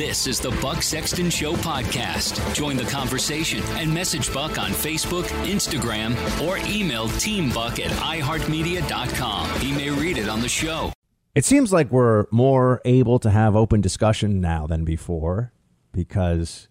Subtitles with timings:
[0.00, 2.54] This is the Buck Sexton Show podcast.
[2.54, 9.60] Join the conversation and message Buck on Facebook, Instagram, or email teambuck at iheartmedia.com.
[9.60, 10.90] He may read it on the show.
[11.34, 15.52] It seems like we're more able to have open discussion now than before
[15.92, 16.68] because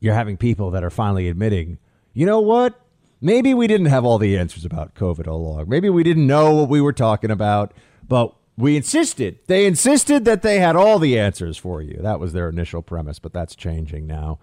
[0.00, 1.76] you're having people that are finally admitting,
[2.14, 2.80] you know what?
[3.20, 5.68] Maybe we didn't have all the answers about COVID all along.
[5.68, 7.74] Maybe we didn't know what we were talking about,
[8.08, 9.38] but we insisted.
[9.46, 11.98] They insisted that they had all the answers for you.
[12.00, 14.38] That was their initial premise, but that's changing now.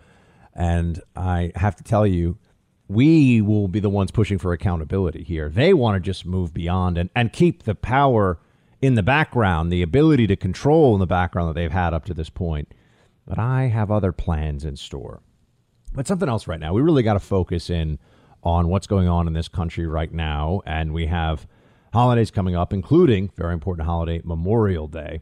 [0.53, 2.37] And I have to tell you,
[2.87, 5.47] we will be the ones pushing for accountability here.
[5.47, 8.39] They want to just move beyond and, and keep the power
[8.81, 12.13] in the background, the ability to control in the background that they've had up to
[12.13, 12.73] this point.
[13.27, 15.21] But I have other plans in store.
[15.93, 16.73] But something else right now.
[16.73, 17.99] We really got to focus in
[18.43, 20.61] on what's going on in this country right now.
[20.65, 21.45] And we have
[21.93, 25.21] holidays coming up, including very important holiday, Memorial Day.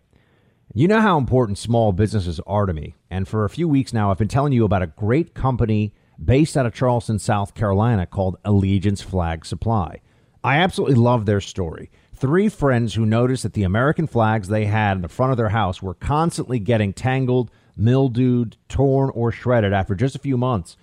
[0.74, 2.96] You know how important small businesses are to me.
[3.10, 6.58] And for a few weeks now, I've been telling you about a great company based
[6.58, 10.02] out of Charleston, South Carolina called Allegiance Flag Supply.
[10.44, 11.90] I absolutely love their story.
[12.14, 15.50] Three friends who noticed that the American flags they had in the front of their
[15.50, 20.76] house were constantly getting tangled, mildewed, torn, or shredded after just a few months.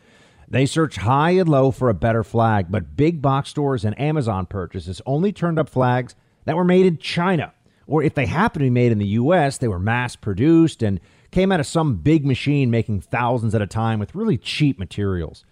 [0.48, 4.46] They searched high and low for a better flag, but big box stores and Amazon
[4.46, 6.14] purchases only turned up flags
[6.44, 7.52] that were made in China.
[7.86, 11.00] Or if they happened to be made in the US, they were mass produced and
[11.30, 15.44] came out of some big machine making thousands at a time with really cheap materials.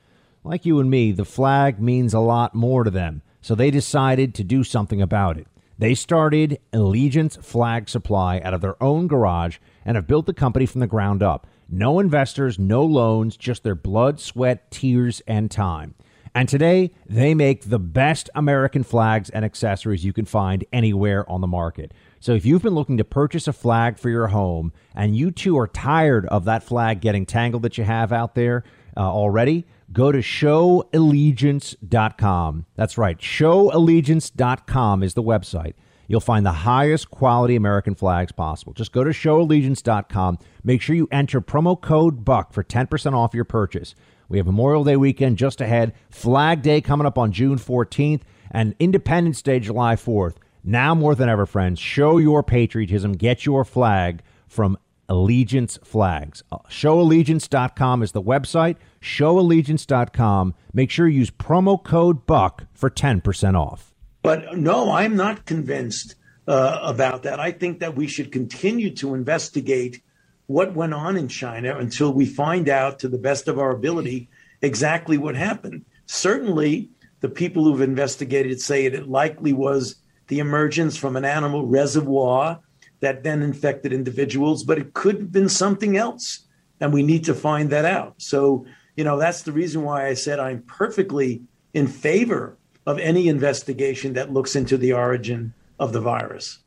[0.44, 4.34] Like you and me, the flag means a lot more to them, so they decided
[4.34, 5.46] to do something about it.
[5.78, 10.66] They started Allegiance Flag Supply out of their own garage and have built the company
[10.66, 11.46] from the ground up.
[11.72, 15.94] No investors, no loans, just their blood, sweat, tears, and time.
[16.34, 21.40] And today, they make the best American flags and accessories you can find anywhere on
[21.40, 21.92] the market.
[22.20, 25.58] So if you've been looking to purchase a flag for your home and you too
[25.58, 28.64] are tired of that flag getting tangled that you have out there
[28.94, 32.66] uh, already, go to showallegiance.com.
[32.76, 35.72] That's right, showallegiance.com is the website.
[36.08, 38.72] You'll find the highest quality American flags possible.
[38.72, 40.38] Just go to showallegiance.com.
[40.64, 43.94] Make sure you enter promo code BUCK for 10% off your purchase.
[44.28, 48.74] We have Memorial Day weekend just ahead, Flag Day coming up on June 14th, and
[48.78, 50.36] Independence Day July 4th.
[50.64, 53.12] Now more than ever, friends, show your patriotism.
[53.12, 56.42] Get your flag from Allegiance Flags.
[56.50, 58.76] Uh, showallegiance.com is the website.
[59.00, 60.54] Showallegiance.com.
[60.72, 63.91] Make sure you use promo code BUCK for 10% off.
[64.22, 66.14] But no, I'm not convinced
[66.46, 67.40] uh, about that.
[67.40, 70.02] I think that we should continue to investigate
[70.46, 74.28] what went on in China until we find out, to the best of our ability,
[74.60, 75.84] exactly what happened.
[76.06, 76.90] Certainly,
[77.20, 79.96] the people who've investigated say it likely was
[80.28, 82.60] the emergence from an animal reservoir
[83.00, 86.46] that then infected individuals, but it could have been something else.
[86.80, 88.14] And we need to find that out.
[88.18, 88.66] So,
[88.96, 91.42] you know, that's the reason why I said I'm perfectly
[91.74, 96.58] in favor of any investigation that looks into the origin of the virus.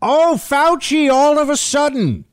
[0.00, 2.24] Oh, Fauci all of a sudden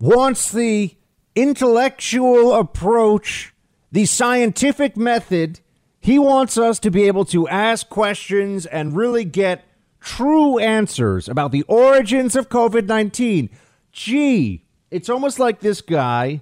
[0.00, 0.96] wants the
[1.36, 3.54] intellectual approach,
[3.90, 5.60] the scientific method.
[6.00, 9.64] He wants us to be able to ask questions and really get
[10.00, 13.50] true answers about the origins of COVID 19.
[13.92, 16.40] Gee, it's almost like this guy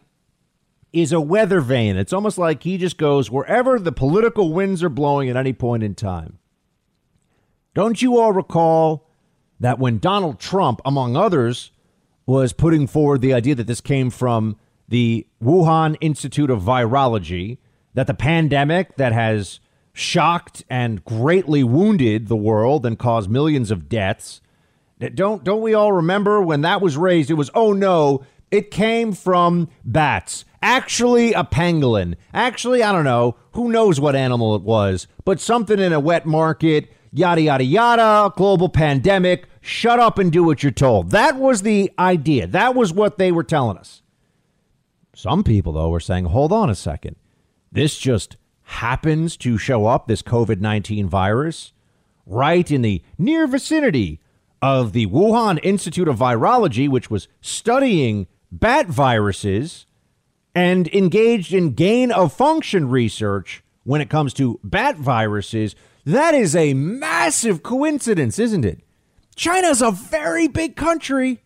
[0.92, 1.96] is a weather vane.
[1.96, 5.82] It's almost like he just goes wherever the political winds are blowing at any point
[5.82, 6.38] in time.
[7.74, 9.08] Don't you all recall
[9.60, 11.70] that when Donald Trump, among others,
[12.26, 14.56] was putting forward the idea that this came from
[14.88, 17.58] the Wuhan Institute of Virology,
[17.94, 19.60] that the pandemic that has
[19.92, 24.40] shocked and greatly wounded the world and caused millions of deaths.
[25.14, 27.30] Don't don't we all remember when that was raised?
[27.30, 30.44] It was oh no, it came from bats.
[30.62, 32.16] Actually, a pangolin.
[32.34, 33.36] Actually, I don't know.
[33.52, 38.32] Who knows what animal it was, but something in a wet market, yada, yada, yada,
[38.36, 39.46] global pandemic.
[39.60, 41.10] Shut up and do what you're told.
[41.10, 42.46] That was the idea.
[42.46, 44.02] That was what they were telling us.
[45.14, 47.16] Some people, though, were saying, hold on a second.
[47.72, 51.72] This just happens to show up, this COVID 19 virus,
[52.26, 54.20] right in the near vicinity
[54.62, 59.86] of the Wuhan Institute of Virology, which was studying bat viruses
[60.54, 65.74] and engaged in gain of function research when it comes to bat viruses,
[66.04, 68.80] that is a massive coincidence, isn't it?
[69.36, 71.40] China's a very big country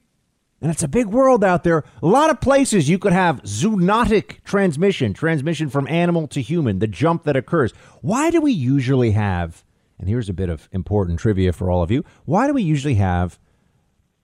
[0.65, 1.85] and it's a big world out there.
[2.03, 6.87] A lot of places you could have zoonotic transmission, transmission from animal to human, the
[6.87, 7.75] jump that occurs.
[8.01, 9.63] Why do we usually have,
[9.99, 12.95] and here's a bit of important trivia for all of you, why do we usually
[12.95, 13.39] have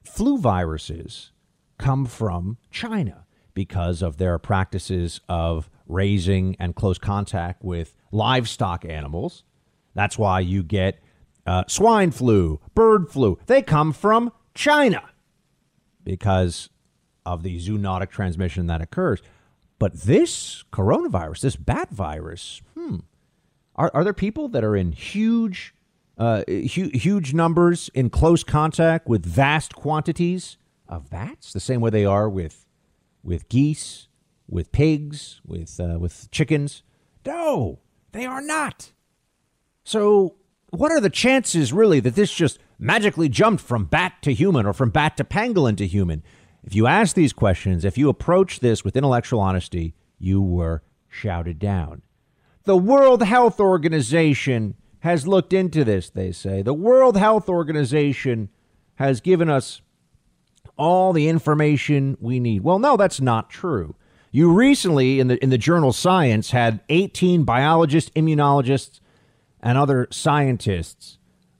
[0.02, 1.29] flu viruses
[1.80, 3.26] come from China?
[3.54, 9.44] because of their practices of raising and close contact with livestock animals.
[9.94, 11.00] That's why you get
[11.46, 13.38] uh, swine flu, bird flu.
[13.46, 15.10] They come from China
[16.04, 16.70] because
[17.26, 19.20] of the zoonotic transmission that occurs.
[19.78, 22.98] But this coronavirus, this bat virus, hmm,
[23.74, 25.74] are, are there people that are in huge,
[26.18, 30.56] uh, hu- huge numbers in close contact with vast quantities
[30.90, 32.66] of bats, the same way they are with,
[33.22, 34.08] with geese,
[34.48, 36.82] with pigs, with, uh, with chickens?
[37.25, 37.78] No,
[38.12, 38.92] they are not.
[39.84, 40.37] So,
[40.70, 44.72] what are the chances, really, that this just magically jumped from bat to human or
[44.72, 46.22] from bat to pangolin to human?
[46.62, 51.58] If you ask these questions, if you approach this with intellectual honesty, you were shouted
[51.58, 52.02] down.
[52.64, 56.62] The World Health Organization has looked into this, they say.
[56.62, 58.50] The World Health Organization
[58.96, 59.81] has given us
[60.80, 62.64] all the information we need.
[62.64, 63.94] Well, no, that's not true.
[64.32, 69.00] You recently, in the, in the journal Science, had 18 biologists, immunologists,
[69.62, 71.18] and other scientists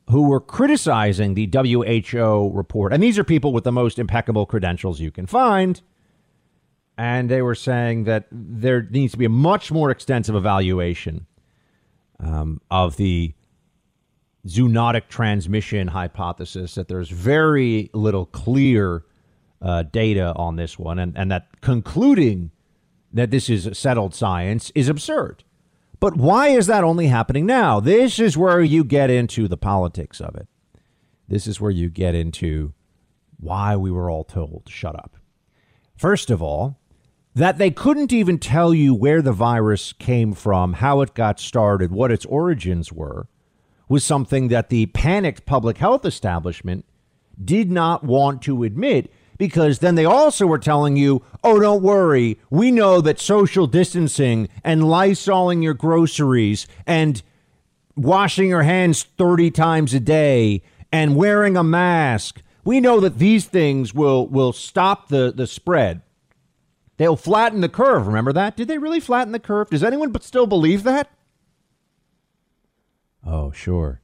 [0.09, 2.95] who were criticizing the WHO report.
[2.95, 5.83] And these are people with the most impeccable credentials you can find.
[6.97, 11.27] And they were saying that there needs to be a much more extensive evaluation
[12.19, 13.35] um, of the
[14.47, 19.05] zoonotic transmission hypothesis, that there's very little clear
[19.63, 22.51] uh, data on this one, and, and that concluding
[23.13, 25.45] that this is settled science is absurd.
[25.99, 27.79] But why is that only happening now?
[27.79, 30.49] This is where you get into the politics of it.
[31.29, 32.73] This is where you get into
[33.39, 35.17] why we were all told to shut up.
[35.97, 36.79] First of all,
[37.35, 41.93] that they couldn't even tell you where the virus came from, how it got started,
[41.93, 43.29] what its origins were,
[43.89, 46.85] was something that the panicked public health establishment
[47.43, 52.39] did not want to admit because then they also were telling you, oh, don't worry.
[52.51, 57.23] We know that social distancing and lysoling your groceries and
[57.97, 63.47] washing your hands 30 times a day and wearing a mask, we know that these
[63.47, 66.03] things will, will stop the, the spread.
[66.99, 68.07] They'll flatten the curve.
[68.07, 68.59] Remember that?
[68.59, 69.71] Did they really flatten the curve?
[69.71, 71.11] Does anyone but still believe that?
[73.25, 74.03] Oh, sure.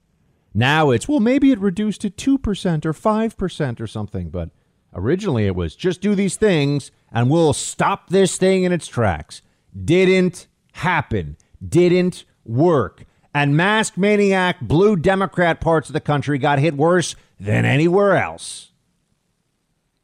[0.55, 4.49] Now it's, well, maybe it reduced to 2% or 5% or something, but
[4.96, 9.43] Originally, it was just do these things and we'll stop this thing in its tracks.
[9.84, 11.37] Didn't happen.
[11.66, 13.04] Didn't work.
[13.34, 18.72] And mask maniac blue Democrat parts of the country got hit worse than anywhere else.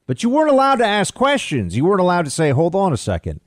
[0.06, 1.74] But you weren't allowed to ask questions.
[1.74, 3.40] You weren't allowed to say, hold on a second.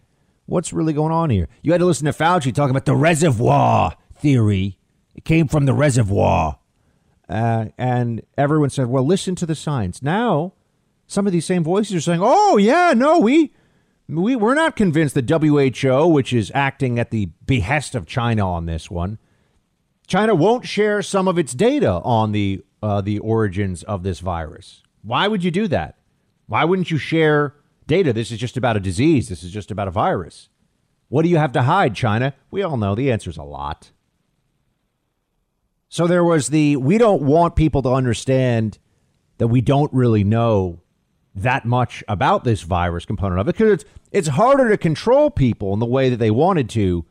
[0.48, 1.48] What's really going on here?
[1.62, 4.80] You had to listen to Fauci talking about the reservoir theory.
[5.14, 6.58] It came from the reservoir.
[7.30, 10.02] Uh, and everyone said, well, listen to the science.
[10.02, 10.54] Now,
[11.08, 13.54] some of these same voices are saying, "Oh yeah, no, we
[14.08, 18.66] we we're not convinced the WHO, which is acting at the behest of China on
[18.66, 19.18] this one,
[20.08, 24.84] China won't share some of its data on the uh, the origins of this virus.
[25.02, 25.98] Why would you do that?
[26.48, 27.56] Why wouldn't you share
[27.88, 28.14] data?
[28.14, 29.30] This is just about a disease.
[29.30, 30.50] This is just about a virus.
[31.10, 32.34] What do you have to hide, China?
[32.52, 33.92] We all know the answer is a lot.
[35.90, 38.78] So there was the we don't want people to understand
[39.38, 40.82] that we don't really know
[41.36, 45.74] that much about this virus component of it because it's it's harder to control people
[45.74, 47.06] in the way that they wanted to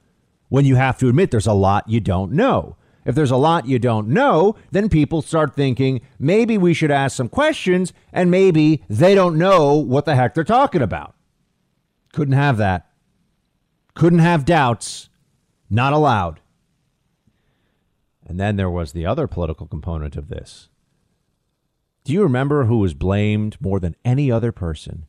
[0.49, 2.77] when you have to admit there's a lot you don't know.
[3.05, 7.17] If there's a lot you don't know, then people start thinking maybe we should ask
[7.17, 11.15] some questions and maybe they don't know what the heck they're talking about.
[12.13, 12.89] Couldn't have that.
[13.95, 15.11] Couldn't have doubts.
[15.69, 16.41] Not allowed.
[18.27, 20.71] And then there was the other political component of this
[22.05, 25.07] do you remember who was blamed more than any other person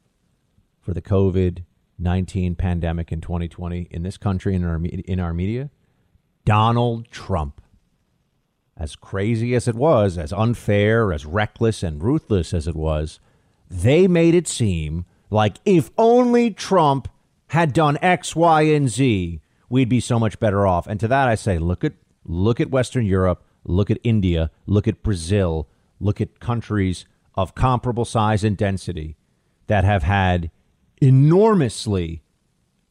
[0.79, 1.63] for the COVID
[1.97, 5.69] 19 pandemic in 2020 in this country and in our, in our media?
[6.45, 7.61] Donald Trump.
[8.77, 13.19] As crazy as it was, as unfair, as reckless and ruthless as it was,
[13.69, 17.07] they made it seem like if only Trump
[17.47, 20.87] had done X, Y, and Z, we'd be so much better off.
[20.87, 21.93] And to that I say, look at
[22.25, 25.67] look at Western Europe, look at India, look at Brazil,
[25.99, 29.17] look at countries of comparable size and density
[29.67, 30.51] that have had
[31.01, 32.21] enormously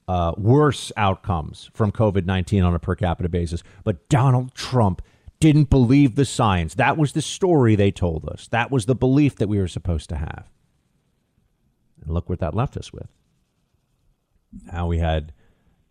[0.07, 3.63] uh, worse outcomes from COVID 19 on a per capita basis.
[3.85, 5.03] But Donald Trump
[5.41, 6.75] didn't believe the science.
[6.75, 8.49] That was the story they told us.
[8.49, 10.49] That was the belief that we were supposed to have.
[12.03, 13.09] And look what that left us with.
[14.73, 15.33] Now we had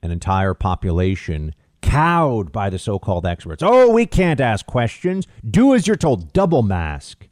[0.01, 1.53] an entire population
[1.84, 3.62] cowed by the so called experts.
[3.62, 5.28] Oh, we can't ask questions.
[5.48, 6.34] Do as you're told.
[6.34, 7.28] Double mask.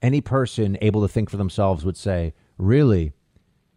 [0.00, 3.12] Any person able to think for themselves would say, really,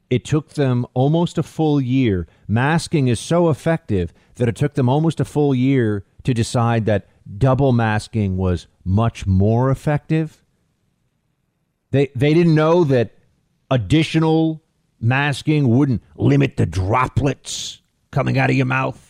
[0.10, 2.28] it took them almost a full year.
[2.48, 7.08] Masking is so effective that it took them almost a full year to decide that
[7.38, 10.44] double masking was much more effective.
[11.92, 13.14] They they didn't know that
[13.72, 14.62] additional
[15.00, 17.82] masking wouldn't limit the droplets
[18.12, 19.05] coming out of your mouth.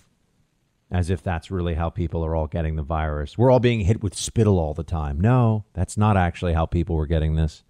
[0.92, 3.38] As if that's really how people are all getting the virus.
[3.38, 5.20] We're all being hit with spittle all the time.
[5.20, 7.64] No, that's not actually how people were getting this.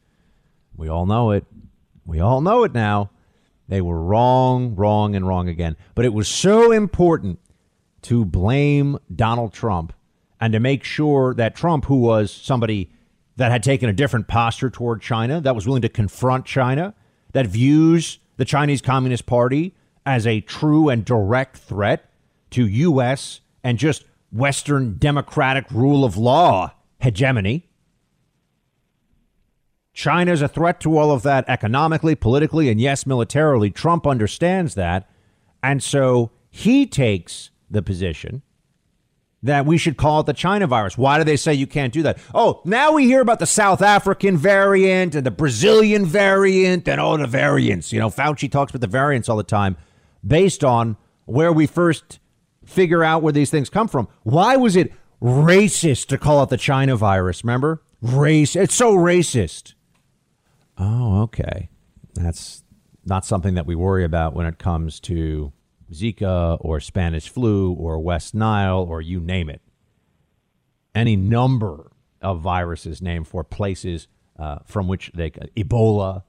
[0.76, 1.46] We all know it.
[2.06, 3.12] We all know it now.
[3.68, 5.76] They were wrong, wrong, and wrong again.
[5.96, 7.40] But it was so important
[8.04, 9.94] to blame Donald Trump
[10.40, 12.92] and to make sure that Trump, who was somebody
[13.38, 16.94] that had taken a different posture toward China, that was willing to confront China,
[17.32, 19.74] that views the Chinese Communist Party
[20.06, 22.10] as a true and direct threat
[22.56, 23.42] to U.S.
[23.66, 27.68] and just Western democratic rule of law hegemony.
[29.94, 33.70] China is a threat to all of that economically, politically, and yes, militarily.
[33.70, 35.10] Trump understands that.
[35.62, 38.42] And so he takes the position
[39.44, 40.98] that we should call it the China virus.
[40.98, 42.18] Why do they say you can't do that?
[42.34, 47.18] Oh, now we hear about the South African variant and the Brazilian variant and all
[47.18, 47.92] the variants.
[47.92, 49.76] You know, Fauci talks about the variants all the time
[50.26, 52.20] based on where we first
[52.66, 54.08] figure out where these things come from.
[54.24, 57.44] Why was it racist to call it the China virus?
[57.44, 57.82] Remember?
[58.02, 58.56] Race.
[58.56, 59.74] It's so racist.
[60.78, 61.70] Oh, okay.
[62.16, 62.64] That's
[63.06, 65.54] not something that we worry about when it comes to
[65.92, 69.62] Zika or Spanish flu or West Nile or you name it.
[70.94, 71.92] Any number
[72.22, 74.08] of viruses named for places
[74.38, 76.24] uh, from which they Ebola.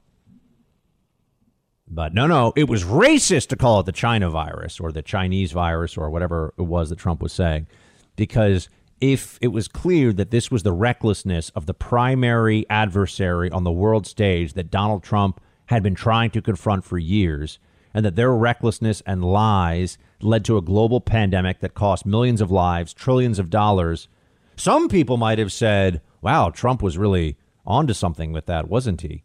[1.87, 5.51] But no, no, it was racist to call it the China virus or the Chinese
[5.53, 7.67] virus or whatever it was that Trump was saying,
[8.15, 8.67] because
[8.99, 13.71] if it was clear that this was the recklessness of the primary adversary on the
[13.71, 17.59] world stage that Donald Trump had been trying to confront for years,
[17.93, 22.51] and that their recklessness and lies led to a global pandemic that cost millions of
[22.51, 24.07] lives, trillions of dollars.
[24.55, 29.23] Some people might have said, wow, Trump was really onto something with that, wasn't he?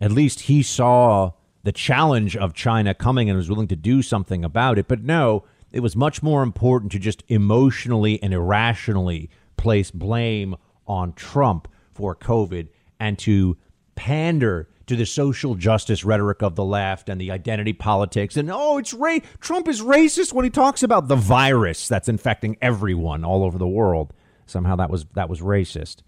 [0.00, 1.32] At least he saw
[1.62, 4.88] the challenge of China coming and was willing to do something about it.
[4.88, 11.12] But no, it was much more important to just emotionally and irrationally place blame on
[11.14, 13.56] Trump for COVID and to
[13.94, 18.36] pander to the social justice rhetoric of the left and the identity politics.
[18.36, 22.56] And oh it's ra- Trump is racist when he talks about the virus that's infecting
[22.60, 24.12] everyone all over the world.
[24.46, 25.98] Somehow that was that was racist.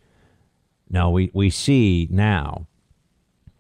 [0.91, 2.67] No we we see now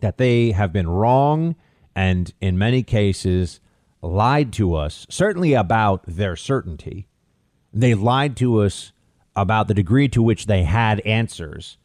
[0.01, 1.55] that they have been wrong
[1.95, 3.61] and in many cases
[4.03, 7.07] lied to us certainly about their certainty
[7.73, 8.93] they lied to us
[9.37, 11.79] about the degree to which they had answers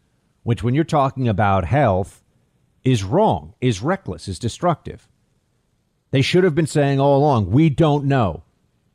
[0.43, 2.23] which when you're talking about health
[2.83, 5.07] is wrong, is reckless, is destructive.
[6.11, 8.43] They should have been saying all along, we don't know.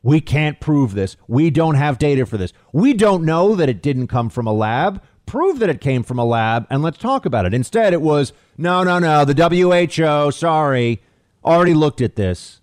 [0.02, 1.16] We can't prove this.
[1.28, 2.52] We don't have data for this.
[2.72, 5.02] We don't know that it didn't come from a lab.
[5.26, 7.54] Prove that it came from a lab and let's talk about it.
[7.54, 9.24] Instead, it was no, no, no.
[9.24, 11.02] The WHO, sorry,
[11.44, 12.60] already looked at this.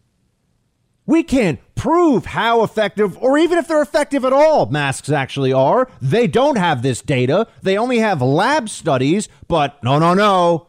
[1.05, 5.89] We can't prove how effective, or even if they're effective at all, masks actually are.
[6.01, 7.47] They don't have this data.
[7.61, 10.67] They only have lab studies, but no, no, no.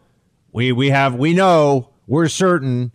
[0.50, 2.92] We we have we know we're certain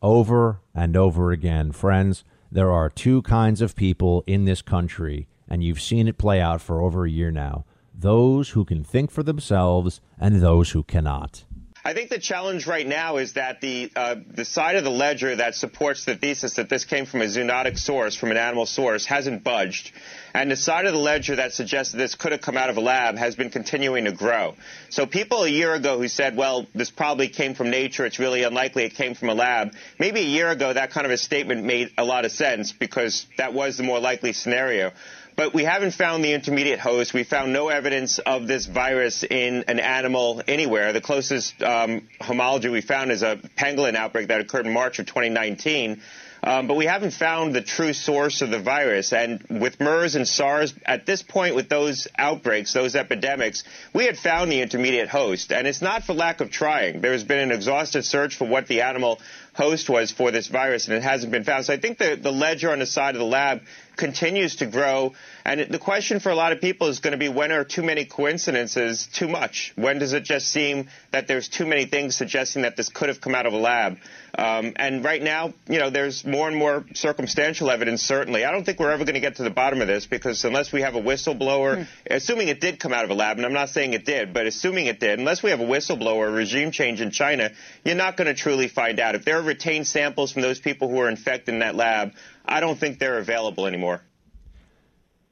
[0.00, 2.24] over and over again, friends.
[2.50, 6.60] There are two kinds of people in this country, and you've seen it play out
[6.60, 7.64] for over a year now.
[7.94, 11.44] Those who can think for themselves and those who cannot.
[11.86, 15.36] I think the challenge right now is that the uh, the side of the ledger
[15.36, 19.04] that supports the thesis that this came from a zoonotic source, from an animal source,
[19.04, 19.92] hasn't budged,
[20.32, 22.78] and the side of the ledger that suggests that this could have come out of
[22.78, 24.54] a lab has been continuing to grow.
[24.88, 28.06] So people a year ago who said, "Well, this probably came from nature.
[28.06, 31.12] It's really unlikely it came from a lab," maybe a year ago that kind of
[31.12, 34.92] a statement made a lot of sense because that was the more likely scenario.
[35.36, 37.12] But we haven't found the intermediate host.
[37.12, 40.92] We found no evidence of this virus in an animal anywhere.
[40.92, 45.06] The closest um, homology we found is a pangolin outbreak that occurred in March of
[45.06, 46.00] 2019.
[46.44, 49.14] Um, but we haven't found the true source of the virus.
[49.14, 53.64] And with MERS and SARS, at this point with those outbreaks, those epidemics,
[53.94, 55.52] we had found the intermediate host.
[55.52, 57.00] And it's not for lack of trying.
[57.00, 59.20] There's been an exhaustive search for what the animal
[59.54, 61.64] host was for this virus, and it hasn't been found.
[61.64, 63.62] So I think the, the ledger on the side of the lab
[63.96, 65.14] continues to grow.
[65.44, 67.82] And the question for a lot of people is going to be when are too
[67.82, 69.72] many coincidences too much?
[69.76, 73.20] When does it just seem that there's too many things suggesting that this could have
[73.20, 73.98] come out of a lab?
[74.36, 78.44] Um, and right now, you know, there's more and more circumstantial evidence, certainly.
[78.44, 80.72] I don't think we're ever going to get to the bottom of this because unless
[80.72, 81.86] we have a whistleblower, mm.
[82.10, 84.46] assuming it did come out of a lab, and I'm not saying it did, but
[84.46, 87.52] assuming it did, unless we have a whistleblower, regime change in China,
[87.84, 89.14] you're not going to truly find out.
[89.14, 92.12] If there are retained samples from those people who were infected in that lab,
[92.44, 94.02] I don't think they're available anymore.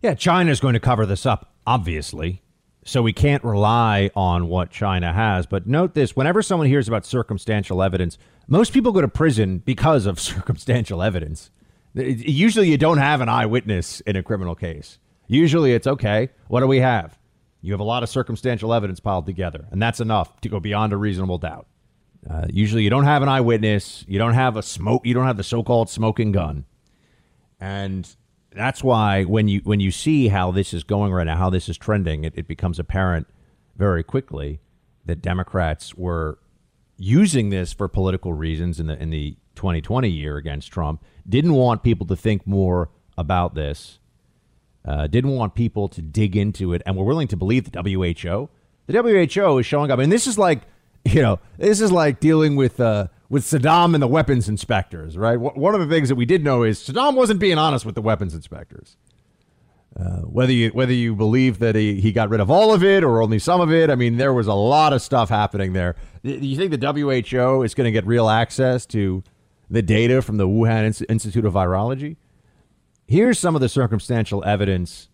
[0.00, 2.42] Yeah, China is going to cover this up, obviously.
[2.85, 5.47] So we can't rely on what China has.
[5.47, 10.07] But note this whenever someone hears about circumstantial evidence, most people go to prison because
[10.07, 11.50] of circumstantial evidence.
[11.95, 14.99] Usually you don't have an eyewitness in a criminal case.
[15.28, 17.19] Usually it's okay, what do we have?
[17.61, 20.92] You have a lot of circumstantial evidence piled together, and that's enough to go beyond
[20.92, 21.66] a reasonable doubt.
[22.28, 25.37] Uh, usually you don't have an eyewitness, you don't have a smoke, you don't have
[25.37, 26.64] the so-called smoking gun.
[27.62, 28.12] And
[28.50, 31.69] that's why when you when you see how this is going right now, how this
[31.69, 33.28] is trending, it, it becomes apparent
[33.76, 34.59] very quickly
[35.07, 36.40] that Democrats were
[36.97, 41.04] using this for political reasons in the in the 2020 year against Trump.
[41.28, 44.00] Didn't want people to think more about this.
[44.85, 48.49] Uh, didn't want people to dig into it, and were willing to believe the WHO.
[48.88, 50.62] The WHO is showing up, and this is like,
[51.04, 55.41] you know, this is like dealing with uh, with Saddam and the weapons inspectors, right?
[55.41, 58.03] One of the things that we did know is Saddam wasn't being honest with the
[58.03, 58.99] weapons inspectors.
[59.99, 63.03] Uh, whether you whether you believe that he, he got rid of all of it
[63.03, 65.97] or only some of it, I mean, there was a lot of stuff happening there.
[66.23, 69.25] Do you think the WHO is going to get real access to
[69.71, 72.17] the data from the Wuhan Institute of Virology?
[73.07, 75.09] Here's some of the circumstantial evidence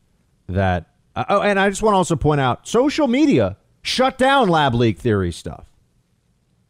[0.49, 0.91] that.
[1.15, 4.75] Uh, oh, and I just want to also point out social media shut down lab
[4.75, 5.67] leak theory stuff.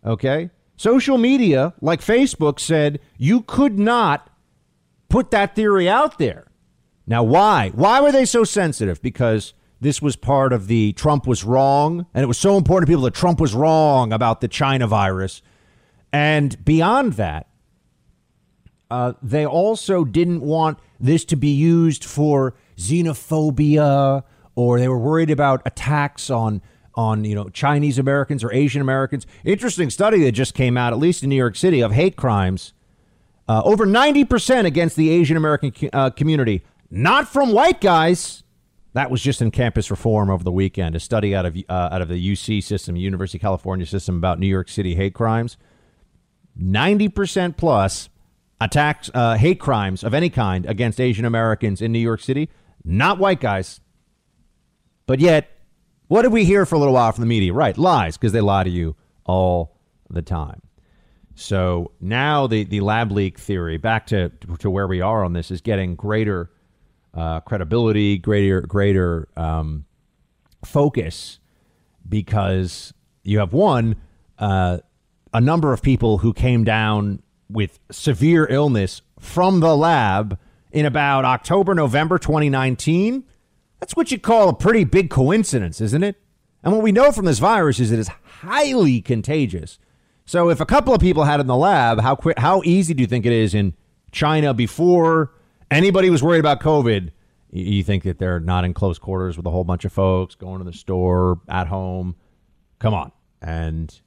[0.04, 4.30] Okay, Social media, like Facebook, said you could not
[5.08, 6.46] put that theory out there.
[7.04, 7.72] Now, why?
[7.74, 9.02] Why were they so sensitive?
[9.02, 12.92] Because this was part of the Trump was wrong, and it was so important to
[12.92, 15.42] people that Trump was wrong about the China virus.
[16.12, 17.48] And beyond that,
[18.88, 24.22] uh, they also didn't want this to be used for xenophobia,
[24.54, 26.62] or they were worried about attacks on
[26.98, 29.24] on you know Chinese Americans or Asian Americans.
[29.44, 32.74] Interesting study that just came out, at least in New York City, of hate crimes.
[33.48, 38.42] Uh, over 90% against the Asian American uh, community, not from white guys.
[38.92, 40.96] That was just in campus reform over the weekend.
[40.96, 44.40] A study out of uh, out of the UC system, University of California system, about
[44.40, 45.56] New York City hate crimes.
[46.60, 48.08] 90% plus
[48.60, 52.50] attacks, uh, hate crimes of any kind against Asian Americans in New York City,
[52.84, 53.80] not white guys.
[55.06, 55.57] But yet,
[56.08, 57.52] what did we hear for a little while from the media?
[57.52, 59.78] Right, lies, because they lie to you all
[60.10, 60.62] the time.
[61.34, 65.50] So now the, the lab leak theory, back to, to where we are on this,
[65.50, 66.50] is getting greater
[67.14, 69.84] uh, credibility, greater greater um,
[70.64, 71.38] focus,
[72.08, 72.92] because
[73.22, 73.96] you have one
[74.38, 74.78] uh,
[75.32, 80.38] a number of people who came down with severe illness from the lab
[80.72, 83.24] in about October, November 2019
[83.80, 86.16] that's what you call a pretty big coincidence, isn't it?
[86.62, 88.08] And what we know from this virus is it is
[88.40, 89.78] highly contagious.
[90.26, 92.92] So if a couple of people had it in the lab, how quick, how easy
[92.92, 93.74] do you think it is in
[94.12, 95.32] China before
[95.70, 97.10] anybody was worried about COVID?
[97.50, 100.58] You think that they're not in close quarters with a whole bunch of folks going
[100.58, 102.16] to the store at home?
[102.78, 103.12] Come on.
[103.40, 103.98] And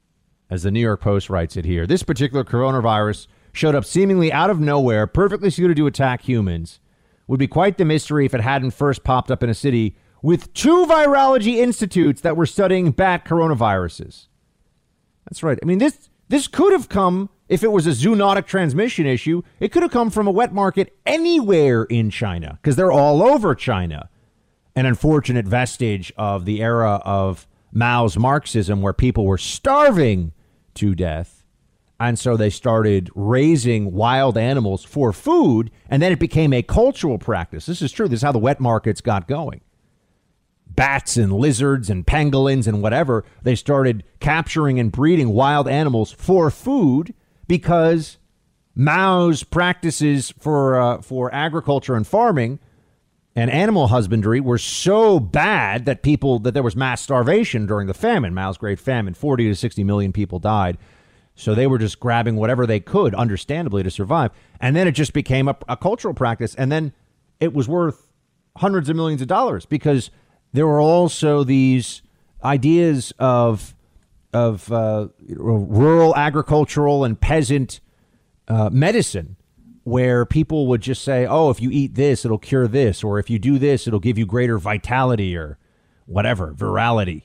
[0.50, 4.50] as the New York Post writes it here, this particular coronavirus showed up seemingly out
[4.50, 6.81] of nowhere, perfectly suited to attack humans
[7.32, 10.54] would be quite the mystery if it hadn't first popped up in a city with
[10.54, 14.28] two virology institutes that were studying bat coronaviruses.
[15.24, 15.58] That's right.
[15.64, 19.44] I mean, this this could have come if it was a zoonotic transmission issue.
[19.62, 23.56] It could have come from a wet market anywhere in China because they're all over
[23.56, 24.10] China.
[24.76, 30.34] An unfortunate vestige of the era of Mao's Marxism, where people were starving
[30.74, 31.41] to death
[32.08, 37.20] and so they started raising wild animals for food, and then it became a cultural
[37.20, 37.68] practice.
[37.68, 38.08] This is true.
[38.08, 39.62] This is how the wet markets got going.
[40.68, 46.50] Bats and lizards and pangolins and whatever, they started capturing and breeding wild animals for
[46.50, 47.14] food
[47.48, 48.18] because
[48.74, 52.58] Mao's practices for, uh, for agriculture and farming
[53.36, 57.94] and animal husbandry were so bad that people that there was mass starvation during the
[57.94, 59.14] famine, Mao's Great Famine.
[59.14, 60.80] 40 to 60 million people died
[61.36, 64.32] so they were just grabbing whatever they could, understandably, to survive.
[64.60, 66.54] And then it just became a, a cultural practice.
[66.56, 66.94] And then
[67.40, 68.12] it was worth
[68.58, 70.12] hundreds of millions of dollars because
[70.54, 72.02] there were also these
[72.44, 73.76] ideas of
[74.34, 77.82] of uh, rural agricultural and peasant
[78.48, 79.36] uh, medicine
[79.84, 83.30] where people would just say, "Oh, if you eat this, it'll cure this," or if
[83.30, 85.58] you do this, it'll give you greater vitality or
[86.06, 87.24] whatever virality.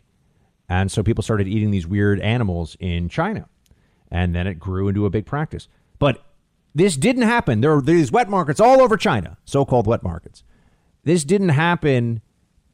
[0.68, 3.48] And so people started eating these weird animals in China.
[4.10, 5.68] And then it grew into a big practice.
[5.98, 6.24] But
[6.74, 7.60] this didn't happen.
[7.60, 10.44] There are these wet markets all over China, so-called wet markets.
[11.04, 12.20] This didn't happen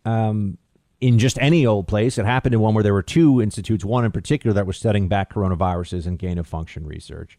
[0.04, 0.58] um,
[1.00, 2.18] in just any old place.
[2.18, 5.08] It happened in one where there were two institutes, one in particular that was studying
[5.08, 7.38] bat coronaviruses and gain of function research.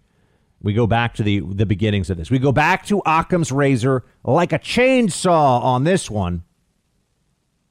[0.62, 2.32] We go back to the the beginnings of this.
[2.32, 6.44] We go back to Occam's razor like a chainsaw on this one.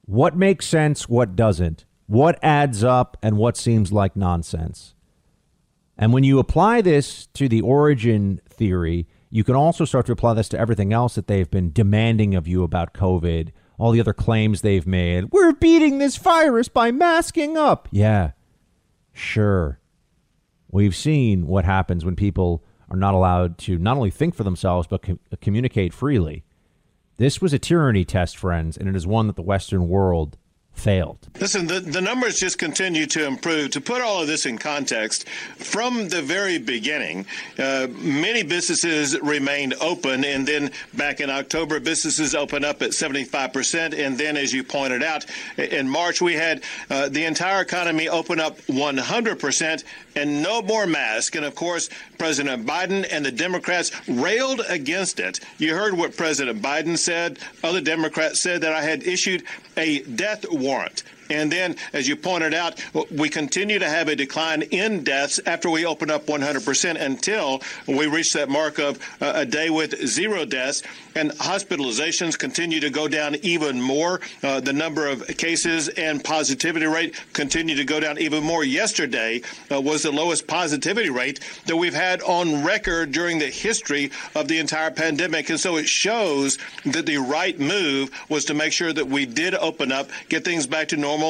[0.05, 1.87] What makes sense, what doesn't?
[2.07, 4.95] What adds up and what seems like nonsense?
[6.03, 10.35] And when you apply this to the origin theory, you can also start to apply
[10.35, 14.13] this to everything else that they've been demanding of you about COVID, all the other
[14.13, 15.31] claims they've made.
[15.31, 17.87] We're beating this virus by masking up.
[17.93, 18.33] Yeah,
[19.13, 19.79] sure.
[20.73, 24.89] We've seen what happens when people are not allowed to not only think for themselves,
[24.89, 26.43] but com- communicate freely.
[27.17, 30.37] This was a tyranny test, friends, and it is one that the Western world
[30.83, 31.17] failed.
[31.41, 33.71] Listen, the, the numbers just continue to improve.
[33.71, 37.25] To put all of this in context, from the very beginning,
[37.59, 43.97] uh, many businesses remained open, and then back in October, businesses opened up at 75%.
[43.97, 45.25] And then, as you pointed out,
[45.57, 49.85] in March, we had uh, the entire economy open up 100%
[50.17, 51.37] and no more masks.
[51.37, 55.41] And of course, President Biden and the Democrats railed against it.
[55.59, 57.39] You heard what President Biden said.
[57.63, 59.45] Other Democrats said that I had issued
[59.77, 61.03] a death warrant.
[61.33, 65.71] And then, as you pointed out, we continue to have a decline in deaths after
[65.71, 70.45] we open up 100% until we reach that mark of uh, a day with zero
[70.45, 70.83] deaths.
[71.15, 74.21] And hospitalizations continue to go down even more.
[74.43, 78.63] Uh, the number of cases and positivity rate continue to go down even more.
[78.65, 84.11] Yesterday uh, was the lowest positivity rate that we've had on record during the history
[84.35, 85.49] of the entire pandemic.
[85.49, 89.55] And so it shows that the right move was to make sure that we did
[89.55, 91.22] open up, get things back to normal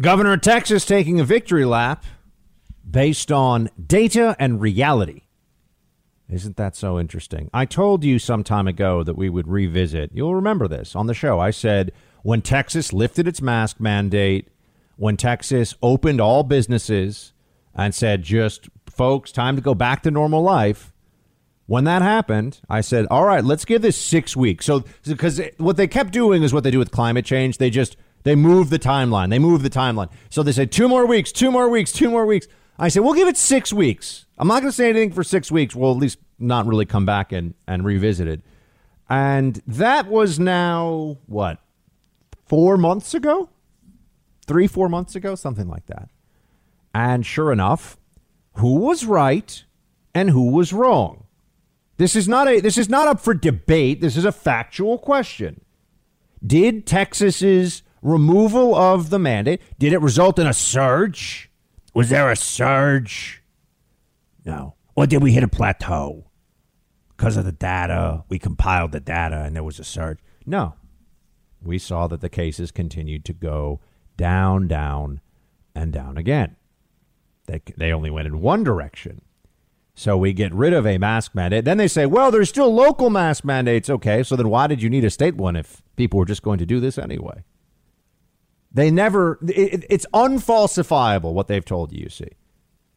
[0.00, 2.04] Governor of Texas taking a victory lap
[2.88, 5.22] based on data and reality.
[6.30, 7.50] Isn't that so interesting?
[7.54, 10.10] I told you some time ago that we would revisit.
[10.12, 11.40] You'll remember this on the show.
[11.40, 11.90] I said
[12.22, 14.48] when Texas lifted its mask mandate,
[14.96, 17.32] when Texas opened all businesses
[17.74, 20.92] and said, just folks, time to go back to normal life.
[21.66, 24.66] When that happened, I said, all right, let's give this six weeks.
[24.66, 27.58] So, because what they kept doing is what they do with climate change.
[27.58, 27.96] They just
[28.28, 29.30] they move the timeline.
[29.30, 30.10] They move the timeline.
[30.28, 32.46] So they say two more weeks, two more weeks, two more weeks.
[32.78, 34.26] I say, we'll give it six weeks.
[34.36, 35.74] I'm not going to say anything for six weeks.
[35.74, 38.42] We'll at least not really come back and, and revisit it.
[39.08, 41.58] And that was now, what,
[42.46, 43.48] four months ago?
[44.46, 45.34] Three, four months ago?
[45.34, 46.10] Something like that.
[46.94, 47.96] And sure enough,
[48.56, 49.64] who was right
[50.14, 51.24] and who was wrong?
[51.96, 54.02] This is not a this is not up for debate.
[54.02, 55.62] This is a factual question.
[56.46, 61.50] Did Texas's removal of the mandate, did it result in a surge?
[61.94, 63.42] Was there a surge?
[64.44, 64.74] No.
[64.94, 66.30] Or did we hit a plateau?
[67.16, 70.18] Because of the data, we compiled the data and there was a surge.
[70.46, 70.74] No.
[71.62, 73.80] We saw that the cases continued to go
[74.16, 75.20] down, down,
[75.74, 76.56] and down again.
[77.46, 79.22] They, they only went in one direction.
[79.94, 81.64] So we get rid of a mask mandate.
[81.64, 83.90] Then they say, well, there's still local mask mandates.
[83.90, 86.58] Okay, so then why did you need a state one if people were just going
[86.58, 87.42] to do this anyway?
[88.72, 92.30] They never, it, it's unfalsifiable what they've told you, you see.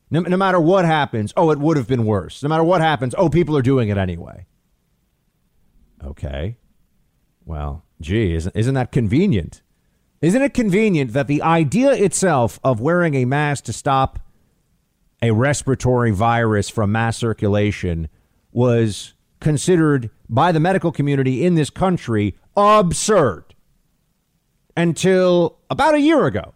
[0.09, 2.43] No, no matter what happens, oh, it would have been worse.
[2.43, 4.45] No matter what happens, oh, people are doing it anyway.
[6.03, 6.57] Okay.
[7.45, 9.61] Well, gee, isn't, isn't that convenient?
[10.21, 14.19] Isn't it convenient that the idea itself of wearing a mask to stop
[15.21, 18.09] a respiratory virus from mass circulation
[18.51, 23.50] was considered by the medical community in this country absurd?
[24.75, 26.53] Until about a year ago.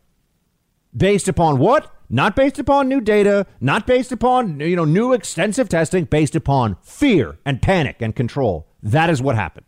[0.95, 1.91] Based upon what?
[2.09, 6.77] Not based upon new data, not based upon you know new extensive testing, based upon
[6.81, 8.67] fear and panic and control.
[8.81, 9.65] That is what happened.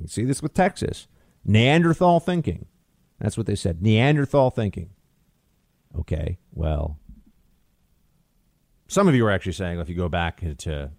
[0.00, 1.06] You see this with Texas.
[1.44, 2.66] Neanderthal thinking.
[3.20, 3.82] That's what they said.
[3.82, 4.90] Neanderthal thinking.
[5.98, 6.98] Okay, well,
[8.88, 10.90] some of you are actually saying if you go back to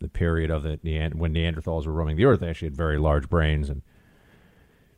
[0.00, 0.78] the period of the
[1.14, 3.82] when Neanderthals were roaming the earth, they actually had very large brains and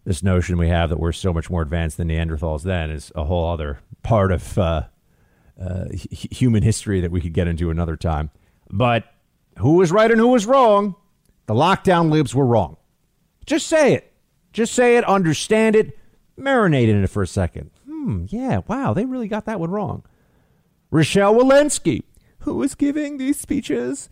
[0.04, 3.24] this notion we have that we're so much more advanced than Neanderthals then is a
[3.24, 4.82] whole other part of uh,
[5.60, 8.30] uh, h- human history that we could get into another time.
[8.70, 9.04] But
[9.58, 10.94] who was right and who was wrong?
[11.46, 12.76] The lockdown libs were wrong.
[13.46, 14.12] Just say it.
[14.52, 15.98] Just say it, understand it,
[16.38, 17.70] marinate in it for a second.
[17.88, 20.04] Hmm, yeah, wow, they really got that one wrong.
[20.90, 22.02] Rochelle Walensky,
[22.40, 24.08] who was giving these speeches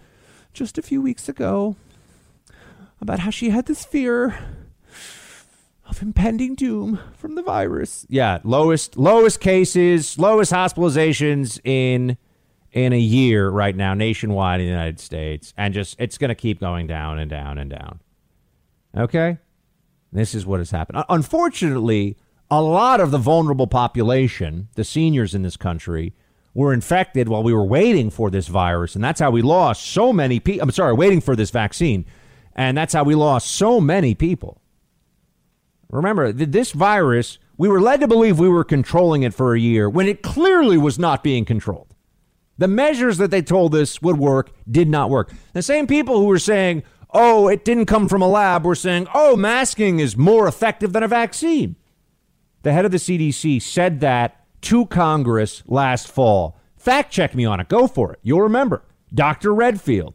[0.53, 1.77] just a few weeks ago
[3.01, 4.37] about how she had this fear
[5.87, 8.07] of impending doom from the virus.
[8.09, 12.17] Yeah, lowest lowest cases, lowest hospitalizations in
[12.73, 16.35] in a year right now nationwide in the United States, and just it's going to
[16.35, 18.01] keep going down and down and down.
[18.97, 19.39] Okay,
[20.13, 21.05] this is what has happened.
[21.09, 22.17] Unfortunately,
[22.51, 26.15] a lot of the vulnerable population, the seniors in this country,
[26.55, 30.13] were infected while we were waiting for this virus, and that's how we lost so
[30.13, 30.63] many people.
[30.63, 32.05] I'm sorry, waiting for this vaccine,
[32.55, 34.62] and that's how we lost so many people.
[35.93, 39.89] Remember, this virus, we were led to believe we were controlling it for a year
[39.91, 41.95] when it clearly was not being controlled.
[42.57, 45.33] The measures that they told us would work did not work.
[45.53, 49.07] The same people who were saying, oh, it didn't come from a lab, were saying,
[49.15, 51.77] oh, masking is more effective than a vaccine.
[52.63, 56.59] The head of the CDC said that to Congress last fall.
[56.77, 57.69] Fact check me on it.
[57.69, 58.19] Go for it.
[58.23, 58.83] You'll remember.
[59.13, 59.53] Dr.
[59.55, 60.15] Redfield.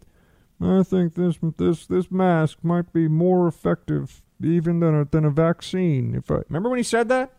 [0.59, 5.30] I think this this this mask might be more effective even than a, than a
[5.30, 6.15] vaccine.
[6.15, 7.34] If I remember when he said that.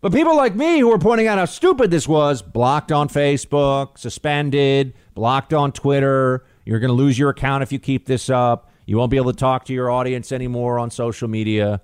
[0.00, 3.98] But people like me who were pointing out how stupid this was, blocked on Facebook,
[3.98, 6.44] suspended, blocked on Twitter.
[6.64, 8.70] You're going to lose your account if you keep this up.
[8.84, 11.80] You won't be able to talk to your audience anymore on social media.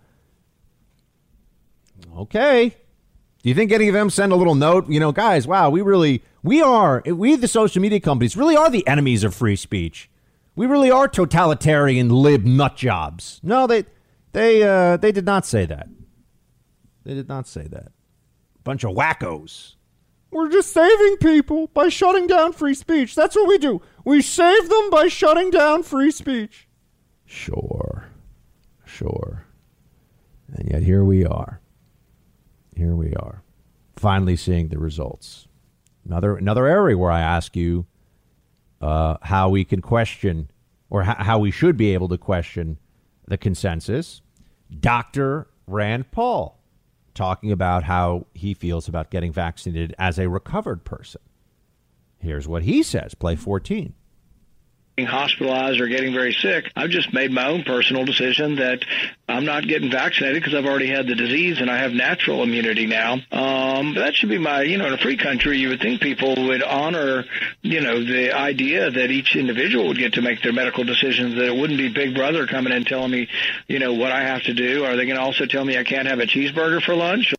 [2.17, 2.77] Okay.
[3.43, 4.91] Do you think any of them send a little note?
[4.91, 8.69] You know, guys, wow, we really, we are, we, the social media companies, really are
[8.69, 10.11] the enemies of free speech.
[10.57, 13.39] We really are totalitarian lib nut jobs.
[13.45, 13.85] No, they,
[14.33, 15.89] they uh, they did not say that.
[17.05, 17.93] They did not say that.
[18.65, 19.75] Bunch of wackos.
[20.31, 23.15] We're just saving people by shutting down free speech.
[23.15, 23.81] That's what we do.
[24.05, 26.69] We save them by shutting down free speech.
[27.25, 28.09] Sure.
[28.85, 29.47] Sure.
[30.53, 31.61] And yet here we are.
[32.77, 33.43] Here we are.
[33.97, 35.49] Finally seeing the results.
[36.05, 37.87] Another another area where I ask you
[38.81, 40.51] uh, how we can question
[40.91, 42.79] or how we should be able to question
[43.29, 44.23] the consensus.
[44.81, 45.49] Dr.
[45.67, 46.59] Rand Paul
[47.15, 51.21] talking about how he feels about getting vaccinated as a recovered person.
[52.19, 53.95] Here's what he says play 14
[55.07, 56.71] hospitalized or getting very sick.
[56.77, 58.85] I've just made my own personal decision that
[59.29, 62.87] I'm not getting vaccinated because I've already had the disease and I have natural immunity
[62.87, 63.15] now.
[63.31, 66.35] Um, that should be my, you know, in a free country, you would think people
[66.47, 67.25] would honor,
[67.63, 71.45] you know, the idea that each individual would get to make their medical decisions, that
[71.45, 73.29] it wouldn't be Big Brother coming in telling me,
[73.67, 74.85] you know, what I have to do.
[74.85, 77.35] Are they going to also tell me I can't have a cheeseburger for lunch?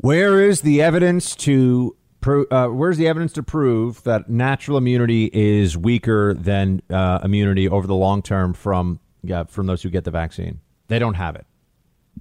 [0.00, 5.30] Where is the evidence to Pro, uh, where's the evidence to prove that natural immunity
[5.32, 10.04] is weaker than uh, immunity over the long term from yeah, from those who get
[10.04, 10.60] the vaccine?
[10.88, 11.46] They don't have it.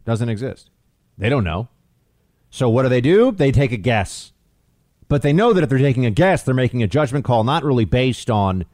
[0.05, 0.69] Doesn't exist.
[1.17, 1.67] They don't know.
[2.49, 3.31] So what do they do?
[3.31, 4.33] They take a guess.
[5.07, 7.63] But they know that if they're taking a guess, they're making a judgment call not
[7.63, 8.65] really based on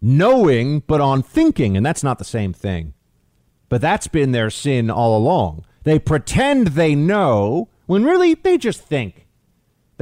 [0.00, 2.94] knowing, but on thinking, and that's not the same thing.
[3.68, 5.64] But that's been their sin all along.
[5.84, 9.21] They pretend they know when really they just think.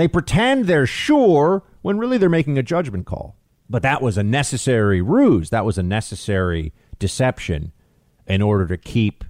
[0.01, 3.37] They pretend they're sure when really they're making a judgment call.
[3.69, 5.51] But that was a necessary ruse.
[5.51, 7.73] That was a necessary deception
[8.27, 9.27] in order to keep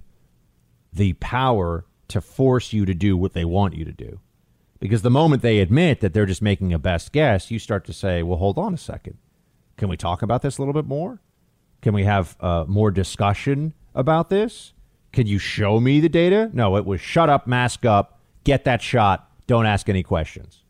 [0.93, 4.21] the power to force you to do what they want you to do.
[4.79, 7.91] Because the moment they admit that they're just making a best guess, you start to
[7.91, 9.17] say, well, hold on a second.
[9.75, 11.19] Can we talk about this a little bit more?
[11.81, 14.71] Can we have uh, more discussion about this?
[15.11, 16.49] Can you show me the data?
[16.53, 20.60] No, it was shut up, mask up, get that shot, don't ask any questions.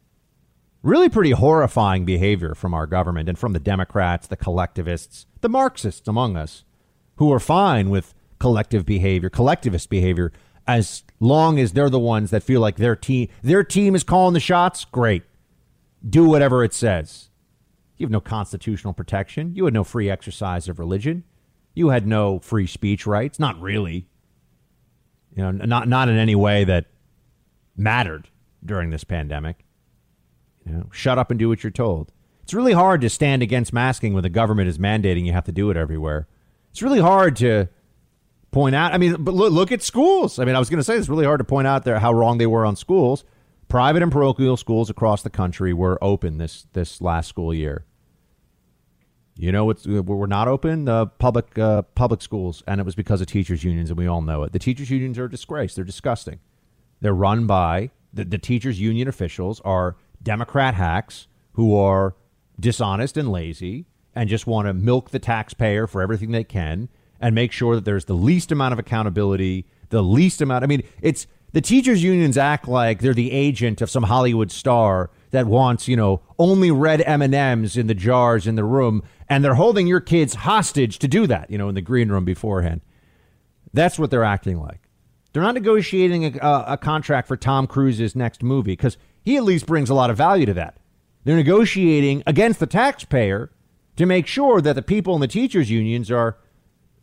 [0.84, 6.08] Really pretty horrifying behavior from our government and from the Democrats, the collectivists, the Marxists
[6.08, 6.64] among us,
[7.18, 10.32] who are fine with collective behavior, collectivist behavior,
[10.68, 14.34] as long as they're the ones that feel like their team their team is calling
[14.34, 15.24] the shots, great.
[16.08, 17.30] Do whatever it says.
[17.98, 19.54] You have no constitutional protection.
[19.56, 21.24] You had no free exercise of religion.
[21.76, 23.38] You had no free speech rights.
[23.38, 24.08] Not really.
[25.36, 26.88] You know, not not in any way that
[27.78, 28.30] mattered
[28.66, 29.64] during this pandemic.
[30.66, 32.12] You know, shut up and do what you're told.
[32.44, 35.52] It's really hard to stand against masking when the government is mandating you have to
[35.52, 36.28] do it everywhere.
[36.72, 37.68] It's really hard to
[38.52, 38.94] point out.
[38.94, 40.40] I mean, but look, look at schools.
[40.40, 42.14] I mean, I was going to say it's really hard to point out there how
[42.14, 43.24] wrong they were on schools.
[43.68, 47.86] Private and parochial schools across the country were open this this last school year.
[49.36, 53.22] You know what's we're not open the public uh, public schools, and it was because
[53.22, 54.52] of teachers unions, and we all know it.
[54.52, 55.74] The teachers unions are a disgrace.
[55.74, 56.40] They're disgusting.
[57.00, 62.16] They're run by the, the teachers union officials are Democrat hacks who are
[62.60, 67.36] dishonest and lazy and just want to milk the taxpayer for everything they can and
[67.36, 70.64] make sure that there's the least amount of accountability, the least amount.
[70.64, 75.12] I mean, it's the teachers unions act like they're the agent of some Hollywood star
[75.32, 79.56] that wants, you know, only red M&Ms in the jars in the room and they're
[79.56, 82.82] holding your kids hostage to do that, you know, in the green room beforehand.
[83.74, 84.82] That's what they're acting like.
[85.32, 89.66] They're not negotiating a, a, contract for Tom Cruise's next movie because he at least
[89.66, 90.78] brings a lot of value to that.
[91.24, 93.52] They're negotiating against the taxpayer
[93.96, 96.38] to make sure that the people in the teachers' unions are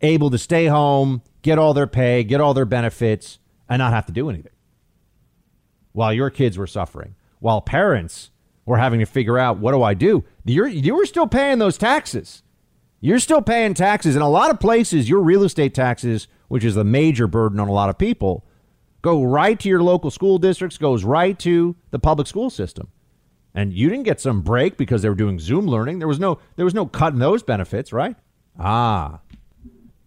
[0.01, 4.05] able to stay home, get all their pay, get all their benefits, and not have
[4.07, 4.51] to do anything
[5.93, 8.31] while your kids were suffering, while parents
[8.65, 10.23] were having to figure out what do I do.
[10.45, 12.43] You're, you were still paying those taxes.
[13.01, 14.15] You're still paying taxes.
[14.15, 17.67] In a lot of places, your real estate taxes, which is a major burden on
[17.67, 18.45] a lot of people,
[19.01, 22.89] go right to your local school districts, goes right to the public school system.
[23.53, 25.99] And you didn't get some break because they were doing Zoom learning.
[25.99, 28.15] There was no there was no cut in those benefits, right?
[28.57, 29.19] Ah.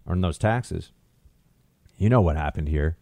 [0.07, 0.93] Or in those taxes.
[1.97, 2.97] You know what happened here.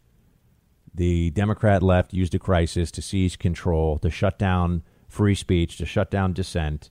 [0.94, 5.86] The Democrat left used a crisis to seize control, to shut down free speech, to
[5.86, 6.90] shut down dissent.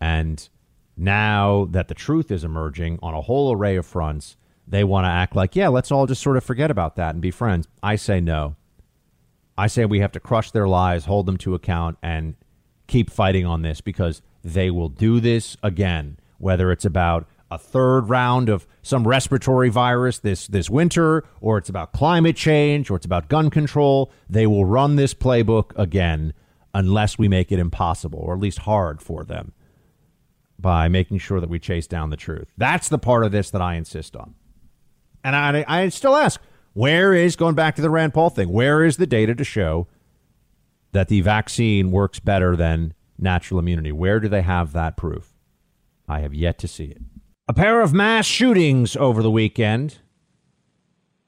[0.00, 0.48] And
[0.96, 4.36] now that the truth is emerging on a whole array of fronts,
[4.66, 7.22] they want to act like, yeah, let's all just sort of forget about that and
[7.22, 7.68] be friends.
[7.82, 8.56] I say no.
[9.58, 12.34] I say we have to crush their lies, hold them to account, and
[12.86, 18.08] keep fighting on this because they will do this again, whether it's about a third
[18.08, 23.06] round of some respiratory virus this this winter or it's about climate change or it's
[23.06, 26.32] about gun control they will run this playbook again
[26.74, 29.52] unless we make it impossible or at least hard for them
[30.58, 33.62] by making sure that we chase down the truth that's the part of this that
[33.62, 34.34] i insist on
[35.26, 36.40] and i i still ask
[36.72, 39.86] where is going back to the rand paul thing where is the data to show
[40.92, 45.34] that the vaccine works better than natural immunity where do they have that proof
[46.08, 47.02] i have yet to see it
[47.48, 49.98] a pair of mass shootings over the weekend.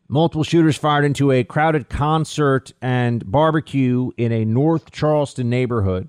[0.09, 6.09] Multiple shooters fired into a crowded concert and barbecue in a North Charleston neighborhood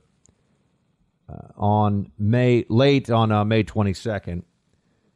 [1.31, 4.41] uh, on May late on uh, May 22nd.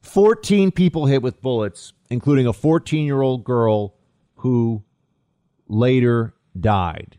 [0.04, 3.96] 14 people hit with bullets, including a 14-year-old girl
[4.36, 4.84] who
[5.68, 7.18] later died.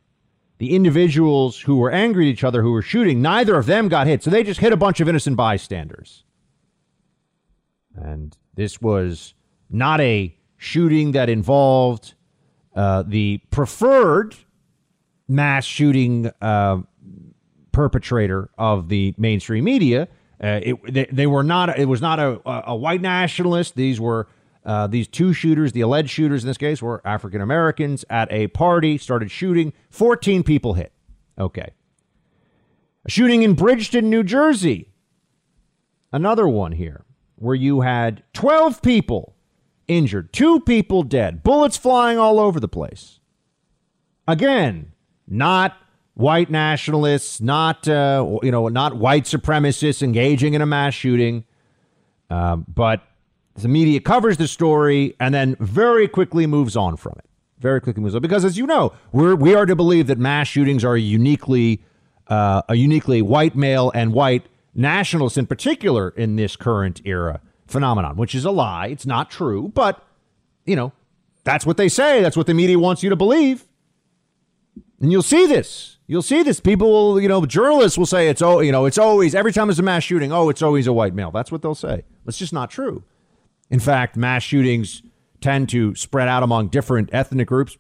[0.58, 4.06] The individuals who were angry at each other who were shooting, neither of them got
[4.06, 4.22] hit.
[4.22, 6.24] So they just hit a bunch of innocent bystanders.
[7.96, 9.34] And this was
[9.70, 12.14] not a shooting that involved
[12.76, 14.36] uh, the preferred
[15.26, 16.78] mass shooting uh,
[17.72, 20.08] perpetrator of the mainstream media.
[20.42, 21.78] Uh, it, they, they, were not.
[21.78, 23.76] It was not a, a white nationalist.
[23.76, 24.28] These were
[24.64, 25.72] uh, these two shooters.
[25.72, 28.98] The alleged shooters in this case were African Americans at a party.
[28.98, 29.72] Started shooting.
[29.90, 30.92] Fourteen people hit.
[31.38, 31.72] Okay.
[33.04, 34.90] A shooting in Bridgeton, New Jersey.
[36.12, 37.04] Another one here
[37.36, 39.34] where you had 12 people
[39.88, 43.20] injured, two people dead, bullets flying all over the place.
[44.26, 44.92] Again,
[45.26, 45.76] not
[46.14, 51.44] white nationalists, not uh, you know, not white supremacists engaging in a mass shooting,
[52.30, 53.02] um, but
[53.54, 57.24] the media covers the story and then very quickly moves on from it.
[57.58, 60.48] Very quickly moves on because, as you know, we're we are to believe that mass
[60.48, 61.82] shootings are uniquely
[62.28, 68.16] uh, a uniquely white male and white nationalists in particular in this current era phenomenon,
[68.16, 68.88] which is a lie.
[68.88, 70.04] It's not true, but,
[70.64, 70.92] you know,
[71.44, 72.22] that's what they say.
[72.22, 73.64] That's what the media wants you to believe.
[75.04, 75.98] And you'll see this.
[76.06, 76.60] You'll see this.
[76.60, 79.68] People will, you know, journalists will say it's oh, you know, it's always every time
[79.68, 81.30] there's a mass shooting, oh, it's always a white male.
[81.30, 82.04] That's what they'll say.
[82.26, 83.04] It's just not true.
[83.68, 85.02] In fact, mass shootings
[85.42, 87.76] tend to spread out among different ethnic groups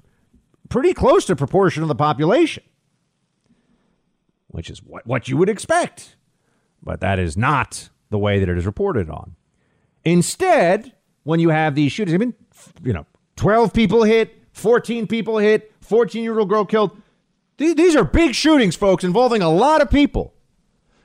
[0.68, 2.62] pretty close to proportion of the population,
[4.48, 6.16] which is what, what you would expect.
[6.82, 9.34] But that is not the way that it is reported on.
[10.04, 12.34] Instead, when you have these shootings, I mean,
[12.82, 13.06] you know,
[13.36, 17.00] 12 people hit, 14 people hit, 14 year old girl killed.
[17.56, 20.34] These are big shootings, folks, involving a lot of people.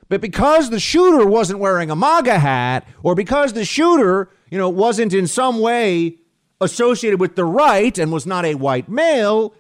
[0.08, 4.70] But because the shooter wasn't wearing a MAGA hat, or because the shooter, you know,
[4.70, 6.18] wasn't in some way
[6.60, 9.54] associated with the right and was not a white male,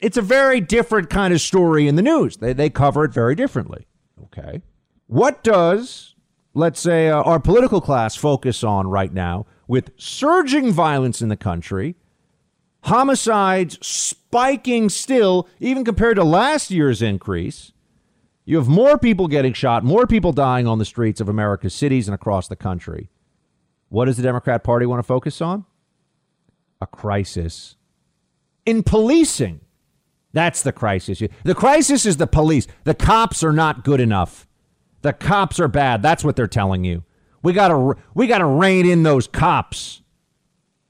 [0.00, 2.36] it's a very different kind of story in the news.
[2.36, 3.86] They, they cover it very differently.
[4.24, 4.62] Okay.
[5.06, 6.14] What does,
[6.52, 11.36] let's say, uh, our political class focus on right now with surging violence in the
[11.36, 11.96] country,
[12.84, 17.72] homicides spiking still, even compared to last year's increase?
[18.44, 22.08] You have more people getting shot, more people dying on the streets of America's cities
[22.08, 23.10] and across the country.
[23.88, 25.64] What does the Democrat Party want to focus on?
[26.80, 27.76] A crisis
[28.66, 29.60] in policing.
[30.34, 31.22] That's the crisis.
[31.42, 32.66] The crisis is the police.
[32.84, 34.46] The cops are not good enough.
[35.00, 36.02] The cops are bad.
[36.02, 37.02] That's what they're telling you.
[37.42, 40.02] We gotta we gotta rein in those cops.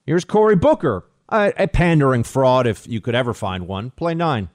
[0.05, 3.91] Here's Cory Booker, a, a pandering fraud if you could ever find one.
[3.91, 4.49] Play nine.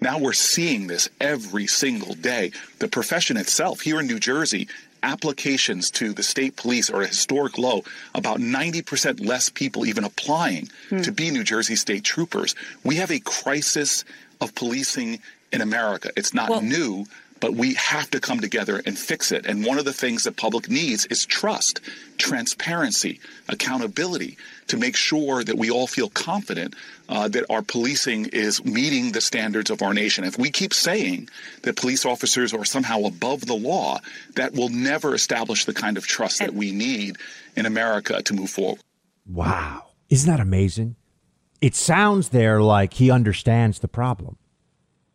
[0.00, 2.52] Now we're seeing this every single day.
[2.78, 4.66] The profession itself here in New Jersey
[5.02, 7.82] applications to the state police are a historic low.
[8.14, 11.00] About 90% less people even applying Hmm.
[11.02, 12.54] to be New Jersey state troopers.
[12.84, 14.04] We have a crisis
[14.40, 15.20] of policing
[15.52, 16.10] in America.
[16.16, 17.06] It's not Well- new,
[17.40, 19.46] but we have to come together and fix it.
[19.46, 21.80] And one of the things that public needs is trust,
[22.18, 24.36] transparency, accountability
[24.68, 26.74] to make sure that we all feel confident
[27.08, 30.24] uh, that our policing is meeting the standards of our nation.
[30.24, 31.28] If we keep saying
[31.62, 33.98] that police officers are somehow above the law,
[34.36, 37.16] that will never establish the kind of trust that we need
[37.56, 38.80] in America to move forward.
[39.26, 39.86] Wow.
[40.08, 40.96] Isn't that amazing?
[41.60, 44.36] It sounds there like he understands the problem.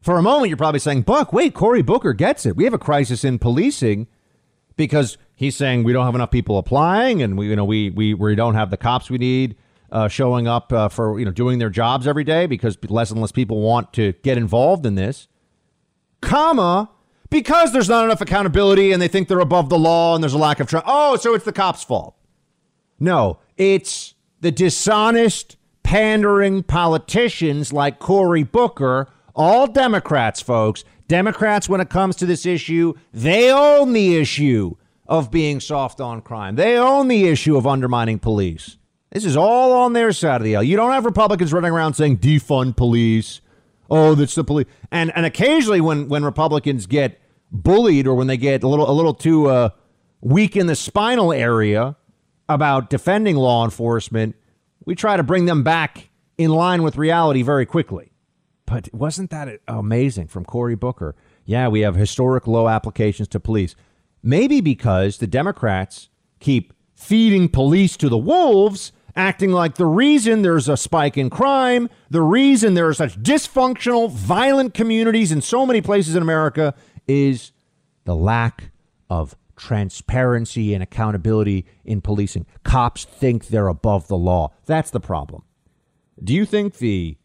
[0.06, 2.56] For a moment, you're probably saying, Buck, wait, Cory Booker gets it.
[2.56, 4.06] We have a crisis in policing
[4.76, 8.14] because he's saying we don't have enough people applying and we, you know, we, we,
[8.14, 9.56] we don't have the cops we need
[9.92, 13.20] uh, showing up uh, for, you know, doing their jobs every day because less and
[13.20, 15.28] less people want to get involved in this.
[16.22, 16.92] Comma,
[17.32, 20.38] because there's not enough accountability and they think they're above the law and there's a
[20.38, 20.86] lack of trust.
[20.88, 22.16] Oh, so it's the cops' fault.
[23.00, 30.84] No, it's the dishonest, pandering politicians like Cory Booker, all Democrats, folks.
[31.08, 34.76] Democrats, when it comes to this issue, they own the issue
[35.08, 36.56] of being soft on crime.
[36.56, 38.78] They own the issue of undermining police.
[39.12, 40.64] This is all on their side of the aisle.
[40.64, 43.40] You don't have Republicans running around saying defund police.
[43.90, 44.66] Oh, that's the police.
[44.92, 47.22] And and occasionally when when Republicans get
[47.52, 49.70] bullied or when they get a little a little too uh,
[50.22, 51.96] weak in the spinal area
[52.50, 54.36] about defending law enforcement,
[54.86, 58.12] we try to bring them back in line with reality very quickly.
[58.66, 61.16] But wasn't that amazing from Cory Booker?
[61.46, 63.76] Yeah, we have historic low applications to police.
[64.24, 66.10] Maybe because the Democrats
[66.40, 71.90] keep feeding police to the wolves, acting like the reason there's a spike in crime,
[72.10, 76.74] the reason there are such dysfunctional, violent communities in so many places in America
[77.08, 77.52] is
[78.06, 78.72] the lack
[79.10, 82.46] of transparency and accountability in policing.
[82.64, 84.52] Cops think they're above the law.
[84.66, 85.44] That's the problem.
[86.22, 87.18] Do you think the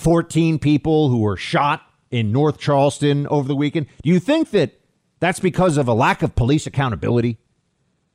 [0.00, 4.80] 14 people who were shot in North Charleston over the weekend, do you think that
[5.20, 7.38] that's because of a lack of police accountability?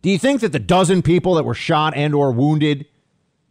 [0.02, 2.86] Do you think that the dozen people that were shot and or wounded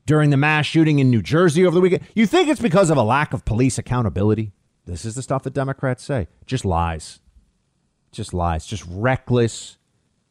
[0.07, 2.97] during the mass shooting in New Jersey over the weekend, you think it's because of
[2.97, 4.53] a lack of police accountability?
[4.87, 6.28] This is the stuff that Democrats say.
[6.47, 7.20] Just lies.
[8.12, 8.66] Just lies.
[8.66, 9.78] Just reckless,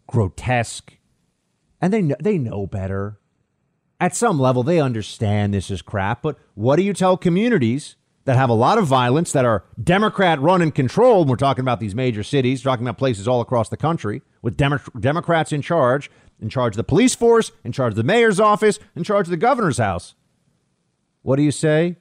[0.07, 0.93] grotesque.
[1.81, 3.19] And they know, they know better.
[4.03, 6.23] At some level, they understand this is crap.
[6.23, 7.95] But what do you tell communities
[8.25, 11.29] that have a lot of violence, that are Democrat run and controlled?
[11.29, 14.81] We're talking about these major cities, talking about places all across the country with Demo-
[14.99, 18.77] Democrats in charge, in charge of the police force, in charge of the mayor's office,
[18.93, 20.15] in charge of the governor's house.
[21.21, 21.95] What do you say?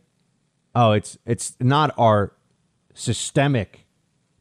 [0.75, 2.33] Oh, it's it's not our
[2.95, 3.87] systemic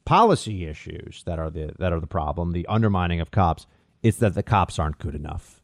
[0.03, 3.67] policy issues that are the that are the problem, the undermining of cops.
[4.01, 5.60] It's that the cops aren't good enough.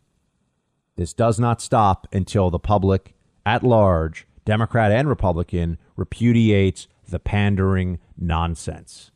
[0.97, 3.13] This does not stop until the public
[3.45, 9.11] at large, Democrat and Republican, repudiates the pandering nonsense.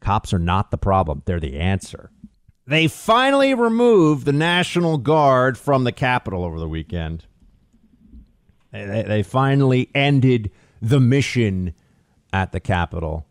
[0.00, 2.10] Cops are not the problem, they're the answer.
[2.66, 7.24] They finally removed the National Guard from the Capitol over the weekend.
[8.72, 11.74] They, they- they finally ended the mission
[12.32, 13.26] at the Capitol.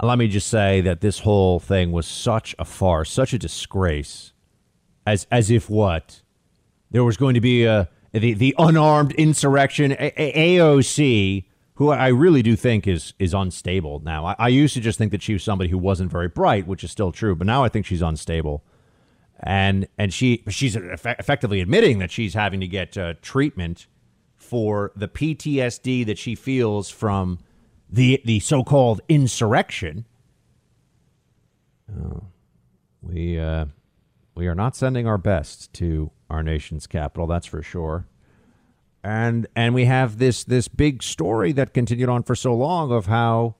[0.00, 4.32] Let me just say that this whole thing was such a farce, such a disgrace.
[5.04, 6.22] As as if what?
[6.90, 12.08] There was going to be a the, the unarmed insurrection A- A- AOC, who I
[12.08, 14.26] really do think is is unstable now.
[14.26, 16.82] I, I used to just think that she was somebody who wasn't very bright, which
[16.82, 18.64] is still true, but now I think she's unstable.
[19.40, 23.86] And and she she's effe- effectively admitting that she's having to get uh, treatment
[24.34, 27.38] for the PTSD that she feels from
[27.90, 30.06] the the so-called insurrection.
[31.94, 32.24] Oh,
[33.02, 33.66] we uh,
[34.34, 38.06] we are not sending our best to our nation's capital, that's for sure.
[39.02, 43.06] And and we have this this big story that continued on for so long of
[43.06, 43.54] how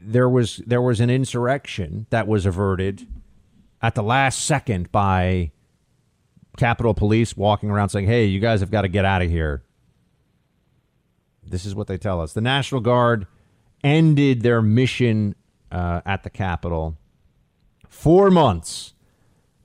[0.00, 3.06] there was there was an insurrection that was averted
[3.80, 5.52] at the last second by
[6.56, 9.62] Capitol Police walking around saying, "Hey, you guys have got to get out of here."
[11.46, 12.32] This is what they tell us.
[12.32, 13.26] The National Guard
[13.82, 15.34] ended their mission
[15.70, 16.96] uh, at the Capitol
[17.88, 18.94] four months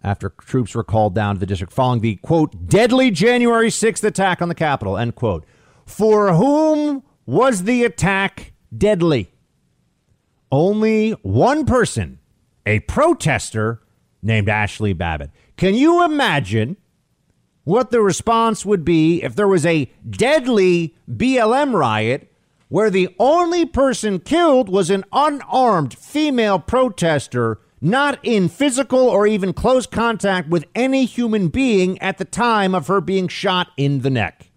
[0.04, 4.42] after troops were called down to the district following the quote deadly January 6th attack
[4.42, 5.46] on the Capitol end quote.
[5.86, 9.32] For whom was the attack deadly?
[10.52, 12.20] Only one person,
[12.66, 13.82] a protester
[14.22, 15.32] named Ashli Babbitt.
[15.58, 16.78] Can you imagine
[17.64, 22.30] what the response would be if there was a deadly BLM riot
[22.68, 29.52] where the only person killed was an unarmed female protester not in physical or even
[29.52, 34.10] close contact with any human being at the time of her being shot in the
[34.10, 34.52] neck.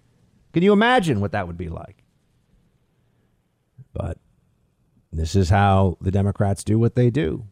[0.52, 2.04] Can you imagine what that would be like?
[3.92, 4.18] But
[5.12, 7.46] this is how the Democrats do what they do.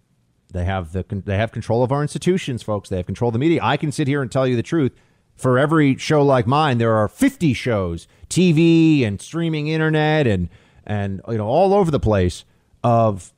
[0.52, 2.88] They have the they have control of our institutions, folks.
[2.88, 3.58] They have control of the media.
[3.60, 4.92] I can sit here and tell you the truth.
[5.34, 10.48] For every show like mine, there are 50 shows, TV and streaming internet and
[10.86, 12.44] and you know all over the place
[12.84, 13.32] of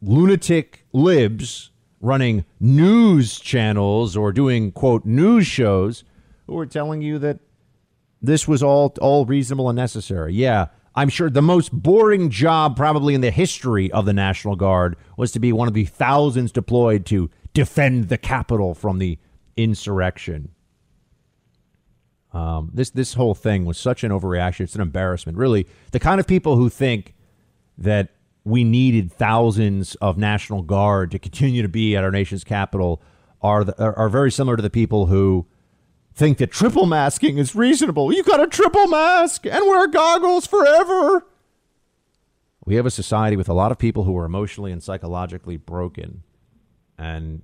[0.00, 1.71] lunatic libs
[2.02, 6.04] running news channels or doing quote news shows
[6.46, 7.38] who are telling you that
[8.20, 10.34] this was all all reasonable and necessary.
[10.34, 14.96] Yeah, I'm sure the most boring job probably in the history of the National Guard
[15.16, 19.18] was to be one of the thousands deployed to defend the Capitol from the
[19.56, 20.50] insurrection.
[22.32, 24.60] Um, this this whole thing was such an overreaction.
[24.60, 25.66] It's an embarrassment, really.
[25.92, 27.14] The kind of people who think
[27.78, 28.10] that
[28.44, 33.02] we needed thousands of National Guard to continue to be at our nation's capital
[33.40, 35.46] are the, are, are very similar to the people who
[36.14, 38.12] think that triple masking is reasonable.
[38.12, 41.26] You got a triple mask and wear goggles forever.
[42.64, 46.22] We have a society with a lot of people who are emotionally and psychologically broken.
[46.98, 47.42] And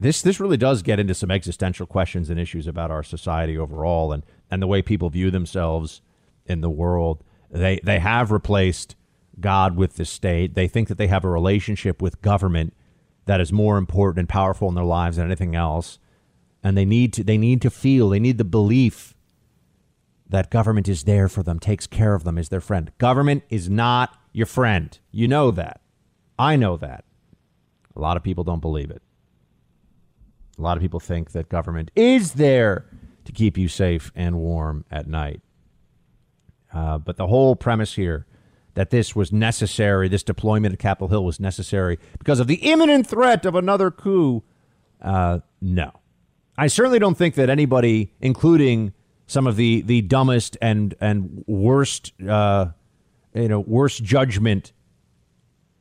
[0.00, 4.12] this this really does get into some existential questions and issues about our society overall
[4.12, 6.00] and, and the way people view themselves
[6.44, 7.22] in the world.
[7.50, 8.96] They they have replaced
[9.40, 10.54] God with the state.
[10.54, 12.74] They think that they have a relationship with government
[13.26, 15.98] that is more important and powerful in their lives than anything else.
[16.62, 19.14] And they need to they need to feel they need the belief
[20.28, 22.90] that government is there for them takes care of them is their friend.
[22.98, 24.98] Government is not your friend.
[25.10, 25.80] You know that.
[26.38, 27.04] I know that.
[27.94, 29.02] A lot of people don't believe it.
[30.58, 32.86] A lot of people think that government is there
[33.24, 35.40] to keep you safe and warm at night.
[36.72, 38.26] Uh, but the whole premise here
[38.74, 43.06] that this was necessary this deployment at capitol hill was necessary because of the imminent
[43.06, 44.42] threat of another coup?
[45.00, 45.92] Uh, no.
[46.56, 48.92] I certainly don't think that anybody, including
[49.26, 52.66] some of the the dumbest and and worst, uh,
[53.34, 54.72] you know, worst judgment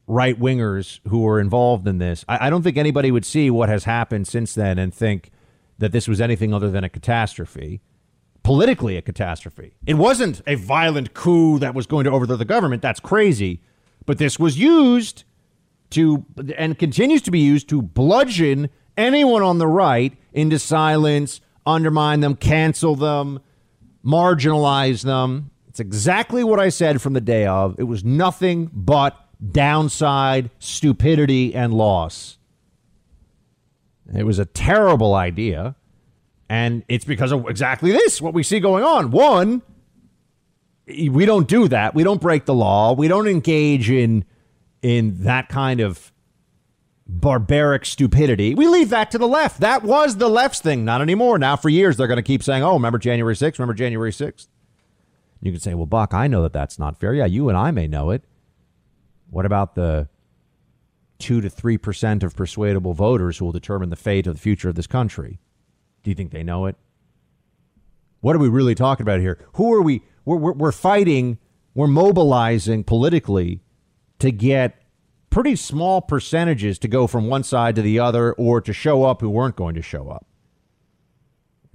[0.08, 3.70] right wingers who were involved in this, I, I don't think anybody would see what
[3.70, 5.32] has happened since then and think
[5.78, 7.82] that this was anything other than a catastrophe
[8.44, 9.74] politically a catastrophe.
[9.86, 12.82] It wasn't a violent coup that was going to overthrow the government.
[12.82, 13.62] That's crazy.
[14.06, 15.24] But this was used
[15.92, 16.26] to,
[16.58, 22.36] and continues to be used to bludgeon anyone on the right into silence, undermine them,
[22.36, 23.40] cancel them,
[24.04, 25.52] marginalize them.
[25.68, 27.80] It's exactly what I said from the day of.
[27.80, 29.18] It was nothing but
[29.52, 32.38] downside, stupidity, and loss.
[34.14, 35.76] It was a terrible idea.
[36.52, 39.12] And it's because of exactly this, what we see going on.
[39.12, 39.62] One,
[40.86, 41.96] we don't do that.
[41.96, 42.92] We don't break the law.
[42.92, 44.26] We don't engage in
[44.82, 46.12] in that kind of
[47.08, 48.54] barbaric stupidity.
[48.54, 49.62] We leave that to the left.
[49.62, 51.40] That was the left's thing, not anymore.
[51.40, 53.58] Now, for years, they're going to keep saying, oh, remember January 6th?
[53.58, 54.48] Remember January 6th?
[55.40, 57.14] You can say, well, Buck, I know that that's not fair.
[57.14, 58.26] Yeah, you and I may know it.
[59.30, 60.10] What about the
[61.20, 64.76] 2 to 3% of persuadable voters who will determine the fate of the future of
[64.76, 65.40] this country?
[66.04, 66.76] Do you think they know it?
[68.22, 69.44] What are we really talking about here?
[69.54, 70.04] Who are we?
[70.26, 71.40] We're, we're, we're fighting,
[71.74, 73.62] we're mobilizing politically
[74.20, 74.82] to get
[75.32, 79.22] pretty small percentages to go from one side to the other or to show up
[79.22, 80.28] who weren't going to show up.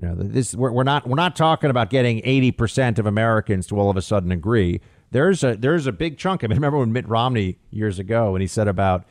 [0.00, 3.80] You know, this we're, we're not we're not talking about getting 80% of Americans to
[3.80, 4.80] all of a sudden agree.
[5.10, 6.44] There's a there's a big chunk.
[6.44, 9.04] I mean, remember when Mitt Romney years ago when he said about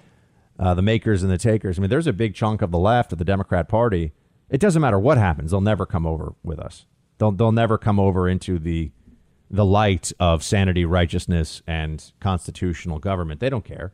[0.59, 1.77] uh, the makers and the takers.
[1.77, 4.13] I mean, there's a big chunk of the left of the Democrat Party.
[4.49, 6.85] It doesn't matter what happens; they'll never come over with us.
[7.17, 8.91] They'll they'll never come over into the
[9.49, 13.39] the light of sanity, righteousness, and constitutional government.
[13.39, 13.93] They don't care.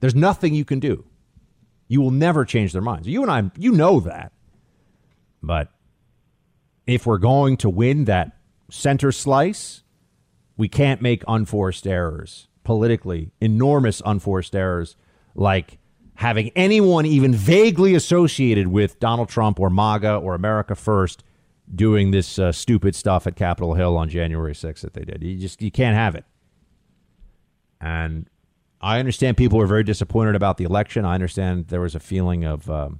[0.00, 1.04] There's nothing you can do.
[1.88, 3.08] You will never change their minds.
[3.08, 4.32] You and I, you know that.
[5.42, 5.70] But
[6.86, 8.36] if we're going to win that
[8.70, 9.82] center slice,
[10.56, 14.96] we can't make unforced errors politically, enormous unforced errors
[15.34, 15.78] like
[16.18, 21.22] having anyone even vaguely associated with Donald Trump or MAGA or America First
[21.72, 25.22] doing this uh, stupid stuff at Capitol Hill on January 6th that they did.
[25.22, 26.24] You just you can't have it.
[27.80, 28.28] And
[28.80, 31.04] I understand people were very disappointed about the election.
[31.04, 32.98] I understand there was a feeling of um,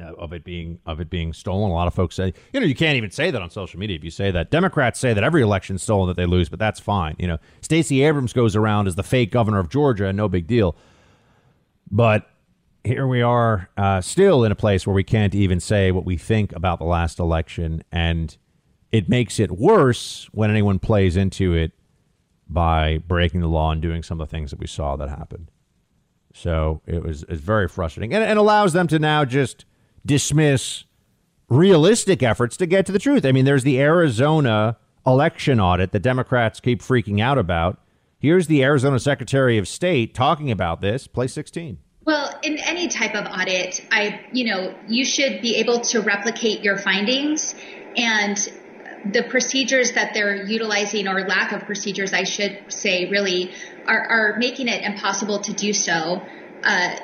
[0.00, 1.70] uh, of it being of it being stolen.
[1.70, 3.96] A lot of folks say, you know, you can't even say that on social media.
[3.96, 6.80] If you say that, Democrats say that every election's stolen that they lose, but that's
[6.80, 7.14] fine.
[7.16, 10.74] You know, Stacey Abrams goes around as the fake governor of Georgia, no big deal.
[11.90, 12.28] But
[12.84, 16.16] here we are, uh, still in a place where we can't even say what we
[16.16, 18.36] think about the last election, and
[18.92, 21.72] it makes it worse when anyone plays into it
[22.48, 25.50] by breaking the law and doing some of the things that we saw that happened.
[26.32, 29.64] So it was it's very frustrating and, and allows them to now just
[30.06, 30.84] dismiss
[31.48, 33.24] realistic efforts to get to the truth.
[33.24, 34.76] I mean, there's the Arizona
[35.06, 37.80] election audit that Democrats keep freaking out about.
[38.20, 41.06] Here's the Arizona Secretary of State talking about this.
[41.06, 41.78] Play 16.
[42.04, 46.64] Well, in any type of audit, I, you know, you should be able to replicate
[46.64, 47.54] your findings
[47.96, 48.36] and
[49.12, 53.52] the procedures that they're utilizing or lack of procedures, I should say, really
[53.86, 56.20] are, are making it impossible to do so.
[56.62, 56.96] Uh,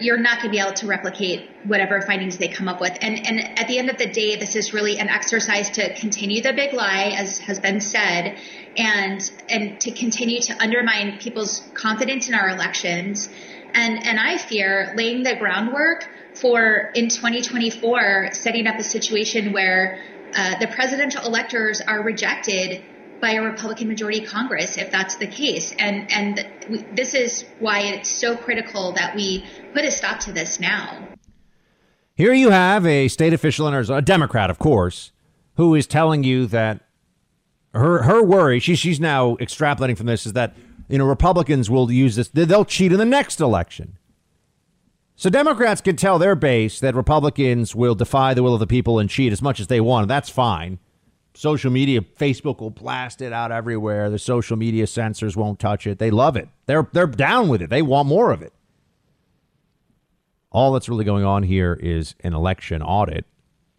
[0.00, 2.96] you're not going to be able to replicate whatever findings they come up with.
[3.00, 6.42] And, and at the end of the day, this is really an exercise to continue
[6.42, 8.38] the big lie, as has been said,
[8.76, 13.28] and and to continue to undermine people's confidence in our elections.
[13.74, 20.00] And and I fear laying the groundwork for in 2024 setting up a situation where
[20.34, 22.82] uh, the presidential electors are rejected
[23.22, 25.72] by a Republican majority Congress if that's the case.
[25.78, 30.32] And and we, this is why it's so critical that we put a stop to
[30.32, 31.08] this now.
[32.14, 35.12] Here you have a state official in Arizona, a Democrat, of course,
[35.54, 36.80] who is telling you that
[37.72, 40.54] her her worry, she, she's now extrapolating from this, is that
[40.88, 43.98] you know Republicans will use this, they'll cheat in the next election.
[45.14, 48.98] So Democrats can tell their base that Republicans will defy the will of the people
[48.98, 50.08] and cheat as much as they want.
[50.08, 50.80] That's fine.
[51.34, 54.10] Social media, Facebook will blast it out everywhere.
[54.10, 55.98] The social media censors won't touch it.
[55.98, 56.48] They love it.
[56.66, 57.70] They're they're down with it.
[57.70, 58.52] They want more of it.
[60.50, 63.24] All that's really going on here is an election audit.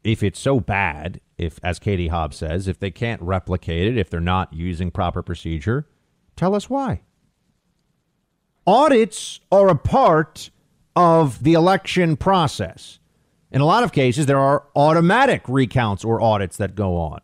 [0.03, 4.09] If it's so bad, if as Katie Hobbs says, if they can't replicate it, if
[4.09, 5.87] they're not using proper procedure,
[6.35, 7.01] tell us why.
[8.65, 10.49] Audits are a part
[10.95, 12.99] of the election process.
[13.51, 17.21] In a lot of cases, there are automatic recounts or audits that go on.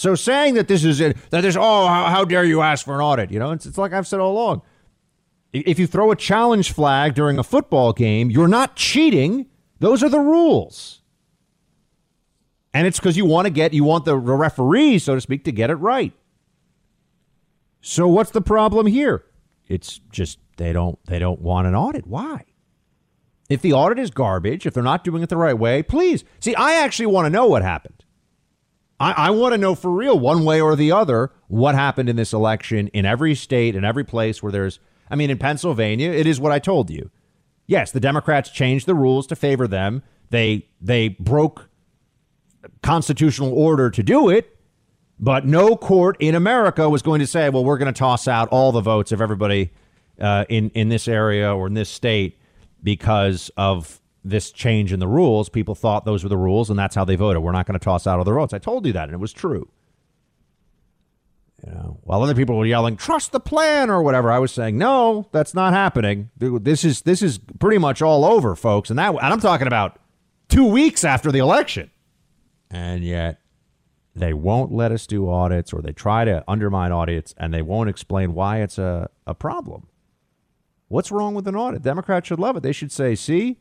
[0.00, 2.94] So saying that this is it, that there's, oh, how, how, dare you ask for
[2.94, 3.30] an audit?
[3.30, 4.62] You know, it's, it's like I've said all along.
[5.52, 9.44] If you throw a challenge flag during a football game, you're not cheating.
[9.78, 11.02] Those are the rules.
[12.72, 15.52] And it's because you want to get, you want the referee, so to speak, to
[15.52, 16.14] get it right.
[17.82, 19.26] So what's the problem here?
[19.68, 22.06] It's just they don't they don't want an audit.
[22.06, 22.46] Why?
[23.50, 26.24] If the audit is garbage, if they're not doing it the right way, please.
[26.38, 27.99] See, I actually want to know what happened.
[29.00, 32.16] I, I want to know for real, one way or the other, what happened in
[32.16, 34.78] this election in every state, in every place where there's,
[35.10, 37.10] I mean, in Pennsylvania, it is what I told you.
[37.66, 40.02] Yes, the Democrats changed the rules to favor them.
[40.28, 41.68] They they broke
[42.82, 44.56] constitutional order to do it,
[45.18, 48.48] but no court in America was going to say, well, we're going to toss out
[48.50, 49.72] all the votes of everybody
[50.20, 52.38] uh, in in this area or in this state
[52.82, 55.48] because of this change in the rules.
[55.48, 57.42] People thought those were the rules, and that's how they voted.
[57.42, 58.52] We're not going to toss out other votes.
[58.52, 59.70] I told you that, and it was true.
[61.66, 64.78] You know, while other people were yelling, "Trust the plan" or whatever, I was saying,
[64.78, 66.30] "No, that's not happening.
[66.38, 69.98] This is this is pretty much all over, folks." And that, and I'm talking about
[70.48, 71.90] two weeks after the election,
[72.70, 73.40] and yet
[74.16, 77.90] they won't let us do audits, or they try to undermine audits, and they won't
[77.90, 79.86] explain why it's a, a problem.
[80.88, 81.82] What's wrong with an audit?
[81.82, 82.62] Democrats should love it.
[82.62, 83.58] They should say, see,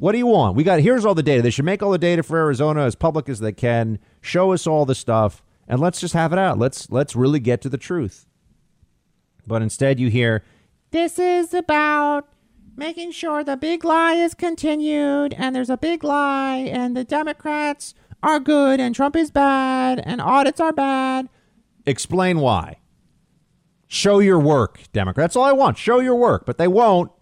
[0.00, 0.56] what do you want?
[0.56, 1.42] We got here's all the data.
[1.42, 3.98] They should make all the data for Arizona as public as they can.
[4.22, 6.58] Show us all the stuff, and let's just have it out.
[6.58, 8.26] Let's let's really get to the truth.
[9.46, 10.42] But instead, you hear
[10.90, 12.28] this is about
[12.76, 17.94] making sure the big lie is continued, and there's a big lie, and the Democrats
[18.22, 21.28] are good, and Trump is bad, and audits are bad.
[21.84, 22.78] Explain why.
[23.86, 25.34] Show your work, Democrats.
[25.34, 25.76] That's all I want.
[25.76, 27.12] Show your work, but they won't.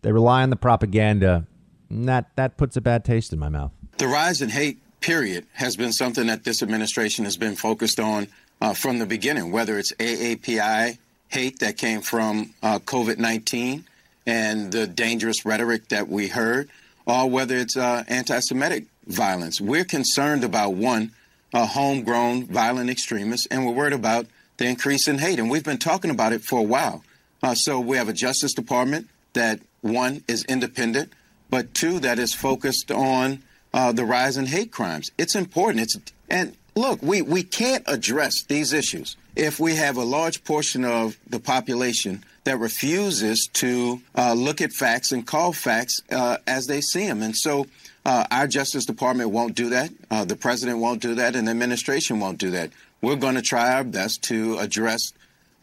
[0.00, 1.46] They rely on the propaganda.
[1.90, 3.72] And that that puts a bad taste in my mouth.
[3.98, 8.28] The rise in hate, period, has been something that this administration has been focused on
[8.60, 9.52] uh, from the beginning.
[9.52, 13.84] Whether it's AAPI hate that came from uh, COVID nineteen
[14.26, 16.68] and the dangerous rhetoric that we heard,
[17.06, 21.12] or whether it's uh, anti-Semitic violence, we're concerned about one,
[21.54, 24.26] homegrown violent extremist, and we're worried about
[24.56, 25.38] the increase in hate.
[25.38, 27.04] And we've been talking about it for a while.
[27.42, 31.12] Uh, so we have a Justice Department that, one, is independent,
[31.50, 33.42] but two, that is focused on
[33.72, 35.10] uh, the rise in hate crimes.
[35.18, 35.82] It's important.
[35.82, 40.84] It's and look, we, we can't address these issues if we have a large portion
[40.84, 46.66] of the population that refuses to uh, look at facts and call facts uh, as
[46.66, 47.22] they see them.
[47.22, 47.66] And so
[48.04, 49.90] uh, our Justice Department won't do that.
[50.10, 52.70] Uh, the president won't do that, and the administration won't do that
[53.00, 55.12] we're going to try our best to address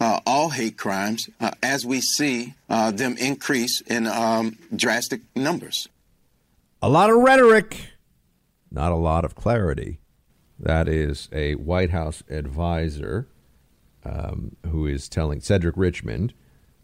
[0.04, 5.88] uh, all hate crimes uh, as we see uh, them increase in um, drastic numbers.
[6.82, 7.94] A lot of rhetoric,
[8.70, 10.00] not a lot of clarity.
[10.60, 13.30] That is a White House advisor
[14.04, 16.34] um, who is telling Cedric Richmond,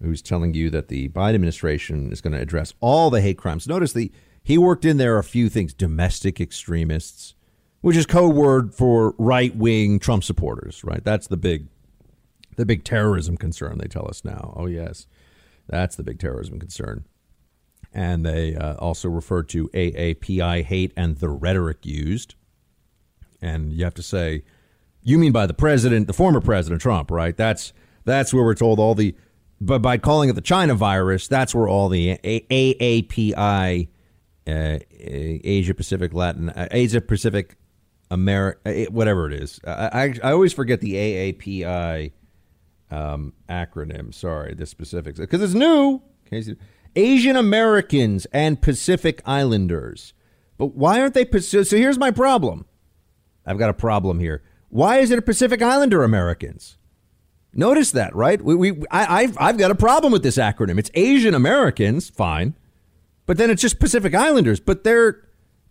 [0.02, 3.68] who's telling you that the Biden administration is going to address all the hate crimes.
[3.68, 7.36] Notice the he worked in there a few things: domestic extremists,
[7.82, 10.86] which is code word for right wing Trump supporters.
[10.86, 11.04] Right?
[11.04, 11.68] That's the big,
[12.60, 13.78] the big terrorism concern.
[13.78, 14.54] They tell us now.
[14.58, 15.08] Oh yes,
[15.68, 17.06] that's the big terrorism concern.
[17.94, 22.36] And they uh, also refer to AAPI hate and the rhetoric used.
[23.42, 24.44] And you have to say,
[25.02, 27.36] you mean by the president, the former president Trump, right?
[27.36, 27.72] That's
[28.04, 29.16] that's where we're told all the,
[29.62, 33.88] but by calling it the China virus, that's where all the AAPI,
[34.46, 37.56] uh, Asia Pacific Latin, uh, Asia Pacific
[38.12, 39.62] America, uh, whatever it is.
[39.66, 42.12] I, I, I always forget the AAPI
[42.92, 44.14] um, acronym.
[44.14, 46.02] Sorry, the specifics because it's new.
[46.96, 50.14] Asian Americans and Pacific Islanders.
[50.58, 51.26] But why aren't they?
[51.40, 52.66] So here's my problem.
[53.46, 54.44] I've got a problem here.
[54.70, 56.78] Why is it a Pacific Islander Americans?
[57.54, 58.40] Notice that, right?
[58.42, 60.78] We, we I, I've, I've got a problem with this acronym.
[60.78, 62.54] It's Asian Americans, fine,
[63.26, 64.60] but then it's just Pacific Islanders.
[64.60, 65.24] But they're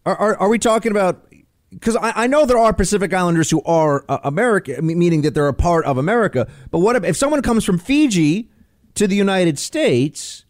[0.05, 1.28] are, are, are we talking about?
[1.71, 5.49] Because I, I know there are Pacific Islanders who are uh, American, meaning that they're
[5.49, 6.49] a part of America.
[6.71, 8.51] But what if, if someone comes from Fiji
[8.95, 10.45] to the United States?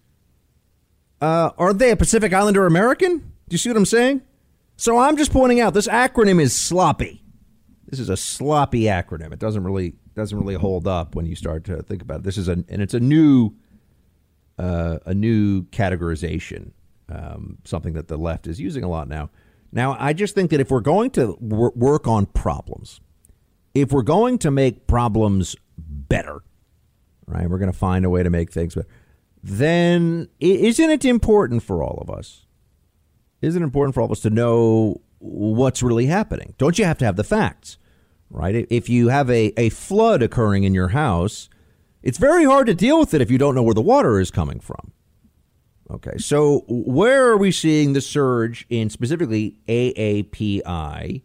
[1.21, 3.19] Uh, are they a Pacific Islander American?
[3.19, 4.23] Do you see what I'm saying?
[4.77, 7.25] So I'm just pointing out this acronym is sloppy.
[7.89, 9.33] This is a sloppy acronym.
[9.33, 12.23] It doesn't really doesn't really hold up when you start to think about it.
[12.23, 13.55] This is a and it's a new
[14.59, 16.73] uh, a new categorization,
[17.09, 19.31] um, something that the left is using a lot now.
[19.71, 23.01] Now, I just think that if we're going to wor- work on problems,
[23.75, 26.43] if we're going to make problems better,
[27.27, 28.89] right, we're going to find a way to make things better.
[29.43, 32.47] Then isn't it important for all of us
[33.41, 36.55] isn't it important for all of us to know what's really happening.
[36.59, 37.79] Don't you have to have the facts,
[38.31, 38.67] right?
[38.71, 41.49] If you have a, a flood occurring in your house,
[42.03, 44.31] it's very hard to deal with it if you don't know where the water is
[44.31, 44.93] coming from.
[45.91, 51.23] Okay, so where are we seeing the surge in specifically AAPI,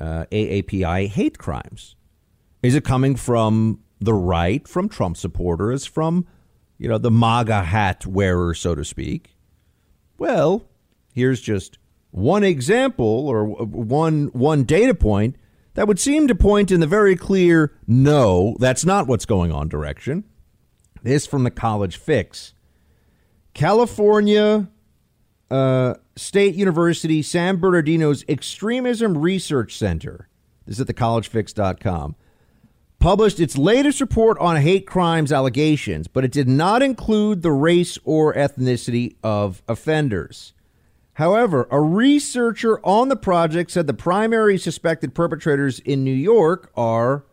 [0.00, 1.94] uh, AAPI hate crimes?
[2.62, 6.26] Is it coming from the right, from Trump supporters, from
[6.78, 9.36] you know the MAGA hat wearer, so to speak?
[10.16, 10.66] Well,
[11.16, 11.78] Here's just
[12.10, 15.36] one example or one one data point
[15.72, 19.70] that would seem to point in the very clear no, that's not what's going on
[19.70, 20.24] direction.
[21.02, 22.52] This from the College Fix.
[23.56, 24.68] California
[25.50, 30.28] uh, State University San Bernardino's Extremism Research Center.
[30.66, 32.16] This is at thecollegefix.com.
[32.98, 37.98] Published its latest report on hate crimes allegations, but it did not include the race
[38.04, 40.52] or ethnicity of offenders.
[41.14, 47.24] However, a researcher on the project said the primary suspected perpetrators in New York are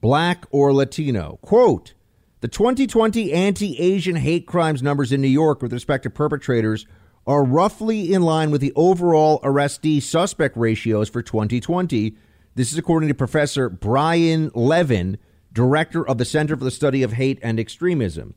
[0.00, 1.40] black or Latino.
[1.42, 1.94] Quote,
[2.40, 6.86] the 2020 anti Asian hate crimes numbers in New York with respect to perpetrators
[7.26, 12.16] are roughly in line with the overall arrestee suspect ratios for 2020.
[12.54, 15.18] This is according to Professor Brian Levin,
[15.52, 18.34] director of the Center for the Study of Hate and Extremism.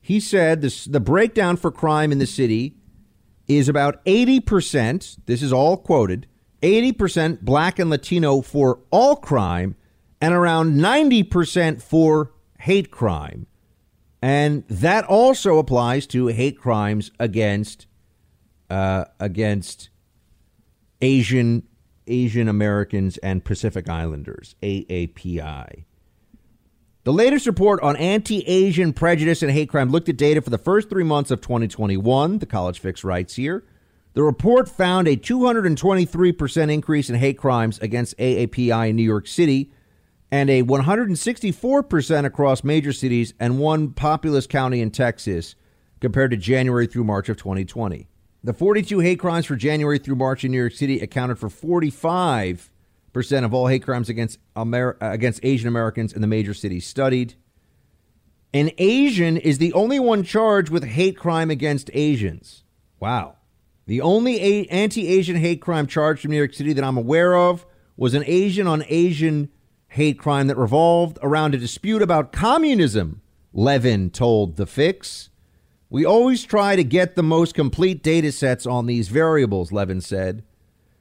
[0.00, 2.76] He said this, the breakdown for crime in the city
[3.46, 6.26] is about 80%, this is all quoted,
[6.62, 9.74] 80% black and Latino for all crime
[10.20, 13.46] and around 90% for hate crime.
[14.20, 17.86] And that also applies to hate crimes against
[18.68, 19.90] uh, against
[21.00, 21.62] Asian
[22.06, 25.84] Asian Americans and Pacific Islanders, AAPI.
[27.04, 30.58] The latest report on anti Asian prejudice and hate crime looked at data for the
[30.58, 32.38] first three months of 2021.
[32.38, 33.64] The College Fix writes here.
[34.14, 39.70] The report found a 223% increase in hate crimes against AAPI in New York City
[40.30, 45.54] and a 164% across major cities and one populous county in Texas
[46.00, 48.08] compared to January through March of 2020.
[48.44, 52.70] The 42 hate crimes for January through March in New York City accounted for 45
[53.12, 57.34] percent of all hate crimes against Amer- against Asian Americans in the major cities studied.
[58.54, 62.64] An Asian is the only one charged with hate crime against Asians.
[63.00, 63.36] Wow.
[63.86, 67.66] The only a- anti-Asian hate crime charged in New York City that I'm aware of
[67.96, 69.50] was an Asian on Asian
[69.98, 73.20] hate crime that revolved around a dispute about communism,
[73.52, 75.28] Levin told The Fix.
[75.90, 80.44] We always try to get the most complete data sets on these variables, Levin said.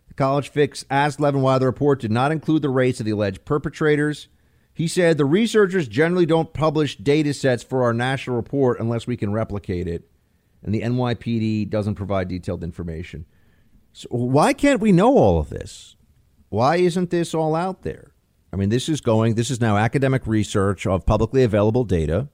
[0.07, 3.11] The College Fix asked Levin why the report did not include the race of the
[3.11, 4.29] alleged perpetrators.
[4.73, 9.15] He said the researchers generally don't publish data sets for our national report unless we
[9.15, 10.09] can replicate it,
[10.63, 13.27] and the NYPD doesn't provide detailed information.
[13.93, 15.97] So why can't we know all of this?
[16.49, 18.15] Why isn't this all out there?
[18.57, 22.27] I mean, this is going, this is now academic research of publicly available data.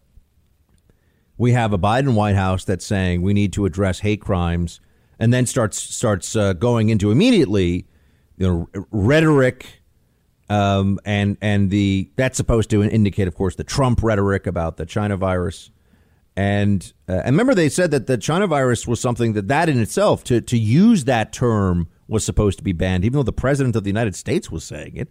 [1.38, 4.80] we have a Biden White House that's saying we need to address hate crimes,
[5.20, 7.88] and then starts starts uh, going into immediately,
[8.38, 9.82] you know, rhetoric,
[10.50, 14.86] um, and and the that's supposed to indicate, of course, the Trump rhetoric about the
[14.86, 15.72] China virus,
[16.36, 19.80] and uh, and remember they said that the China virus was something that that in
[19.82, 23.76] itself to to use that term was supposed to be banned, even though the president
[23.76, 25.10] of the United States was saying it.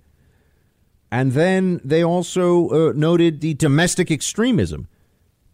[1.12, 4.88] And then they also uh, noted the domestic extremism.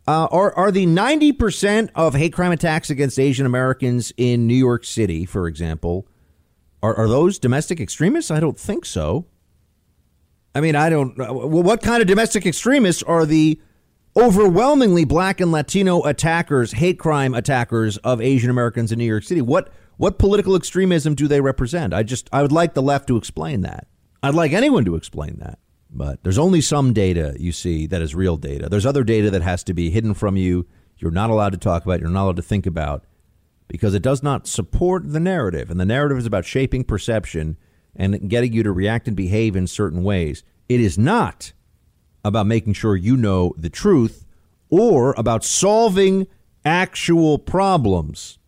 [0.07, 4.85] Uh, are, are the 90% of hate crime attacks against Asian Americans in New York
[4.85, 6.07] City, for example,
[6.81, 8.31] are, are those domestic extremists?
[8.31, 9.27] I don't think so.
[10.55, 11.19] I mean, I don't.
[11.19, 13.61] Well, what kind of domestic extremists are the
[14.17, 19.43] overwhelmingly black and Latino attackers, hate crime attackers of Asian Americans in New York City?
[19.43, 21.93] What what political extremism do they represent?
[21.93, 23.88] I just I would like the left to explain that.
[24.23, 25.59] I'd like anyone to explain that.
[25.91, 28.69] But there's only some data you see that is real data.
[28.69, 30.67] There's other data that has to be hidden from you.
[30.99, 33.05] You're not allowed to talk about, you're not allowed to think about
[33.69, 35.71] because it does not support the narrative.
[35.71, 37.57] And the narrative is about shaping perception
[37.95, 40.43] and getting you to react and behave in certain ways.
[40.69, 41.53] It is not
[42.25, 44.27] about making sure you know the truth
[44.69, 46.27] or about solving
[46.65, 48.39] actual problems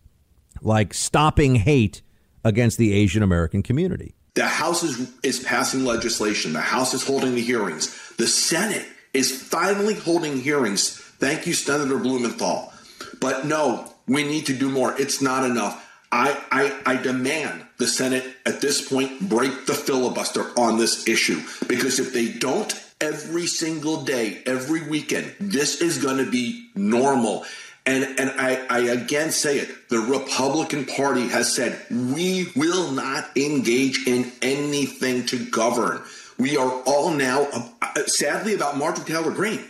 [0.61, 2.01] like stopping hate
[2.43, 4.15] against the Asian American community.
[4.33, 6.53] The House is, is passing legislation.
[6.53, 7.97] The House is holding the hearings.
[8.17, 10.97] The Senate is finally holding hearings.
[10.97, 12.71] Thank you, Senator Blumenthal.
[13.19, 14.99] But no, we need to do more.
[14.99, 15.87] It's not enough.
[16.11, 21.41] I, I, I demand the Senate at this point break the filibuster on this issue
[21.67, 27.45] because if they don't, every single day, every weekend, this is going to be normal.
[27.85, 33.35] And and I, I again say it, the Republican Party has said we will not
[33.35, 36.01] engage in anything to govern.
[36.37, 37.47] We are all now,
[37.81, 39.63] uh, sadly, about Marjorie Taylor Greene.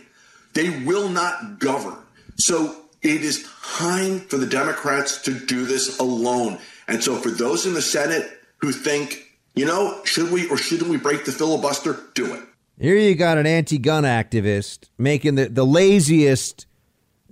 [0.54, 1.96] They will not govern.
[2.36, 6.58] So it is time for the Democrats to do this alone.
[6.88, 10.90] And so for those in the Senate who think, you know, should we or shouldn't
[10.90, 12.42] we break the filibuster, do it.
[12.78, 16.66] Here you got an anti-gun activist making the, the laziest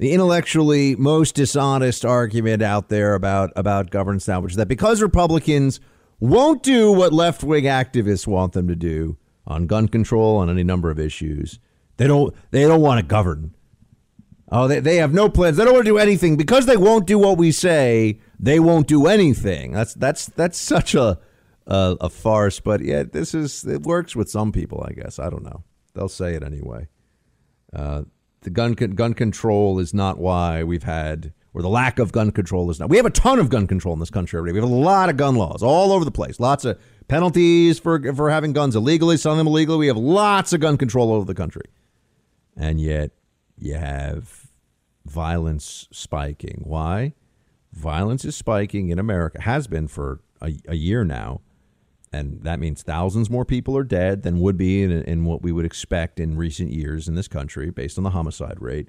[0.01, 5.03] the intellectually most dishonest argument out there about about governance now, which is that because
[5.03, 5.78] Republicans
[6.18, 10.64] won't do what left wing activists want them to do on gun control on any
[10.64, 11.61] number of issues,
[11.98, 13.55] they don't they don't want to govern.
[14.51, 15.59] Oh, they, they have no plans.
[15.59, 18.20] They don't want to do anything because they won't do what we say.
[18.38, 19.72] They won't do anything.
[19.72, 21.18] That's that's that's such a
[21.66, 22.59] a, a farce.
[22.59, 24.82] But yeah, this is it works with some people.
[24.88, 25.62] I guess I don't know.
[25.92, 26.88] They'll say it anyway.
[27.70, 28.05] Uh,
[28.43, 32.70] the gun gun control is not why we've had or the lack of gun control
[32.70, 32.88] is not.
[32.88, 34.53] We have a ton of gun control in this country already.
[34.53, 36.38] We have a lot of gun laws all over the place.
[36.38, 36.78] Lots of
[37.09, 39.78] penalties for for having guns illegally, selling them illegally.
[39.78, 41.64] We have lots of gun control over the country,
[42.57, 43.11] and yet
[43.59, 44.49] you have
[45.05, 46.62] violence spiking.
[46.64, 47.14] Why?
[47.72, 49.41] Violence is spiking in America.
[49.43, 51.41] Has been for a, a year now
[52.12, 55.52] and that means thousands more people are dead than would be in, in, what we
[55.52, 58.88] would expect in recent years in this country based on the homicide rate.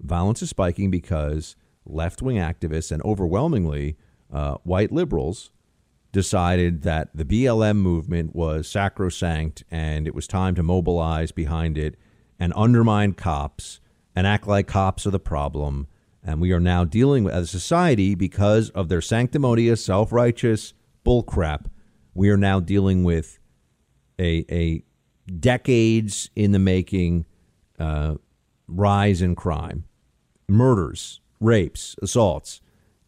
[0.00, 3.96] Violence is spiking because left wing activists and overwhelmingly
[4.32, 5.50] uh, white liberals
[6.12, 11.96] decided that the BLM movement was sacrosanct and it was time to mobilize behind it
[12.38, 13.80] and undermine cops
[14.14, 15.88] and act like cops are the problem.
[16.22, 20.72] And we are now dealing with, as a society, because of their sanctimonious, self righteous
[21.04, 21.66] bullcrap
[22.14, 23.38] we are now dealing with
[24.18, 24.82] a, a
[25.40, 27.26] decades in the making
[27.78, 28.14] uh,
[28.68, 29.84] rise in crime,
[30.48, 32.60] murders, rapes, assaults.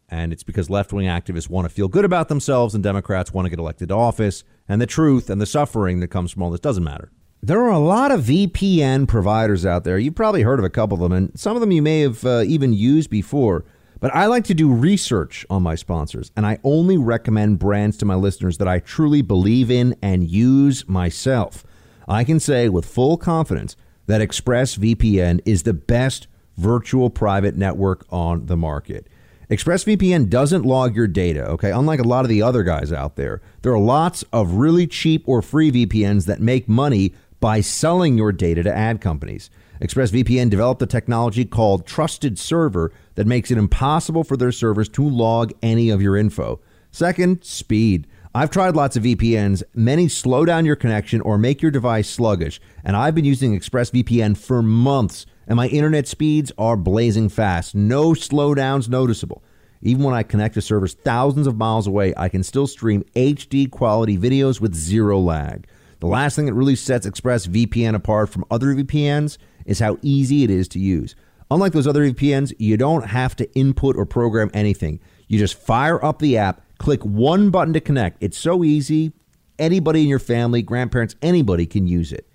[0.09, 3.45] And it's because left wing activists want to feel good about themselves and Democrats want
[3.45, 4.43] to get elected to office.
[4.67, 7.11] And the truth and the suffering that comes from all this doesn't matter.
[7.41, 9.99] There are a lot of VPN providers out there.
[9.99, 12.25] You've probably heard of a couple of them, and some of them you may have
[12.25, 13.63] uh, even used before.
[13.99, 18.05] But I like to do research on my sponsors, and I only recommend brands to
[18.05, 21.63] my listeners that I truly believe in and use myself.
[22.07, 23.75] I can say with full confidence
[24.05, 26.27] that ExpressVPN is the best
[26.57, 29.07] virtual private network on the market.
[29.49, 31.71] ExpressVPN doesn't log your data, okay?
[31.71, 35.23] Unlike a lot of the other guys out there, there are lots of really cheap
[35.25, 39.49] or free VPNs that make money by selling your data to ad companies.
[39.81, 45.01] ExpressVPN developed a technology called Trusted Server that makes it impossible for their servers to
[45.01, 46.61] log any of your info.
[46.91, 48.05] Second, speed.
[48.35, 49.63] I've tried lots of VPNs.
[49.73, 54.37] Many slow down your connection or make your device sluggish, and I've been using ExpressVPN
[54.37, 57.73] for months, and my internet speeds are blazing fast.
[57.73, 59.43] No slowdowns noticeable.
[59.81, 63.69] Even when I connect to servers thousands of miles away, I can still stream HD
[63.69, 65.65] quality videos with zero lag.
[66.01, 70.51] The last thing that really sets ExpressVPN apart from other VPNs is how easy it
[70.51, 71.15] is to use.
[71.49, 74.99] Unlike those other VPNs, you don't have to input or program anything.
[75.27, 78.21] You just fire up the app, click one button to connect.
[78.21, 79.13] It's so easy.
[79.59, 82.29] Anybody in your family, grandparents, anybody can use it.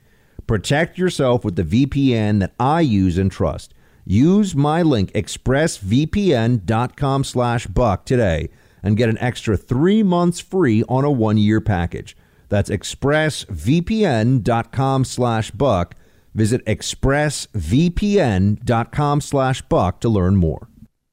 [0.46, 3.74] Protect yourself with the VPN that I use and trust.
[4.04, 8.48] Use my link expressvpn.com slash buck today
[8.82, 12.16] and get an extra three months free on a one-year package.
[12.48, 15.94] That's expressvpn.com slash buck.
[16.34, 20.68] Visit expressvpn.com slash buck to learn more.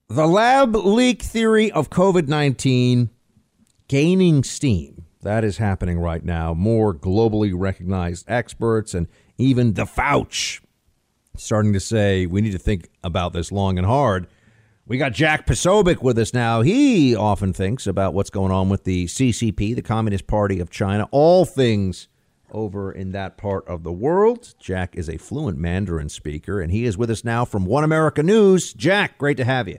[0.07, 3.09] The lab leak theory of COVID 19
[3.88, 5.05] gaining steam.
[5.22, 6.53] That is happening right now.
[6.53, 9.07] More globally recognized experts and
[9.38, 10.61] even the Fauci
[11.36, 14.28] starting to say we need to think about this long and hard.
[14.86, 16.61] We got Jack Posobiec with us now.
[16.61, 21.07] He often thinks about what's going on with the CCP, the Communist Party of China,
[21.11, 22.07] all things
[22.50, 24.55] over in that part of the world.
[24.59, 28.22] Jack is a fluent Mandarin speaker, and he is with us now from One America
[28.22, 28.72] News.
[28.72, 29.78] Jack, great to have you.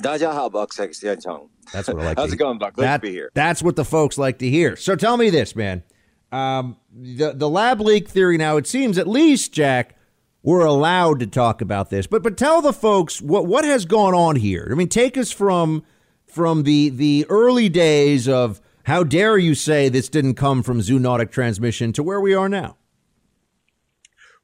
[0.00, 2.18] 大家好，Buck Sex That's what I like.
[2.18, 2.74] How's to it going, Buck?
[2.74, 3.30] Good that, to be here.
[3.34, 4.74] That's what the folks like to hear.
[4.74, 5.84] So tell me this, man.
[6.32, 8.36] Um, the the lab leak theory.
[8.38, 9.96] Now it seems at least, Jack,
[10.42, 12.06] we're allowed to talk about this.
[12.08, 14.66] But but tell the folks what what has gone on here.
[14.72, 15.84] I mean, take us from
[16.26, 21.29] from the the early days of how dare you say this didn't come from zoonotic
[21.29, 22.77] transmission to where we are now.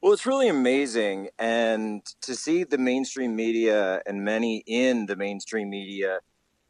[0.01, 1.29] Well, it's really amazing.
[1.39, 6.19] And to see the mainstream media and many in the mainstream media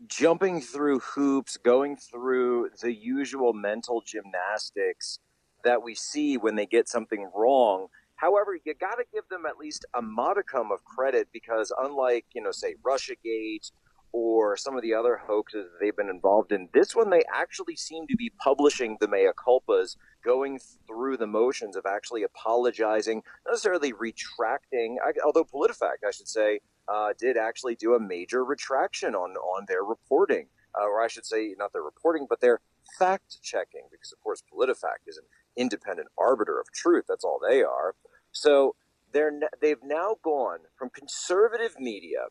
[0.05, 5.17] jumping through hoops, going through the usual mental gymnastics
[5.63, 7.87] that we see when they get something wrong.
[8.17, 12.43] However, you got to give them at least a modicum of credit because, unlike, you
[12.43, 13.71] know, say Russiagate
[14.13, 16.69] or some of the other hoaxes they've been involved in.
[16.71, 21.75] This one, they actually seem to be publishing the mea culpas, going through the motions
[21.75, 24.99] of actually apologizing, not necessarily retracting.
[25.25, 29.83] Although PolitiFact, I should say, uh, did actually do a major retraction on on their
[29.83, 30.47] reporting,
[30.79, 32.61] uh, or I should say, not their reporting, but their
[32.99, 35.25] fact checking, because of course PolitiFact is an
[35.57, 37.05] independent arbiter of truth.
[37.07, 37.95] That's all they are.
[38.31, 38.75] So
[39.11, 42.27] they're they've now gone from conservative media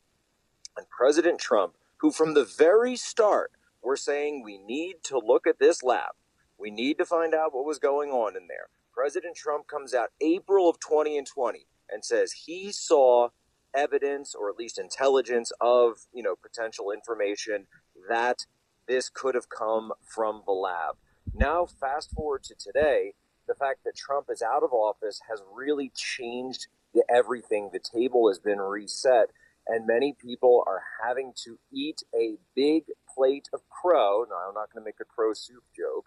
[0.77, 3.53] and President Trump, who from the very start
[3.83, 6.13] were saying we need to look at this lab.
[6.59, 8.69] We need to find out what was going on in there.
[8.93, 13.29] President Trump comes out April of 20 and 20 and says he saw
[13.75, 17.67] evidence or at least intelligence of, you know, potential information
[18.09, 18.47] that
[18.87, 20.97] this could have come from the lab.
[21.35, 23.15] Now fast forward to today,
[23.49, 26.67] the fact that Trump is out of office has really changed
[27.09, 27.71] everything.
[27.73, 29.31] The table has been reset
[29.67, 32.85] and many people are having to eat a big
[33.15, 34.25] plate of crow.
[34.29, 36.07] Now, I'm not going to make a crow soup joke,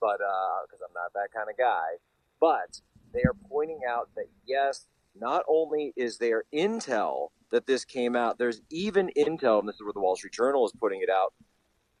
[0.00, 1.98] but because uh, I'm not that kind of guy.
[2.40, 2.80] But
[3.12, 4.86] they are pointing out that yes,
[5.18, 9.82] not only is there intel that this came out, there's even intel, and this is
[9.82, 11.32] where the Wall Street Journal is putting it out,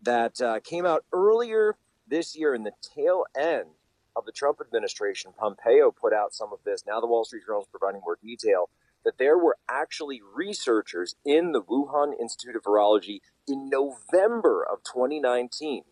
[0.02, 1.76] that uh, came out earlier
[2.08, 3.68] this year in the tail end
[4.16, 5.32] of the Trump administration.
[5.38, 6.84] Pompeo put out some of this.
[6.86, 8.68] Now the Wall Street Journal is providing more detail
[9.04, 15.84] that there were actually researchers in the Wuhan Institute of Virology in November of 2019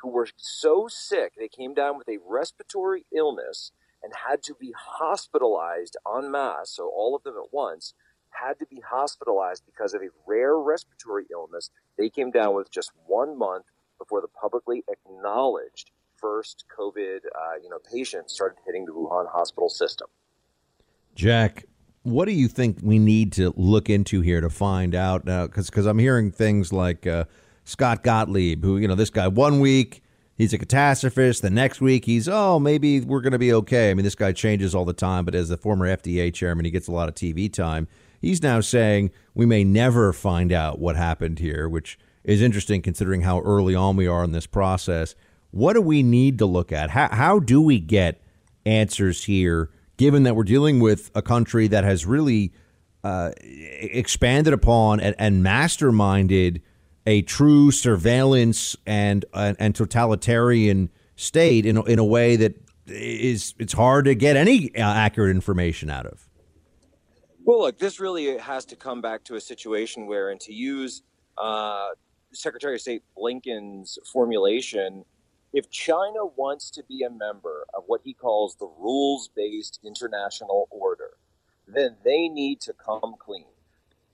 [0.00, 4.72] who were so sick they came down with a respiratory illness and had to be
[4.76, 7.94] hospitalized en masse, so all of them at once
[8.30, 12.92] had to be hospitalized because of a rare respiratory illness they came down with just
[13.06, 13.64] one month
[13.98, 19.68] before the publicly acknowledged first COVID uh, you know, patients started hitting the Wuhan hospital
[19.68, 20.08] system.
[21.14, 21.64] Jack,
[22.10, 25.24] what do you think we need to look into here to find out?
[25.24, 27.24] Because because I'm hearing things like uh,
[27.64, 30.02] Scott Gottlieb, who you know this guy one week
[30.36, 33.90] he's a catastrophist, the next week he's oh maybe we're going to be okay.
[33.90, 36.70] I mean this guy changes all the time, but as the former FDA chairman, he
[36.70, 37.88] gets a lot of TV time.
[38.20, 43.22] He's now saying we may never find out what happened here, which is interesting considering
[43.22, 45.14] how early on we are in this process.
[45.50, 46.90] What do we need to look at?
[46.90, 48.22] How how do we get
[48.64, 49.70] answers here?
[49.98, 52.52] Given that we're dealing with a country that has really
[53.04, 56.62] uh, expanded upon and, and, masterminded
[57.06, 63.72] a true surveillance and uh, and totalitarian state in in a way that is it's
[63.72, 66.28] hard to get any uh, accurate information out of.
[67.44, 71.02] Well, look, this really has to come back to a situation where, and to use
[71.38, 71.88] uh,
[72.32, 75.04] Secretary of State Blinken's formulation,
[75.52, 80.68] if China wants to be a member of what he calls the rules based international
[80.70, 81.12] order,
[81.66, 83.46] then they need to come clean.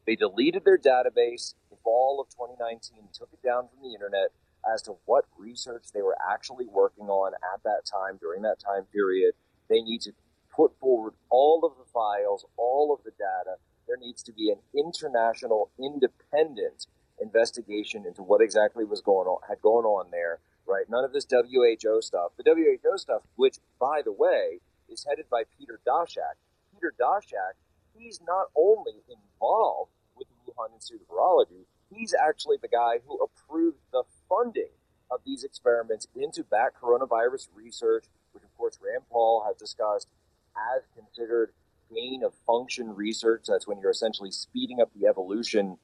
[0.07, 4.31] They deleted their database in fall of 2019, took it down from the internet
[4.73, 8.85] as to what research they were actually working on at that time during that time
[8.93, 9.35] period.
[9.69, 10.13] They need to
[10.55, 13.57] put forward all of the files, all of the data.
[13.87, 16.87] There needs to be an international, independent
[17.21, 20.41] investigation into what exactly was going on had going on there.
[20.67, 20.89] Right?
[20.89, 22.33] None of this WHO stuff.
[22.37, 26.37] The WHO stuff, which by the way is headed by Peter Daszak.
[26.73, 27.55] Peter Daszak,
[27.97, 33.19] he's not only involved with the Wuhan Institute of Virology, he's actually the guy who
[33.19, 34.71] approved the funding
[35.11, 40.09] of these experiments into bat coronavirus research, which of course Rand Paul has discussed
[40.57, 41.53] as considered
[41.95, 43.45] gain of function research.
[43.47, 45.79] That's when you're essentially speeding up the evolution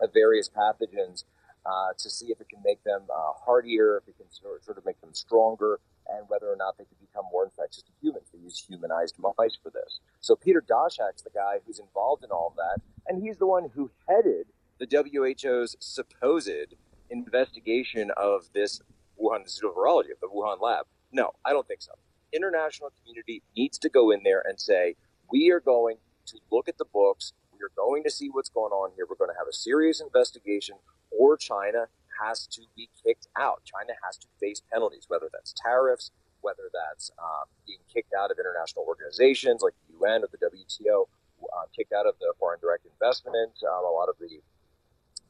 [0.00, 1.24] of various pathogens
[1.66, 4.84] uh, to see if it can make them uh, hardier, if it can sort, of
[4.84, 8.28] make them stronger, and whether or not they could become more infectious to humans.
[8.32, 10.00] They use humanized mice for this.
[10.20, 13.70] So Peter Daszak's the guy who's involved in all of that, and he's the one
[13.74, 14.46] who headed
[14.78, 16.74] the WHO's supposed
[17.10, 18.80] investigation of this
[19.20, 20.86] Wuhan of Virology, of the Wuhan lab.
[21.12, 21.92] No, I don't think so.
[22.32, 24.96] International community needs to go in there and say,
[25.30, 25.96] we are going
[26.26, 27.32] to look at the books.
[27.52, 29.06] We are going to see what's going on here.
[29.08, 30.76] We're going to have a serious investigation,
[31.10, 31.86] or China
[32.22, 33.62] has to be kicked out.
[33.64, 38.38] China has to face penalties, whether that's tariffs, whether that's um, being kicked out of
[38.38, 41.06] international organizations like the UN or the WTO,
[41.42, 44.40] uh, kicked out of the foreign direct investment, um, a lot of the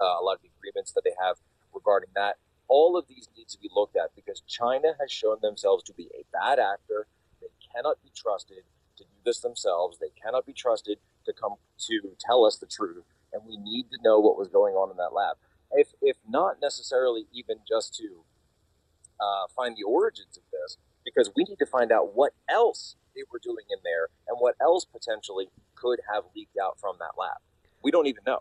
[0.00, 1.36] uh, a lot of the agreements that they have
[1.74, 2.36] regarding that.
[2.68, 6.08] All of these need to be looked at because China has shown themselves to be
[6.14, 7.06] a bad actor.
[7.40, 8.62] They cannot be trusted
[8.98, 9.98] to do this themselves.
[9.98, 11.54] They cannot be trusted to come
[11.86, 13.04] to tell us the truth.
[13.32, 15.36] And we need to know what was going on in that lab.
[15.76, 18.24] If, if not necessarily even just to
[19.20, 23.22] uh, find the origins of this, because we need to find out what else they
[23.32, 27.38] were doing in there and what else potentially could have leaked out from that lab.
[27.82, 28.40] We don't even know.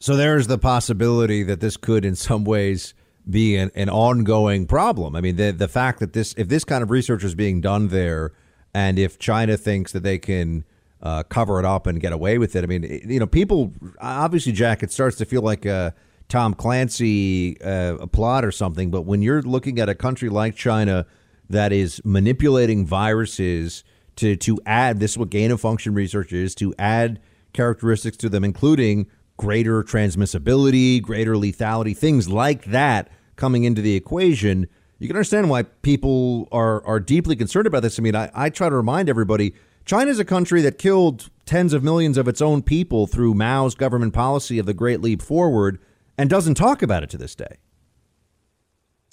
[0.00, 2.94] So there's the possibility that this could, in some ways,
[3.28, 5.16] be an, an ongoing problem.
[5.16, 7.88] I mean, the the fact that this, if this kind of research is being done
[7.88, 8.32] there,
[8.74, 10.64] and if China thinks that they can
[11.02, 14.52] uh, cover it up and get away with it, I mean, you know, people obviously,
[14.52, 15.94] Jack, it starts to feel like a
[16.34, 18.90] Tom Clancy uh, a plot or something.
[18.90, 21.06] But when you're looking at a country like China
[21.48, 23.84] that is manipulating viruses
[24.16, 27.20] to to add this is what gain of function research is to add
[27.52, 29.06] characteristics to them, including
[29.36, 34.66] greater transmissibility, greater lethality, things like that coming into the equation,
[34.98, 37.96] you can understand why people are are deeply concerned about this.
[37.96, 39.54] I mean, I, I try to remind everybody
[39.84, 43.76] China is a country that killed tens of millions of its own people through Mao's
[43.76, 45.78] government policy of the Great Leap Forward
[46.16, 47.58] and doesn't talk about it to this day.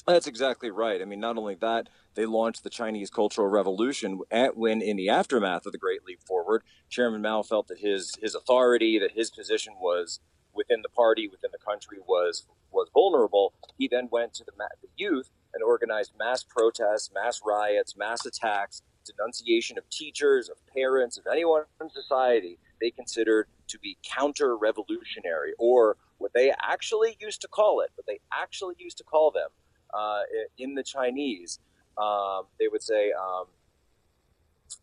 [0.08, 1.02] That's exactly right.
[1.02, 5.10] I mean, not only that, they launched the Chinese Cultural Revolution at, when, in the
[5.10, 9.30] aftermath of the Great Leap Forward, Chairman Mao felt that his his authority, that his
[9.30, 10.20] position was
[10.54, 13.54] within the party, within the country, was was vulnerable.
[13.78, 18.82] He then went to the, the youth and organized mass protests, mass riots, mass attacks,
[19.06, 25.98] denunciation of teachers, of parents, of anyone in society they considered to be counter-revolutionary, or
[26.22, 29.50] what they actually used to call it, what they actually used to call them
[29.94, 30.22] uh,
[30.58, 31.60] in the Chinese,
[31.98, 33.46] um, they would say um,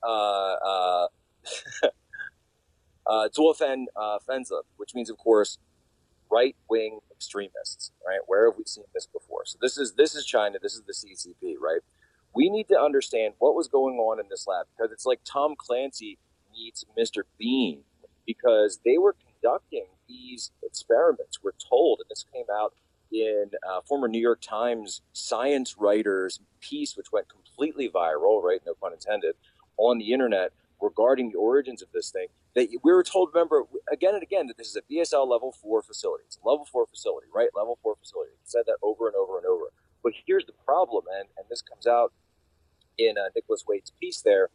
[0.02, 1.06] uh, uh,
[3.06, 4.18] uh, Zuofen uh,
[4.76, 5.58] which means, of course,
[6.30, 7.92] right wing extremists.
[8.06, 8.20] Right?
[8.26, 9.44] Where have we seen this before?
[9.44, 10.58] So this is this is China.
[10.62, 11.54] This is the CCP.
[11.60, 11.80] Right?
[12.34, 15.54] We need to understand what was going on in this lab because it's like Tom
[15.56, 16.18] Clancy
[16.52, 17.22] meets Mr.
[17.38, 17.82] Bean
[18.26, 21.38] because they were conducting these experiments.
[21.42, 22.74] We're told, and this came out
[23.12, 28.60] in uh, former New York Times science writer's piece, which went completely viral, right?
[28.66, 29.34] No pun intended,
[29.76, 32.26] on the internet regarding the origins of this thing.
[32.54, 35.82] That we were told, remember, again and again, that this is a BSL level four
[35.82, 36.24] facility.
[36.26, 37.48] It's a level four facility, right?
[37.54, 38.32] Level four facility.
[38.32, 39.72] He said that over and over and over.
[40.02, 42.12] But here's the problem, and, and this comes out
[42.96, 44.50] in uh, Nicholas Wade's piece there,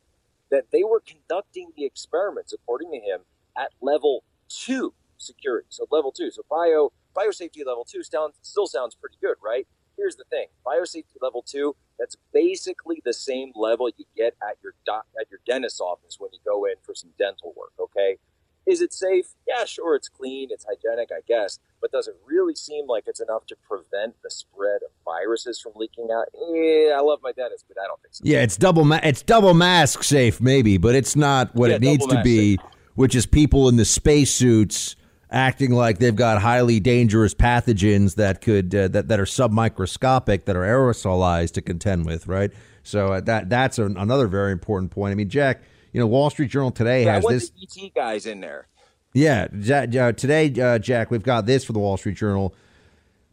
[0.51, 3.21] that they were conducting the experiments, according to him,
[3.57, 4.93] at level two
[5.23, 5.67] security.
[5.69, 6.31] So level two.
[6.31, 9.67] So bio biosafety level two sounds, still sounds pretty good, right?
[9.97, 11.75] Here's the thing: biosafety level two.
[11.99, 16.31] That's basically the same level you get at your doc, at your dentist's office when
[16.33, 17.73] you go in for some dental work.
[17.79, 18.17] Okay,
[18.65, 19.27] is it safe?
[19.47, 19.95] Yeah, sure.
[19.95, 20.49] It's clean.
[20.51, 21.59] It's hygienic, I guess.
[21.81, 25.73] But does it really seem like it's enough to prevent the spread of viruses from
[25.75, 26.27] leaking out?
[26.33, 28.21] Yeah, I love my dentist, but I don't think so.
[28.25, 28.85] Yeah, it's double.
[28.85, 32.57] Ma- it's double mask safe, maybe, but it's not what Yeah, it needs to be,
[32.57, 34.95] mask which is people in the spacesuits
[35.33, 40.55] acting like they've got highly dangerous pathogens that could uh, that that are submicroscopic, that
[40.55, 42.51] are aerosolized to contend with, right?
[42.83, 45.11] So uh, that that's an, another very important point.
[45.11, 45.61] I mean, Jack,
[45.91, 47.51] you know, Wall Street Journal today Yeah, has this.
[47.61, 48.67] ET guys in there.
[49.15, 52.55] Yeah, Ja- today, uh, Jack, we've got this for the Wall Street Journal.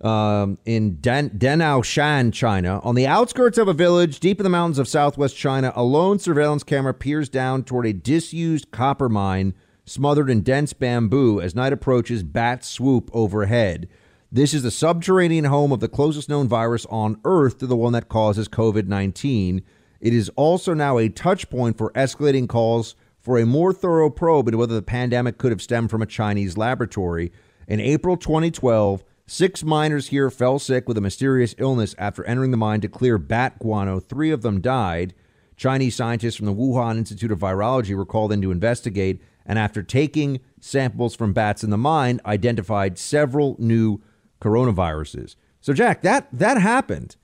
[0.02, 4.78] Um, in Dan- Danaoshan, China, on the outskirts of a village deep in the mountains
[4.78, 9.52] of southwest China, a lone surveillance camera peers down toward a disused copper mine
[9.84, 13.88] smothered in dense bamboo as night approaches, bats swoop overhead.
[14.32, 17.92] This is the subterranean home of the closest known virus on Earth to the one
[17.94, 19.62] that causes COVID 19.
[20.00, 24.48] It is also now a touch point for escalating calls for a more thorough probe
[24.48, 27.32] into whether the pandemic could have stemmed from a Chinese laboratory.
[27.68, 32.56] In April 2012, six miners here fell sick with a mysterious illness after entering the
[32.56, 34.00] mine to clear bat guano.
[34.00, 35.14] Three of them died.
[35.56, 39.82] Chinese scientists from the Wuhan Institute of Virology were called in to investigate, and after
[39.82, 44.00] taking samples from bats in the mine, identified several new
[44.40, 45.36] coronaviruses.
[45.60, 47.16] So, Jack, that that happened.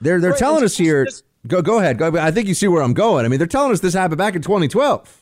[0.00, 1.04] They're they're Right, telling us here.
[1.06, 1.98] just- Go go ahead.
[1.98, 3.26] Go, I think you see where I'm going.
[3.26, 5.20] I mean, they're telling us this happened back in 2012.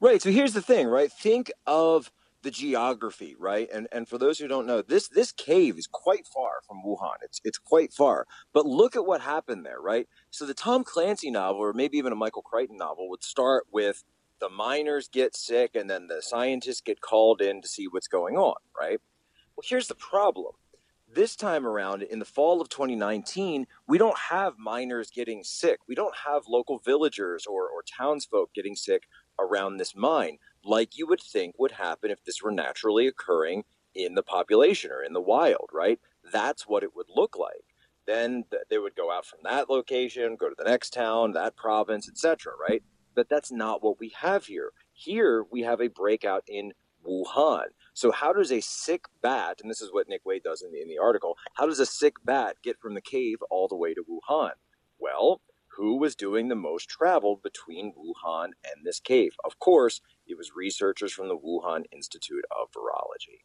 [0.00, 0.22] Right.
[0.22, 1.10] So here's the thing, right?
[1.10, 2.12] Think of
[2.42, 3.68] the geography, right?
[3.74, 7.16] And and for those who don't know, this this cave is quite far from Wuhan.
[7.22, 8.26] It's it's quite far.
[8.52, 10.06] But look at what happened there, right?
[10.30, 14.04] So the Tom Clancy novel, or maybe even a Michael Crichton novel, would start with
[14.40, 18.36] the miners get sick and then the scientists get called in to see what's going
[18.36, 19.00] on, right?
[19.56, 20.52] Well, here's the problem.
[21.12, 25.78] This time around, in the fall of 2019, we don't have miners getting sick.
[25.88, 29.04] We don't have local villagers or, or townsfolk getting sick
[29.38, 33.64] around this mine, like you would think would happen if this were naturally occurring
[33.94, 35.98] in the population or in the wild, right?
[36.32, 37.64] That's what it would look like.
[38.06, 42.08] Then they would go out from that location, go to the next town, that province,
[42.08, 42.82] etc., right?
[43.16, 44.70] But that's not what we have here.
[44.92, 46.72] Here we have a breakout in
[47.04, 47.66] Wuhan.
[47.94, 50.80] So how does a sick bat, and this is what Nick Wade does in the,
[50.80, 53.94] in the article, how does a sick bat get from the cave all the way
[53.94, 54.52] to Wuhan?
[54.98, 55.40] Well,
[55.76, 59.32] who was doing the most travel between Wuhan and this cave?
[59.44, 63.42] Of course, it was researchers from the Wuhan Institute of Virology.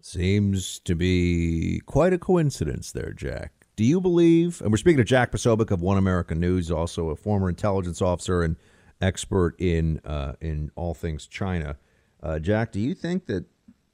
[0.00, 3.52] Seems to be quite a coincidence there, Jack.
[3.76, 4.60] Do you believe?
[4.60, 8.42] And we're speaking to Jack Posobiec of One American News, also a former intelligence officer
[8.42, 8.56] and
[9.00, 11.76] expert in uh, in all things China.
[12.22, 13.44] Uh, Jack, do you think that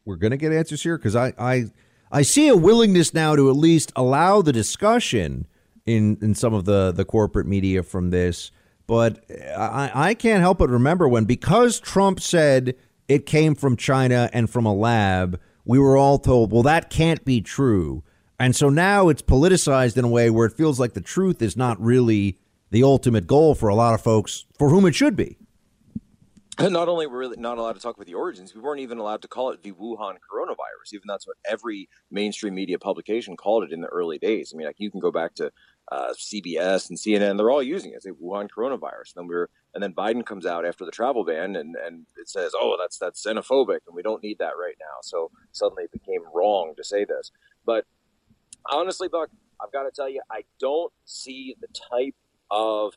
[0.04, 0.96] we're going to get answers here?
[0.96, 1.64] Because I, I
[2.10, 5.46] I see a willingness now to at least allow the discussion
[5.86, 8.50] in in some of the the corporate media from this.
[8.86, 9.24] But
[9.56, 12.74] I, I can't help but remember when because Trump said
[13.08, 17.24] it came from China and from a lab, we were all told, well, that can't
[17.24, 18.02] be true.
[18.38, 21.56] And so now it's politicized in a way where it feels like the truth is
[21.56, 22.38] not really
[22.74, 25.38] the ultimate goal for a lot of folks for whom it should be.
[26.58, 29.22] Not only were we not allowed to talk about the origins, we weren't even allowed
[29.22, 30.92] to call it the Wuhan coronavirus.
[30.92, 34.52] Even that's what every mainstream media publication called it in the early days.
[34.52, 35.52] I mean, like you can go back to
[35.90, 38.04] uh, CBS and CNN; they're all using it.
[38.06, 39.14] A Wuhan coronavirus.
[39.14, 42.06] And then we are and then Biden comes out after the travel ban, and and
[42.16, 45.84] it says, "Oh, that's that's xenophobic, and we don't need that right now." So suddenly
[45.84, 47.30] it became wrong to say this.
[47.64, 47.84] But
[48.68, 49.30] honestly, Buck,
[49.60, 52.14] I've got to tell you, I don't see the type
[52.50, 52.94] of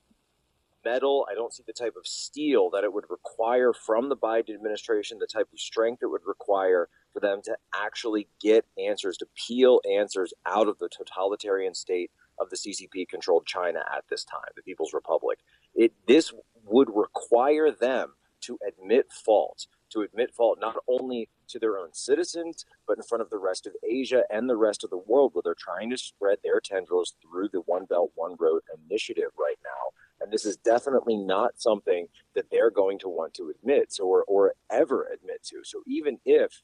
[0.85, 1.27] metal.
[1.29, 5.19] I don't see the type of steel that it would require from the Biden administration,
[5.19, 9.81] the type of strength it would require for them to actually get answers, to peel
[9.91, 14.61] answers out of the totalitarian state of the CCP controlled China at this time, the
[14.61, 15.39] People's Republic.
[15.75, 16.33] It this
[16.63, 22.65] would require them to admit fault, to admit fault not only to their own citizens,
[22.87, 25.41] but in front of the rest of Asia and the rest of the world, where
[25.43, 29.93] they're trying to spread their tendrils through the One Belt, One Road initiative right now.
[30.19, 34.23] And this is definitely not something that they're going to want to admit so, or,
[34.27, 35.63] or ever admit to.
[35.63, 36.61] So even if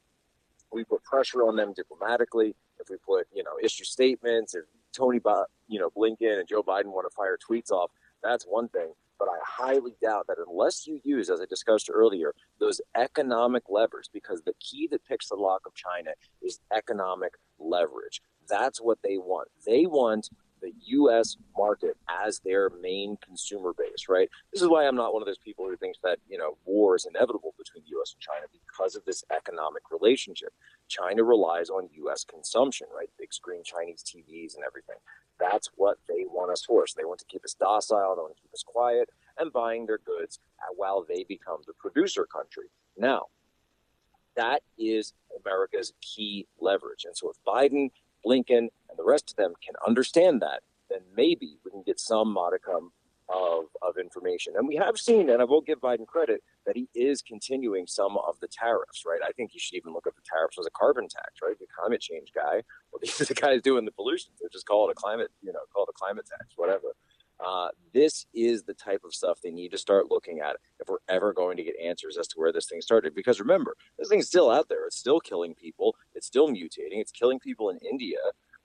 [0.72, 5.20] we put pressure on them diplomatically, if we put, you know, issue statements, if Tony,
[5.68, 7.92] you know, Blinken and Joe Biden want to fire tweets off,
[8.24, 8.94] that's one thing.
[9.24, 14.10] But I highly doubt that unless you use, as I discussed earlier, those economic levers,
[14.12, 18.22] because the key that picks the lock of China is economic leverage.
[18.50, 19.48] That's what they want.
[19.66, 20.30] They want
[20.64, 21.38] the U.S.
[21.58, 24.30] market as their main consumer base, right?
[24.52, 26.96] This is why I'm not one of those people who thinks that you know war
[26.96, 28.16] is inevitable between the U.S.
[28.16, 30.54] and China because of this economic relationship.
[30.88, 32.24] China relies on U.S.
[32.24, 33.10] consumption, right?
[33.20, 34.98] Big screen Chinese TVs and everything.
[35.40, 36.88] That's what they want us for.
[36.88, 39.86] So they want to keep us docile, they want to keep us quiet, and buying
[39.86, 40.40] their goods
[40.76, 42.70] while they become the producer country.
[42.98, 43.28] Now,
[44.36, 45.14] that is
[45.44, 47.06] America's key leverage.
[47.06, 47.92] And so if Biden,
[48.26, 52.32] Blinken, and the rest of them can understand that, then maybe we can get some
[52.32, 52.92] modicum
[53.30, 54.54] of, of information.
[54.58, 58.18] And we have seen, and I will give Biden credit, that he is continuing some
[58.18, 59.20] of the tariffs, right?
[59.26, 61.58] I think you should even look at the tariffs as a carbon tax, right?
[61.58, 62.64] The climate change guy.
[62.92, 64.32] Well, these are the guys doing the pollution.
[64.36, 66.96] So just call it a climate, you know, call it a climate tax, whatever.
[67.46, 70.98] Uh, this is the type of stuff they need to start looking at if we're
[71.10, 73.14] ever going to get answers as to where this thing started.
[73.14, 74.86] Because remember, this thing's still out there.
[74.86, 75.96] It's still killing people.
[76.16, 77.00] It's still mutating.
[77.00, 78.20] It's killing people in India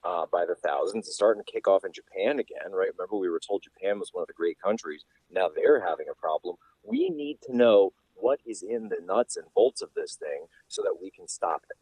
[0.04, 1.06] uh, by the thousands.
[1.06, 2.90] It's starting to kick off in Japan again, right?
[2.96, 5.04] Remember, we were told Japan was one of the great countries.
[5.30, 6.56] Now they're having a problem.
[6.84, 10.82] We need to know what is in the nuts and bolts of this thing so
[10.82, 11.76] that we can stop it.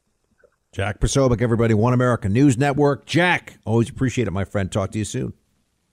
[0.73, 3.07] Jack Posobiec, everybody, One America News Network.
[3.07, 4.71] Jack, always appreciate it, my friend.
[4.71, 5.33] Talk to you soon.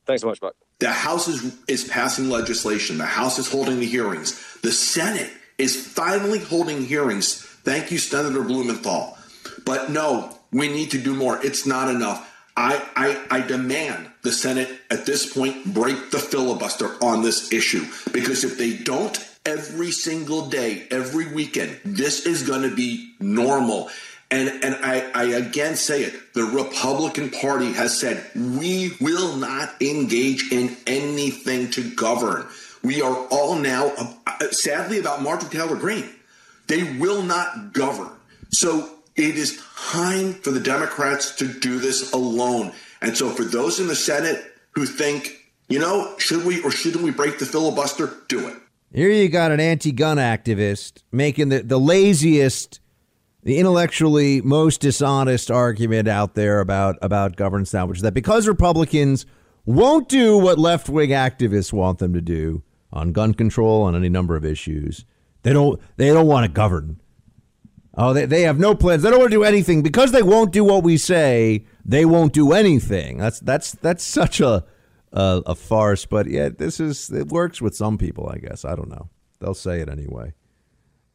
[0.06, 0.56] Thanks so much, Buck.
[0.84, 2.98] The House is, is passing legislation.
[2.98, 4.38] The House is holding the hearings.
[4.64, 7.42] The Senate is finally holding hearings.
[7.42, 9.18] Thank you, Senator Blumenthal.
[9.64, 11.40] But no, we need to do more.
[11.42, 12.30] It's not enough.
[12.58, 17.86] I, I, I demand the Senate at this point break the filibuster on this issue
[18.12, 23.90] because if they don't, every single day, every weekend, this is going to be normal.
[24.34, 29.80] And, and I, I again say it the Republican Party has said we will not
[29.80, 32.48] engage in anything to govern.
[32.84, 33.94] We are all now,
[34.26, 36.10] uh, sadly, about Marjorie Taylor Greene.
[36.66, 38.10] They will not govern.
[38.50, 39.62] So it is
[39.92, 42.72] time for the Democrats to do this alone.
[43.04, 47.04] And so for those in the Senate who think, you know, should we or shouldn't
[47.04, 48.56] we break the filibuster, do it.
[48.92, 52.80] Here you got an anti-gun activist making the, the laziest,
[53.44, 58.48] the intellectually most dishonest argument out there about about governance now, which is that because
[58.48, 59.26] Republicans
[59.66, 64.36] won't do what left-wing activists want them to do on gun control on any number
[64.36, 65.06] of issues,
[65.44, 67.00] they don't they don't want to govern.
[67.96, 69.04] Oh, they, they have no plans.
[69.04, 71.66] They don't want to do anything because they won't do what we say.
[71.86, 73.18] They won't do anything.
[73.18, 74.64] That's that's that's such a
[75.12, 76.06] a, a farce.
[76.06, 78.66] But yeah, this is it works with some people, I guess.
[78.66, 79.10] I don't know.
[79.40, 80.34] They'll say it anyway.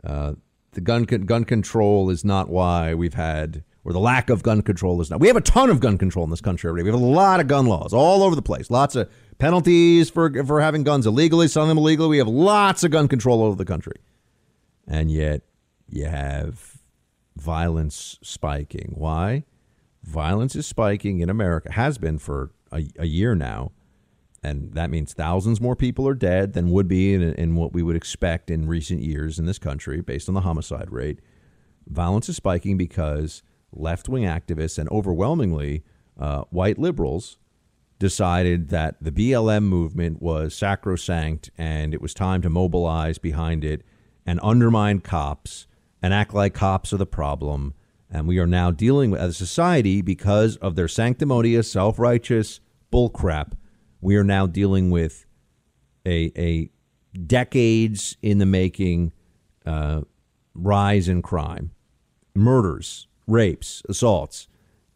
[0.04, 0.34] Uh,
[0.72, 5.00] the gun gun control is not why we've had, or the lack of gun control
[5.00, 5.20] is not.
[5.20, 6.84] We have a ton of gun control in this country already.
[6.84, 8.70] We have a lot of gun laws all over the place.
[8.70, 12.08] Lots of penalties for for having guns illegally, selling them illegally.
[12.08, 14.00] We have lots of gun control over the country,
[14.86, 15.42] and yet
[15.88, 16.78] you have
[17.36, 18.92] violence spiking.
[18.96, 19.44] Why?
[20.02, 21.72] Violence is spiking in America.
[21.72, 23.72] Has been for a, a year now
[24.42, 27.82] and that means thousands more people are dead than would be in, in, what we
[27.82, 31.20] would expect in recent years in this country based on the homicide rate.
[31.86, 33.42] Violence is spiking because
[33.72, 35.82] left wing activists and overwhelmingly
[36.18, 37.38] uh, white liberals
[37.98, 43.82] decided that the BLM movement was sacrosanct and it was time to mobilize behind it
[44.24, 45.66] and undermine cops
[46.00, 47.74] and act like cops are the problem.
[48.10, 52.60] And we are now dealing with, as a society, because of their sanctimonious, self righteous
[52.92, 53.52] bullcrap
[54.00, 55.26] we are now dealing with
[56.06, 56.70] a, a
[57.26, 59.12] decades in the making
[59.66, 60.02] uh,
[60.54, 61.72] rise in crime,
[62.34, 64.48] murders, rapes, assaults.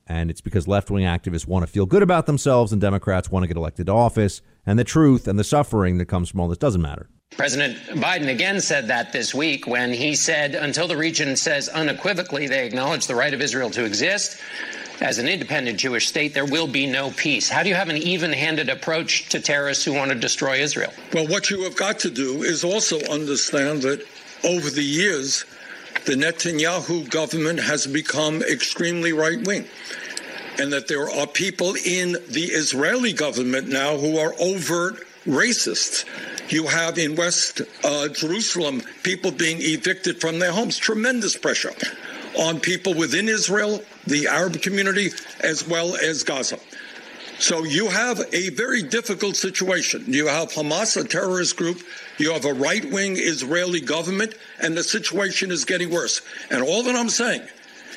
[0.06, 3.44] And it's because left wing activists want to feel good about themselves and Democrats want
[3.44, 4.42] to get elected to office.
[4.66, 7.08] And the truth and the suffering that comes from all this doesn't matter.
[7.36, 12.46] President Biden again said that this week when he said, until the region says unequivocally
[12.46, 14.38] they acknowledge the right of Israel to exist,
[15.02, 17.48] as an independent Jewish state, there will be no peace.
[17.48, 20.92] How do you have an even handed approach to terrorists who want to destroy Israel?
[21.12, 24.06] Well, what you have got to do is also understand that
[24.44, 25.44] over the years,
[26.06, 29.66] the Netanyahu government has become extremely right wing.
[30.58, 36.04] And that there are people in the Israeli government now who are overt racists.
[36.52, 41.72] You have in West uh, Jerusalem people being evicted from their homes, tremendous pressure
[42.38, 45.10] on people within Israel, the Arab community,
[45.40, 46.58] as well as Gaza.
[47.38, 50.04] So you have a very difficult situation.
[50.06, 51.82] You have Hamas, a terrorist group.
[52.18, 56.22] You have a right wing Israeli government, and the situation is getting worse.
[56.50, 57.42] And all that I'm saying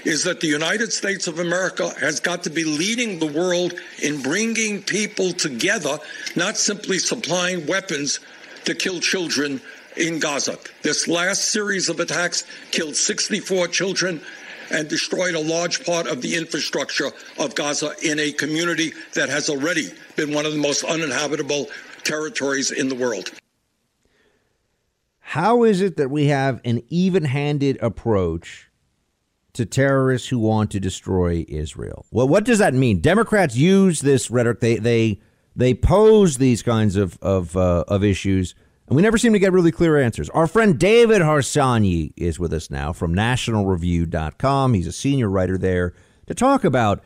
[0.03, 4.21] is that the United States of America has got to be leading the world in
[4.21, 5.99] bringing people together,
[6.35, 8.19] not simply supplying weapons
[8.65, 9.61] to kill children
[9.95, 10.57] in Gaza.
[10.81, 14.21] This last series of attacks killed 64 children
[14.71, 19.49] and destroyed a large part of the infrastructure of Gaza in a community that has
[19.49, 21.67] already been one of the most uninhabitable
[22.03, 23.31] territories in the world.
[25.19, 28.69] How is it that we have an even handed approach
[29.53, 32.05] to terrorists who want to destroy Israel?
[32.11, 33.01] Well, what does that mean?
[33.01, 34.59] Democrats use this rhetoric.
[34.59, 35.21] They, they,
[35.55, 38.53] they pose these kinds of, of, uh, of issues
[38.87, 40.29] and we never seem to get really clear answers.
[40.29, 44.73] Our friend David Harsanyi is with us now from nationalreview.com.
[44.73, 45.93] He's a senior writer there
[46.27, 47.03] to talk about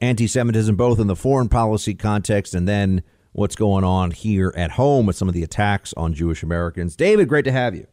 [0.00, 3.02] anti Semitism, both in the foreign policy context and then
[3.32, 6.96] what's going on here at home with some of the attacks on Jewish Americans.
[6.96, 7.86] David, great to have you.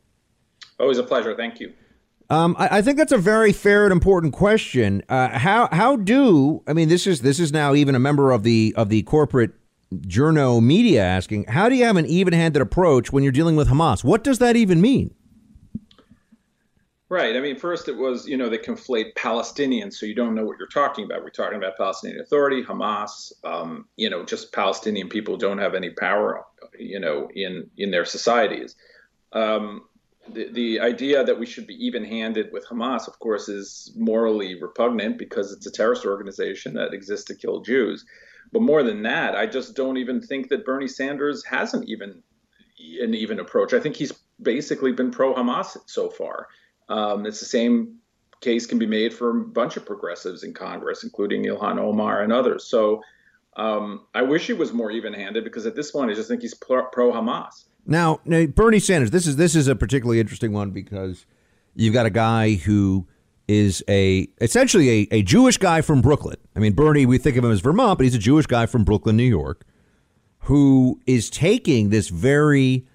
[0.80, 1.36] Always a pleasure.
[1.36, 1.74] Thank you.
[2.30, 5.02] Um, I, I, think that's a very fair and important question.
[5.10, 8.44] Uh, how how do I mean this is this is now even a member of
[8.44, 9.52] the of the corporate
[9.94, 13.70] Journo Media asking, how do you have an even handed approach when you're dealing with
[13.70, 14.04] Hamas?
[14.04, 15.14] What does that even mean?
[17.10, 17.36] Right.
[17.36, 20.60] I mean, first it was, you know, they conflate Palestinians, so you don't know what
[20.60, 21.24] you're talking about.
[21.24, 25.90] We're talking about Palestinian Authority, Hamas, um, you know, just Palestinian people don't have any
[25.90, 26.46] power,
[26.78, 28.76] you know, in in their societies.
[29.34, 29.86] Um,
[30.32, 35.18] the, the idea that we should be even-handed with Hamas, of course, is morally repugnant
[35.18, 38.06] because it's a terrorist organization that exists to kill Jews.
[38.52, 42.24] But more than that, I just don't even think that Bernie Sanders has an even
[43.02, 43.74] an even approach.
[43.74, 46.48] I think he's basically been pro-Hamas so far.
[46.88, 47.98] Um, it's the same
[48.42, 52.32] case can be made for a bunch of progressives in Congress, including Ilhan Omar and
[52.32, 52.66] others.
[52.66, 53.02] So
[53.58, 56.54] um, I wish he was more even-handed because at this point, I just think he's
[56.54, 57.66] pro-Hamas.
[57.86, 61.26] Now, now, Bernie Sanders, this is this is a particularly interesting one because
[61.76, 63.08] you've got a guy who
[63.48, 66.38] is a essentially a, a Jewish guy from Brooklyn.
[66.60, 68.84] I mean, Bernie, we think of him as Vermont, but he's a Jewish guy from
[68.84, 69.66] Brooklyn, New York,
[70.40, 72.86] who is taking this very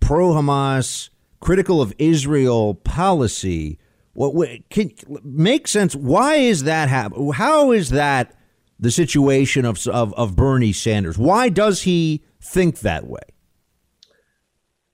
[0.00, 3.78] pro Hamas, critical of Israel policy.
[4.14, 5.94] What, what can make sense?
[5.94, 7.32] Why is that happen?
[7.32, 8.34] How is that
[8.80, 11.18] the situation of, of of Bernie Sanders?
[11.18, 13.20] Why does he think that way?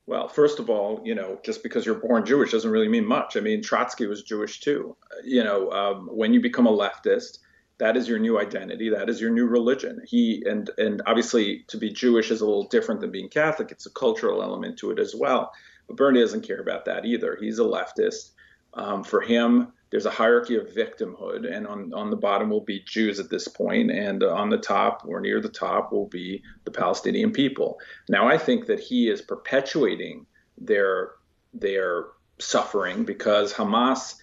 [0.06, 3.36] Well, first of all, you know, just because you're born Jewish doesn't really mean much.
[3.36, 4.96] I mean, Trotsky was Jewish too.
[5.22, 7.38] You know, um, when you become a leftist,
[7.78, 8.90] that is your new identity.
[8.90, 10.02] That is your new religion.
[10.06, 13.70] He and and obviously to be Jewish is a little different than being Catholic.
[13.70, 15.52] It's a cultural element to it as well.
[15.86, 17.36] But Bernie doesn't care about that either.
[17.40, 18.32] He's a leftist.
[18.74, 22.84] Um, for him, there's a hierarchy of victimhood, and on, on the bottom will be
[22.86, 26.70] Jews at this point, and on the top or near the top will be the
[26.70, 27.78] Palestinian people.
[28.08, 30.26] Now, I think that he is perpetuating
[30.58, 31.12] their
[31.54, 32.06] their
[32.38, 34.16] suffering because Hamas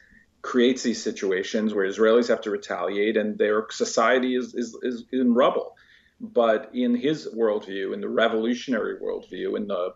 [0.45, 5.33] creates these situations where Israelis have to retaliate, and their society is is, is in
[5.33, 5.75] rubble.
[6.21, 9.95] But in his worldview, in the revolutionary worldview, in the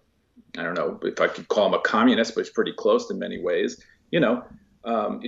[0.57, 3.19] I don't know if I could call him a communist, but he's pretty close in
[3.19, 3.79] many ways.
[4.09, 4.43] You know,
[4.83, 5.21] um,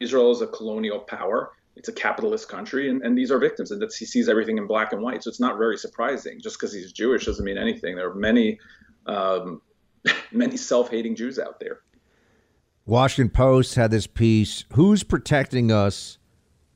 [0.00, 1.52] Israel is a colonial power.
[1.74, 4.66] It's a capitalist country, and, and these are victims, and that he sees everything in
[4.66, 5.22] black and white.
[5.24, 6.40] So it's not very surprising.
[6.40, 7.96] Just because he's Jewish doesn't mean anything.
[7.96, 8.58] There are many,
[9.06, 9.62] um,
[10.30, 11.80] many self-hating Jews out there.
[12.86, 16.18] Washington Post had this piece: "Who's protecting us?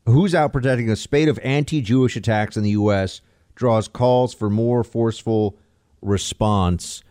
[0.06, 3.20] Who's out protecting a spate of anti-Jewish attacks in the U.S.
[3.54, 5.56] draws calls for more forceful
[6.02, 7.02] response."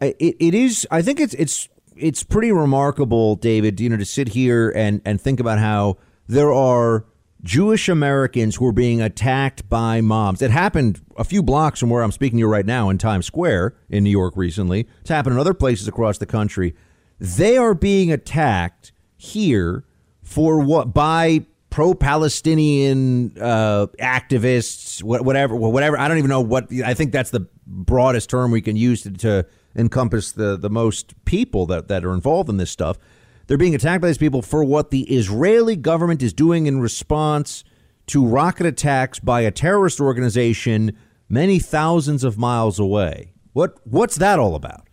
[0.00, 0.86] It, it is.
[0.90, 5.20] I think it's it's it's pretty remarkable, David, you know, to sit here and, and
[5.20, 5.96] think about how
[6.26, 7.06] there are
[7.42, 10.42] Jewish Americans who are being attacked by mobs.
[10.42, 13.26] It happened a few blocks from where I'm speaking to you right now in Times
[13.26, 14.86] Square in New York recently.
[15.00, 16.74] It's happened in other places across the country.
[17.18, 19.84] They are being attacked here
[20.22, 25.98] for what by pro-Palestinian uh, activists, whatever, whatever.
[25.98, 26.68] I don't even know what.
[26.84, 31.14] I think that's the broadest term we can use to, to encompass the the most
[31.24, 32.98] people that that are involved in this stuff.
[33.46, 37.62] They're being attacked by these people for what the Israeli government is doing in response
[38.08, 40.96] to rocket attacks by a terrorist organization
[41.28, 43.34] many thousands of miles away.
[43.52, 44.85] What what's that all about?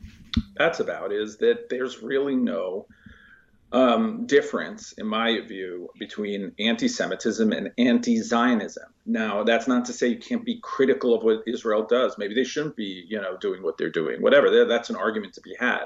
[0.55, 2.87] That's about is that there's really no
[3.71, 8.93] um, difference, in my view, between anti Semitism and anti Zionism.
[9.05, 12.17] Now, that's not to say you can't be critical of what Israel does.
[12.17, 14.65] Maybe they shouldn't be, you know, doing what they're doing, whatever.
[14.65, 15.85] That's an argument to be had.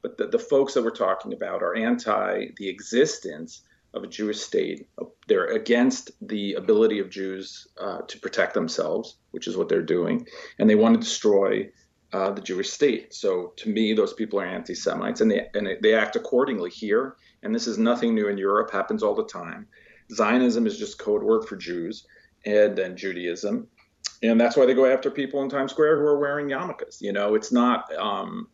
[0.00, 3.62] But the, the folks that we're talking about are anti the existence
[3.94, 4.86] of a Jewish state.
[5.26, 10.26] They're against the ability of Jews uh, to protect themselves, which is what they're doing.
[10.58, 11.70] And they want to destroy
[12.14, 13.12] uh, the Jewish state.
[13.12, 17.16] So to me, those people are anti-Semites, and they and they act accordingly here.
[17.42, 19.66] And this is nothing new in Europe; happens all the time.
[20.12, 22.06] Zionism is just code word for Jews
[22.46, 23.66] and then Judaism,
[24.22, 27.00] and that's why they go after people in Times Square who are wearing yarmulkes.
[27.00, 27.92] You know, it's not.
[27.96, 28.46] Um,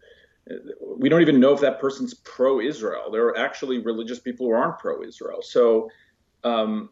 [0.97, 3.11] we don't even know if that person's pro-Israel.
[3.13, 5.43] There are actually religious people who aren't pro-Israel.
[5.43, 5.91] So
[6.43, 6.89] um,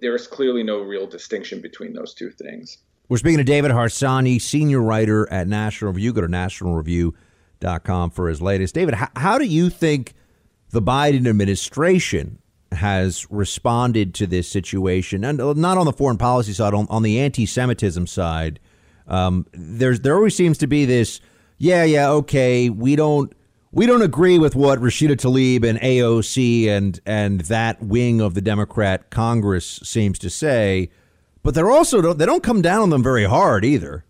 [0.00, 2.78] there is clearly no real distinction between those two things.
[3.12, 6.14] We're speaking to David Harsanyi, senior writer at National Review.
[6.14, 8.74] Go to nationalreview.com for his latest.
[8.74, 10.14] David, how, how do you think
[10.70, 12.38] the Biden administration
[12.70, 15.24] has responded to this situation?
[15.24, 18.58] And uh, not on the foreign policy side, on, on the anti Semitism side.
[19.06, 21.20] Um, there's there always seems to be this,
[21.58, 23.30] yeah, yeah, okay, we don't
[23.72, 28.40] we don't agree with what Rashida Tlaib and AOC and and that wing of the
[28.40, 30.88] Democrat Congress seems to say
[31.42, 34.04] but they're also they don't come down on them very hard either.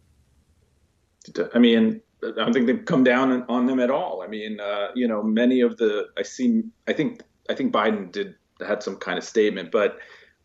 [1.55, 4.23] I mean, I don't think they've come down on them at all.
[4.23, 6.63] I mean, uh, you know, many of the I see.
[6.87, 8.35] I think I think Biden did
[8.67, 9.99] had some kind of statement, but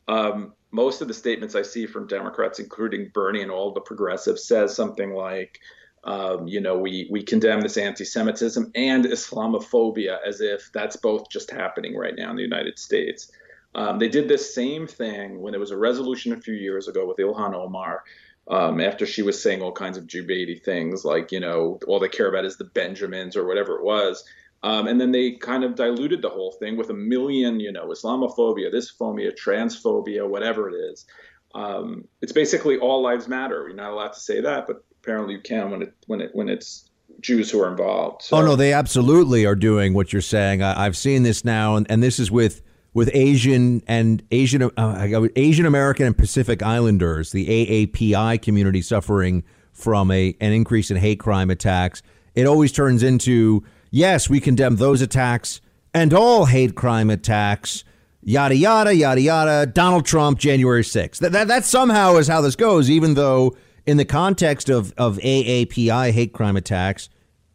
[0.08, 4.48] um, most of the statements I see from Democrats, including Bernie and all the progressives,
[4.48, 5.60] says something like,
[6.04, 11.52] um, you know, we we condemn this anti-Semitism and Islamophobia as if that's both just
[11.52, 13.32] happening right now in the United States.
[13.78, 17.08] Um, they did this same thing when there was a resolution a few years ago
[17.08, 18.04] with Ilhan Omar.
[18.50, 20.26] Um, after she was saying all kinds of Jew
[20.64, 24.24] things like, you know, all they care about is the Benjamins or whatever it was.
[24.64, 27.88] Um, and then they kind of diluted the whole thing with a million, you know,
[27.88, 31.06] Islamophobia, this phobia, transphobia, whatever it is.
[31.54, 33.68] Um, it's basically all lives matter.
[33.68, 36.50] You're not allowed to say that, but apparently you can when it when it when
[36.50, 36.90] it's
[37.22, 38.24] Jews who are involved.
[38.24, 38.38] So.
[38.38, 40.64] Oh no, they absolutely are doing what you're saying.
[40.64, 42.62] I, have seen this now, and, and this is with
[42.98, 50.10] with Asian and Asian uh, Asian American and Pacific Islanders, the AAPI community suffering from
[50.10, 52.02] a an increase in hate crime attacks.
[52.34, 55.62] It always turns into yes, we condemn those attacks
[55.94, 57.84] and all hate crime attacks.
[58.24, 59.68] Yada yada yada yada.
[59.68, 61.20] Donald Trump, January 6th.
[61.20, 62.90] That, that that somehow is how this goes.
[62.90, 63.56] Even though
[63.86, 67.10] in the context of of AAPI hate crime attacks,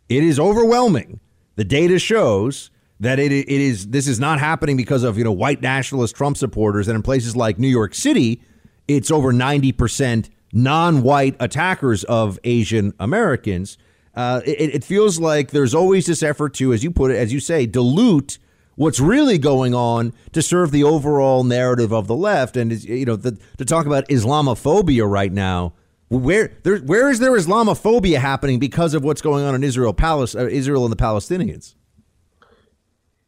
[0.09, 1.19] it is overwhelming.
[1.57, 2.71] The data shows
[3.03, 6.37] that it, it is this is not happening because of you know white nationalist Trump
[6.37, 8.41] supporters, and in places like New York City,
[8.87, 13.77] it's over ninety percent non-white attackers of Asian Americans.
[14.15, 17.33] Uh, it, it feels like there's always this effort to, as you put it, as
[17.33, 18.39] you say, dilute
[18.77, 22.57] what's really going on to serve the overall narrative of the left.
[22.57, 25.73] And you know, the, to talk about Islamophobia right now,
[26.09, 30.45] where there, where is there Islamophobia happening because of what's going on in Israel, Palestine,
[30.45, 31.75] uh, Israel and the Palestinians?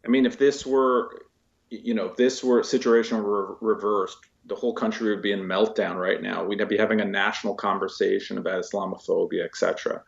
[0.05, 1.23] I mean, if this were,
[1.71, 5.97] you know, if this were situation were reversed, the whole country would be in meltdown
[5.97, 6.45] right now.
[6.45, 10.03] We'd be having a national conversation about Islamophobia, etc.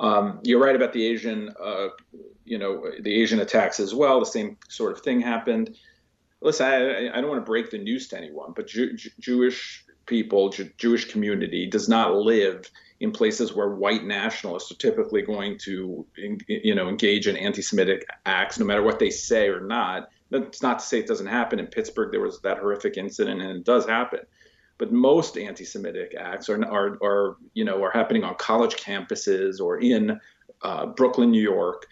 [0.00, 1.88] Um, you're right about the Asian, uh,
[2.44, 4.20] you know, the Asian attacks as well.
[4.20, 5.76] The same sort of thing happened.
[6.40, 10.48] Listen, I, I don't want to break the news to anyone, but Jew, Jewish people,
[10.48, 16.06] Jew, Jewish community does not live in places where white nationalists are typically going to,
[16.46, 20.08] you know, engage in anti-Semitic acts, no matter what they say or not.
[20.30, 21.58] That's not to say it doesn't happen.
[21.58, 24.20] In Pittsburgh, there was that horrific incident, and it does happen.
[24.78, 29.78] But most anti-Semitic acts are, are, are you know, are happening on college campuses or
[29.78, 30.18] in
[30.62, 31.86] uh, Brooklyn, New York,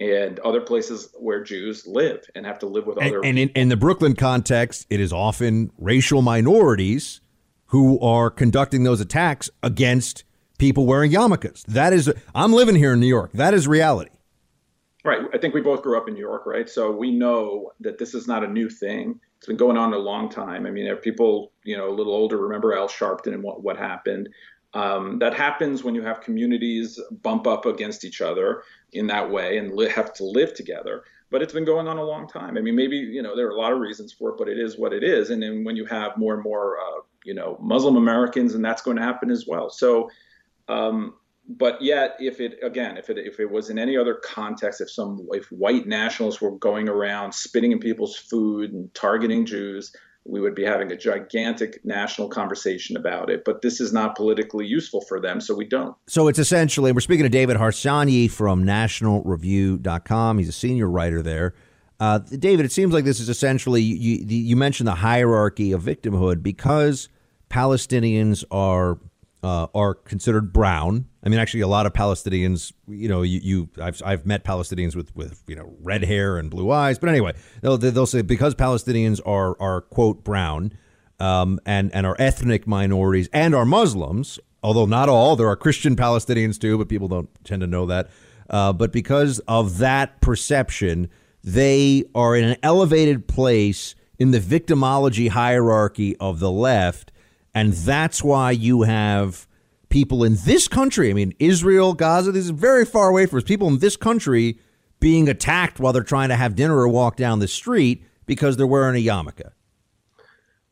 [0.00, 3.16] and other places where Jews live and have to live with other.
[3.18, 7.20] And, and in, in the Brooklyn context, it is often racial minorities
[7.66, 10.24] who are conducting those attacks against
[10.58, 11.62] people wearing yarmulkes.
[11.66, 13.30] That is, I'm living here in New York.
[13.32, 14.10] That is reality.
[15.04, 15.22] Right.
[15.32, 16.68] I think we both grew up in New York, right?
[16.68, 19.20] So we know that this is not a new thing.
[19.38, 20.66] It's been going on a long time.
[20.66, 23.76] I mean, if people, you know, a little older remember Al Sharpton and what, what
[23.76, 24.28] happened.
[24.74, 29.56] Um, that happens when you have communities bump up against each other in that way
[29.56, 31.04] and li- have to live together.
[31.30, 32.58] But it's been going on a long time.
[32.58, 34.58] I mean, maybe you know there are a lot of reasons for it, but it
[34.58, 35.30] is what it is.
[35.30, 38.82] And then when you have more and more, uh, you know, Muslim Americans, and that's
[38.82, 39.70] going to happen as well.
[39.70, 40.10] So
[40.68, 41.14] um,
[41.48, 44.90] but yet, if it again, if it if it was in any other context, if
[44.90, 49.90] some if white nationalists were going around spitting in people's food and targeting Jews,
[50.26, 53.44] we would be having a gigantic national conversation about it.
[53.46, 55.96] But this is not politically useful for them, so we don't.
[56.06, 60.38] So it's essentially we're speaking to David Harsanyi from NationalReview.com.
[60.38, 61.54] He's a senior writer there.
[61.98, 66.42] Uh, David, it seems like this is essentially you, you mentioned the hierarchy of victimhood
[66.42, 67.08] because
[67.50, 68.98] Palestinians are
[69.42, 71.06] uh, are considered brown.
[71.22, 74.96] I mean, actually, a lot of Palestinians, you know, you, you I've, I've met Palestinians
[74.96, 76.98] with, with, you know, red hair and blue eyes.
[76.98, 80.72] But anyway, they'll, they'll say because Palestinians are, are quote, brown
[81.20, 85.94] um, and, and are ethnic minorities and are Muslims, although not all, there are Christian
[85.96, 88.08] Palestinians too, but people don't tend to know that.
[88.50, 91.10] Uh, but because of that perception,
[91.44, 97.12] they are in an elevated place in the victimology hierarchy of the left
[97.54, 99.46] and that's why you have
[99.88, 103.44] people in this country, I mean, Israel, Gaza, this is very far away from us,
[103.44, 104.58] people in this country
[105.00, 108.66] being attacked while they're trying to have dinner or walk down the street because they're
[108.66, 109.50] wearing a yarmulke.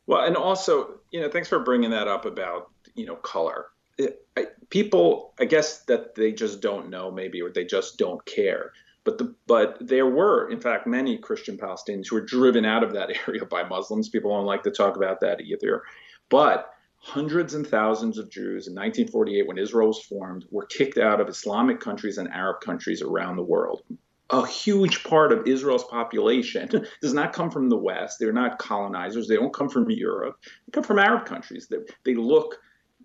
[0.05, 3.67] Well, and also, you know, thanks for bringing that up about, you know, color.
[3.97, 8.23] It, I, people, I guess that they just don't know, maybe, or they just don't
[8.25, 8.71] care.
[9.03, 12.93] But the but there were, in fact, many Christian Palestinians who were driven out of
[12.93, 14.09] that area by Muslims.
[14.09, 15.83] People don't like to talk about that either.
[16.29, 21.21] But hundreds and thousands of Jews in 1948, when Israel was formed, were kicked out
[21.21, 23.81] of Islamic countries and Arab countries around the world.
[24.29, 26.69] A huge part of Israel's population
[27.01, 28.17] does not come from the West.
[28.19, 29.27] They're not colonizers.
[29.27, 30.37] They don't come from Europe.
[30.65, 31.67] They come from Arab countries.
[31.69, 32.57] They, they look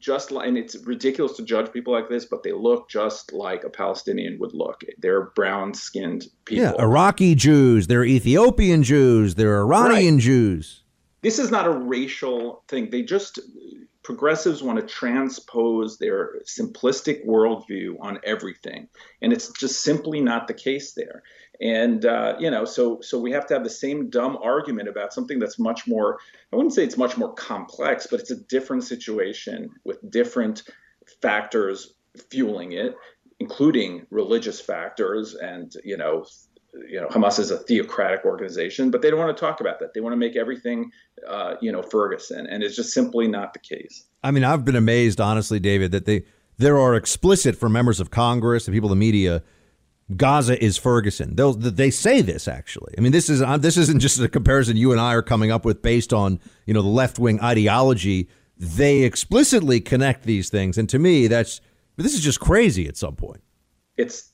[0.03, 3.63] just like, and it's ridiculous to judge people like this, but they look just like
[3.63, 4.83] a Palestinian would look.
[4.99, 6.65] They're brown skinned people.
[6.65, 10.23] Yeah, Iraqi Jews, they're Ethiopian Jews, they're Iranian right.
[10.23, 10.82] Jews.
[11.23, 12.91] This is not a racial thing.
[12.91, 13.39] They just
[14.03, 18.89] progressives want to transpose their simplistic worldview on everything,
[19.21, 21.23] and it's just simply not the case there.
[21.61, 25.13] And uh, you know, so so we have to have the same dumb argument about
[25.13, 26.19] something that's much more.
[26.53, 30.65] I wouldn't say it's much more complex, but it's a different situation with different
[31.21, 31.95] factors
[32.31, 32.95] fueling it,
[33.39, 36.25] including religious factors and you know
[36.89, 39.95] you know, Hamas is a theocratic organization, but they don't want to talk about that.
[39.95, 40.91] They want to make everything,
[41.29, 44.05] uh, you know, Ferguson, and it's just simply not the case.
[44.23, 46.25] I mean, I've been amazed, honestly, David, that they
[46.59, 49.43] there are explicit for members of Congress and people in the media.
[50.17, 51.37] Gaza is Ferguson.
[51.37, 52.95] They'll, they say this actually.
[52.99, 55.51] I mean, this is uh, this isn't just a comparison you and I are coming
[55.51, 58.29] up with based on you know the left wing ideology.
[58.57, 61.61] They explicitly connect these things, and to me, that's
[61.97, 62.87] this is just crazy.
[62.89, 63.43] At some point,
[63.97, 64.32] it's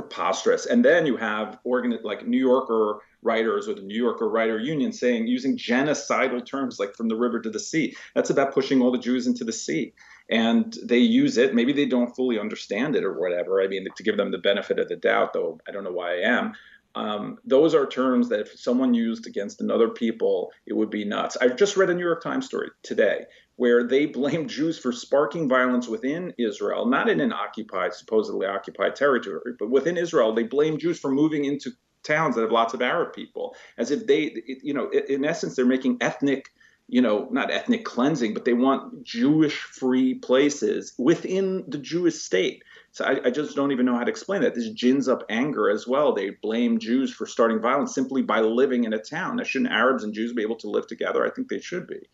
[0.00, 0.64] preposterous.
[0.64, 4.92] And then you have organ like New Yorker writers or the New Yorker Writer Union
[4.92, 7.94] saying using genocidal terms like from the river to the sea.
[8.14, 9.92] That's about pushing all the Jews into the sea.
[10.30, 11.54] And they use it.
[11.54, 13.60] Maybe they don't fully understand it or whatever.
[13.60, 16.14] I mean, to give them the benefit of the doubt, though I don't know why
[16.14, 16.52] I am.
[16.94, 21.36] Um, those are terms that if someone used against another people, it would be nuts.
[21.40, 23.26] I just read a New York Times story today
[23.60, 28.96] where they blame Jews for sparking violence within Israel, not in an occupied, supposedly occupied
[28.96, 30.34] territory, but within Israel.
[30.34, 31.72] They blame Jews for moving into
[32.02, 35.66] towns that have lots of Arab people, as if they, you know, in essence, they're
[35.66, 36.46] making ethnic
[36.88, 42.64] you know, not ethnic cleansing, but they want Jewish free places within the Jewish state.
[42.90, 44.56] So I, I, just don't even know how to explain that.
[44.56, 46.12] This gins up anger as well.
[46.12, 49.36] They blame Jews for starting violence simply by living in a town.
[49.36, 51.24] Now, shouldn't Arabs and Jews be able to live together?
[51.24, 52.08] I think they should be.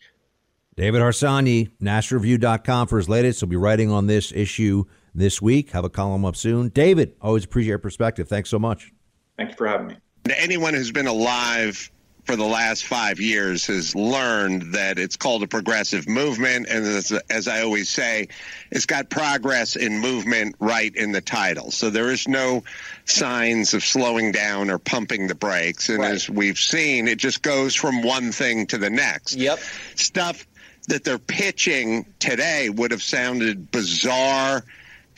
[0.77, 3.41] David Harsanyi, NationalReview.com for his latest.
[3.41, 4.85] He'll be writing on this issue
[5.15, 5.71] this week.
[5.71, 6.69] Have a column up soon.
[6.69, 8.29] David, always appreciate your perspective.
[8.29, 8.93] Thanks so much.
[9.39, 9.97] Thank you for having me.
[10.37, 11.91] Anyone who's been alive
[12.25, 16.67] for the last five years has learned that it's called a progressive movement.
[16.69, 18.29] And as, as, I always say,
[18.71, 21.71] it's got progress in movement right in the title.
[21.71, 22.65] So there is no
[23.05, 25.89] signs of slowing down or pumping the brakes.
[25.89, 26.13] And right.
[26.13, 29.37] as we've seen, it just goes from one thing to the next.
[29.37, 29.61] Yep.
[29.95, 30.45] Stuff
[30.89, 34.65] that they're pitching today would have sounded bizarre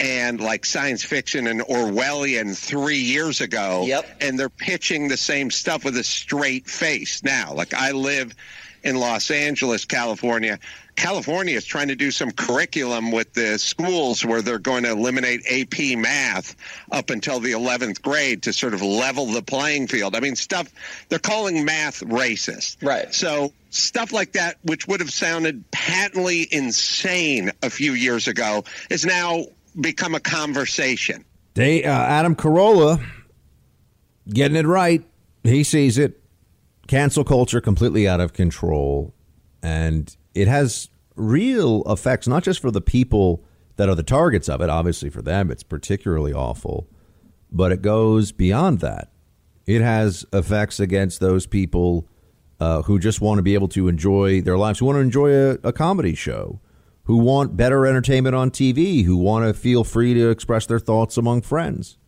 [0.01, 3.85] and like science fiction and Orwellian three years ago.
[3.87, 4.07] Yep.
[4.21, 7.55] And they're pitching the same stuff with a straight face now.
[7.55, 8.35] Like I live
[8.83, 10.59] in Los Angeles, California.
[10.97, 15.43] California is trying to do some curriculum with the schools where they're going to eliminate
[15.49, 16.57] AP math
[16.91, 20.17] up until the 11th grade to sort of level the playing field.
[20.17, 20.73] I mean, stuff
[21.09, 22.83] they're calling math racist.
[22.83, 23.15] Right.
[23.15, 29.07] So stuff like that, which would have sounded patently insane a few years ago, is
[29.07, 29.45] now
[29.81, 31.25] become a conversation.
[31.55, 33.05] They, uh, Adam Carolla
[34.29, 35.05] getting it right.
[35.45, 36.21] He sees it.
[36.89, 39.15] Cancel culture completely out of control.
[39.63, 43.45] And it has real effects, not just for the people
[43.77, 44.71] that are the targets of it.
[44.71, 46.89] Obviously, for them, it's particularly awful.
[47.53, 49.13] But it goes beyond that.
[49.67, 52.09] It has effects against those people
[52.59, 55.31] uh, who just want to be able to enjoy their lives, who want to enjoy
[55.31, 56.61] a, a comedy show,
[57.05, 61.17] who want better entertainment on TV, who want to feel free to express their thoughts
[61.17, 61.99] among friends.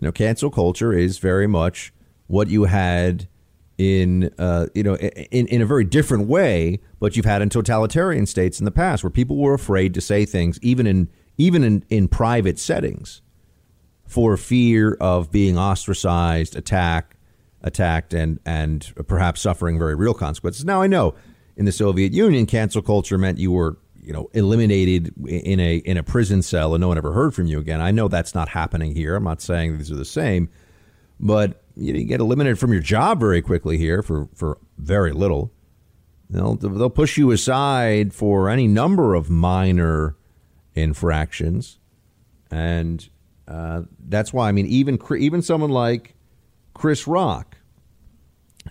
[0.00, 1.92] You know, cancel culture is very much
[2.26, 3.28] what you had
[3.78, 8.26] in uh, you know in, in a very different way, but you've had in totalitarian
[8.26, 11.08] states in the past where people were afraid to say things even in
[11.38, 13.20] even in, in private settings
[14.06, 17.16] for fear of being ostracized, attacked,
[17.62, 20.64] attacked, and and perhaps suffering very real consequences.
[20.64, 21.14] Now I know
[21.56, 25.96] in the Soviet Union, cancel culture meant you were you know eliminated in a in
[25.96, 27.80] a prison cell and no one ever heard from you again.
[27.80, 29.16] I know that's not happening here.
[29.16, 30.48] I'm not saying these are the same,
[31.20, 35.52] but you, you get eliminated from your job very quickly here for for very little.
[36.28, 40.16] They'll they'll push you aside for any number of minor
[40.74, 41.78] infractions,
[42.50, 43.08] and
[43.46, 46.14] uh, that's why I mean even even someone like
[46.74, 47.58] Chris Rock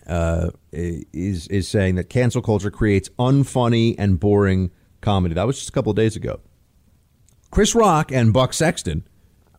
[0.07, 4.71] uh, is is saying that cancel culture creates unfunny and boring
[5.01, 5.35] comedy.
[5.35, 6.41] That was just a couple of days ago.
[7.51, 9.07] Chris Rock and Buck Sexton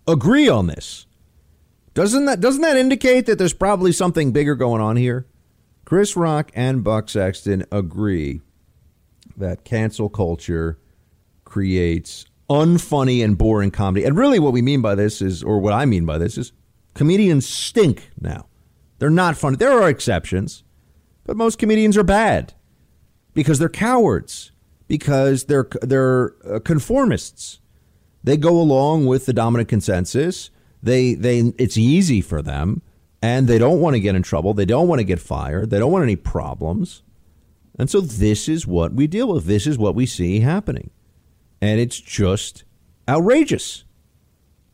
[0.06, 1.05] agree on this.
[1.96, 5.26] Doesn't that doesn't that indicate that there's probably something bigger going on here?
[5.86, 8.42] Chris Rock and Buck Sexton agree
[9.34, 10.78] that cancel culture
[11.46, 14.04] creates unfunny and boring comedy.
[14.04, 16.52] And really what we mean by this is or what I mean by this is
[16.92, 18.46] comedians stink now.
[18.98, 19.56] They're not funny.
[19.56, 20.64] There are exceptions,
[21.24, 22.52] but most comedians are bad
[23.32, 24.52] because they're cowards
[24.86, 27.60] because they're they're uh, conformists.
[28.22, 30.50] They go along with the dominant consensus.
[30.86, 32.80] They they it's easy for them
[33.20, 34.54] and they don't want to get in trouble.
[34.54, 35.70] They don't want to get fired.
[35.70, 37.02] They don't want any problems.
[37.76, 39.46] And so this is what we deal with.
[39.46, 40.90] This is what we see happening.
[41.60, 42.62] And it's just
[43.08, 43.84] outrageous.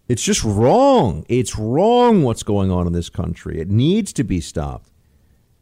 [0.06, 1.24] It's just wrong.
[1.30, 3.58] It's wrong what's going on in this country.
[3.58, 4.90] It needs to be stopped.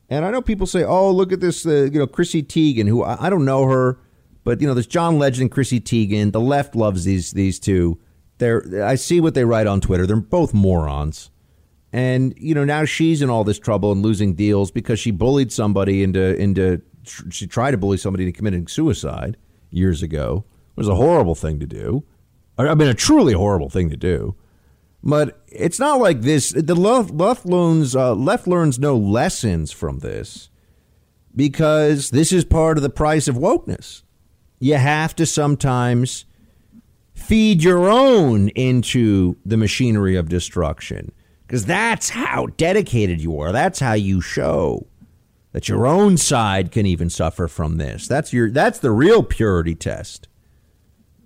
[0.09, 3.05] And I know people say, "Oh, look at this, uh, you know, Chrissy Teigen, who
[3.05, 3.99] I, I don't know her.
[4.43, 6.33] But you know, there's John Legend, Chrissy Teigen.
[6.33, 8.01] The left loves these these two.
[8.41, 10.07] They're I see what they write on Twitter.
[10.07, 11.31] They're both morons,
[11.93, 15.53] And you know now she's in all this trouble and losing deals because she bullied
[15.53, 16.83] somebody into into
[17.31, 19.37] she tried to bully somebody into committing suicide
[19.71, 20.45] years ago.
[20.71, 22.03] It was a horrible thing to do.
[22.59, 24.35] I mean, a truly horrible thing to do.
[25.03, 26.51] But it's not like this.
[26.51, 30.51] The left, left learns uh, left learns no lessons from this
[31.35, 34.03] because this is part of the price of wokeness.
[34.59, 36.27] You have to sometimes
[37.21, 41.13] feed your own into the machinery of destruction
[41.47, 43.53] because that's how dedicated you are.
[43.53, 44.87] That's how you show
[45.53, 48.07] that your own side can even suffer from this.
[48.07, 50.29] That's your that's the real purity test.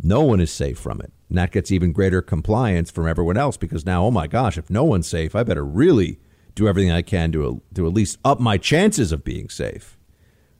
[0.02, 1.12] No one is safe from it.
[1.28, 4.70] And that gets even greater compliance from everyone else because now, oh my gosh, if
[4.70, 6.18] no one's safe, I better really
[6.54, 9.98] do everything I can to, to at least up my chances of being safe.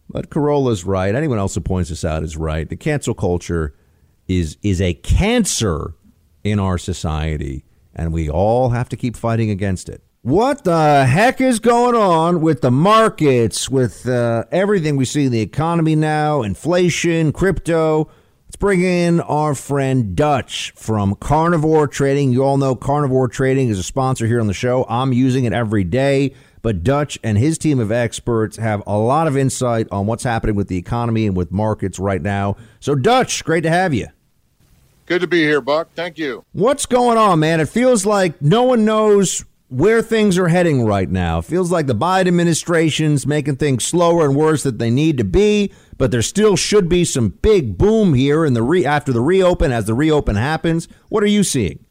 [0.08, 1.14] But Carolla's right.
[1.14, 2.68] Anyone else who points this out is right.
[2.68, 3.74] The cancel culture
[4.28, 5.94] is is a cancer
[6.42, 7.64] in our society,
[7.94, 10.02] and we all have to keep fighting against it.
[10.22, 15.32] What the heck is going on with the markets, with uh, everything we see in
[15.32, 18.08] the economy now, inflation, crypto?
[18.46, 22.32] Let's bring in our friend Dutch from Carnivore Trading.
[22.32, 24.86] You all know Carnivore Trading is a sponsor here on the show.
[24.88, 29.26] I'm using it every day, but Dutch and his team of experts have a lot
[29.26, 32.56] of insight on what's happening with the economy and with markets right now.
[32.80, 34.06] So, Dutch, great to have you.
[35.06, 35.90] Good to be here, Buck.
[35.94, 36.44] Thank you.
[36.52, 37.60] What's going on, man?
[37.60, 41.38] It feels like no one knows where things are heading right now.
[41.40, 45.24] It feels like the Biden administration's making things slower and worse than they need to
[45.24, 49.20] be, but there still should be some big boom here in the re- after the
[49.20, 50.88] reopen as the reopen happens.
[51.08, 51.84] What are you seeing?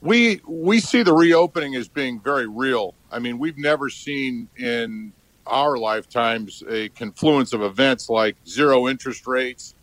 [0.00, 2.94] We we see the reopening as being very real.
[3.10, 5.12] I mean, we've never seen in
[5.46, 9.74] our lifetimes a confluence of events like zero interest rates,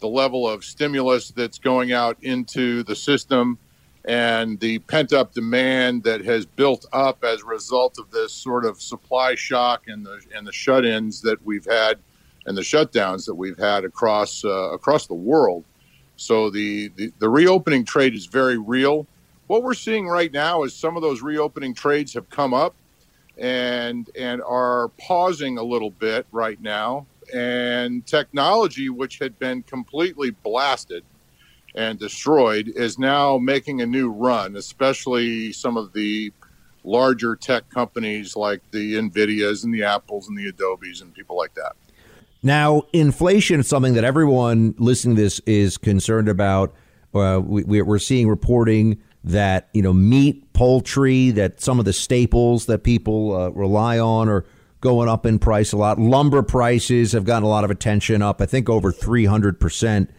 [0.00, 3.58] the level of stimulus that's going out into the system,
[4.04, 8.64] and the pent up demand that has built up as a result of this sort
[8.64, 11.98] of supply shock and the and the shut ins that we've had
[12.46, 15.64] and the shutdowns that we've had across uh, across the world.
[16.16, 19.06] So the, the the reopening trade is very real.
[19.48, 22.74] What we're seeing right now is some of those reopening trades have come up
[23.36, 27.06] and and are pausing a little bit right now.
[27.34, 31.04] And technology, which had been completely blasted
[31.74, 34.56] and destroyed, is now making a new run.
[34.56, 36.32] Especially some of the
[36.84, 41.54] larger tech companies like the Nvidias and the Apples and the Adobes and people like
[41.54, 41.72] that.
[42.42, 46.74] Now, inflation is something that everyone listening to this is concerned about.
[47.12, 52.66] Uh, we, are seeing reporting that you know meat, poultry, that some of the staples
[52.66, 54.44] that people uh, rely on are
[54.80, 55.98] going up in price a lot.
[55.98, 58.40] Lumber prices have gotten a lot of attention up.
[58.40, 60.10] I think over three hundred percent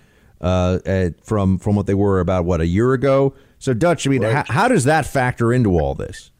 [0.41, 0.79] uh,
[1.23, 3.33] from from what they were about what a year ago.
[3.59, 4.47] So, Dutch, I mean, right.
[4.47, 6.31] how does that factor into all this?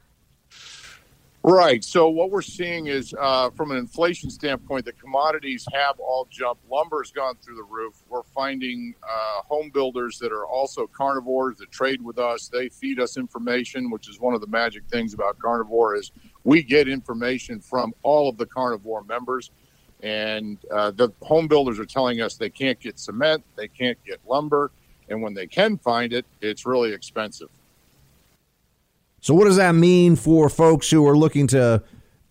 [1.43, 1.81] Right.
[1.81, 6.69] So what we're seeing is, uh, from an inflation standpoint, the commodities have all jumped.
[6.69, 8.03] Lumber's gone through the roof.
[8.09, 12.49] We're finding uh, home builders that are also carnivores that trade with us.
[12.49, 16.11] They feed us information, which is one of the magic things about carnivore is
[16.47, 19.51] we get information from all of the carnivore members.
[20.01, 24.21] And uh, the home builders are telling us they can't get cement, they can't get
[24.25, 24.71] lumber,
[25.09, 27.49] and when they can find it, it's really expensive.
[29.19, 31.83] So what does that mean for folks who are looking to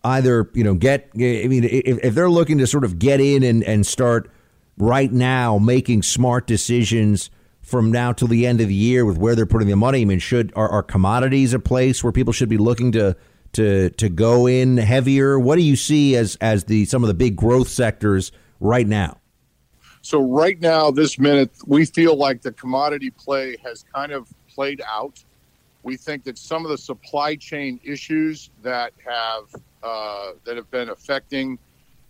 [0.03, 3.43] either, you know, get I mean if, if they're looking to sort of get in
[3.43, 4.31] and, and start
[4.79, 7.29] right now making smart decisions
[7.61, 10.01] from now till the end of the year with where they're putting their money?
[10.01, 13.15] I mean, should are, are commodities a place where people should be looking to
[13.53, 15.39] to to go in heavier?
[15.39, 19.19] What do you see as as the some of the big growth sectors right now?
[20.01, 24.81] So right now, this minute, we feel like the commodity play has kind of played
[24.87, 25.23] out.
[25.83, 30.89] We think that some of the supply chain issues that have uh, that have been
[30.89, 31.59] affecting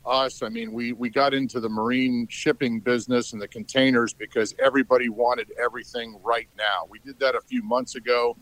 [0.05, 0.41] us.
[0.41, 5.09] I mean, we we got into the marine shipping business and the containers because everybody
[5.09, 6.87] wanted everything right now.
[6.89, 8.37] We did that a few months ago.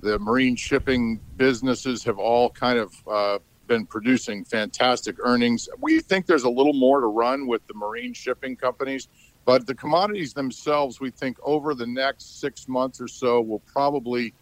[0.00, 5.68] The marine shipping businesses have all kind of uh, been producing fantastic earnings.
[5.78, 9.08] We think there's a little more to run with the marine shipping companies,
[9.44, 14.34] but the commodities themselves, we think over the next six months or so, will probably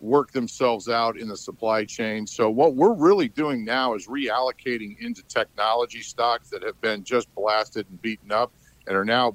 [0.00, 2.26] work themselves out in the supply chain.
[2.26, 7.34] So what we're really doing now is reallocating into technology stocks that have been just
[7.34, 8.52] blasted and beaten up
[8.86, 9.34] and are now,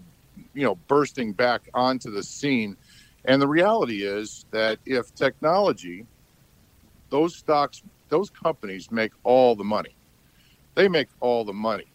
[0.54, 2.78] you know, bursting back onto the scene.
[3.30, 6.08] And the reality is that if technology,
[7.12, 9.96] those stocks, those companies make all the money.
[10.74, 11.86] They make all the money.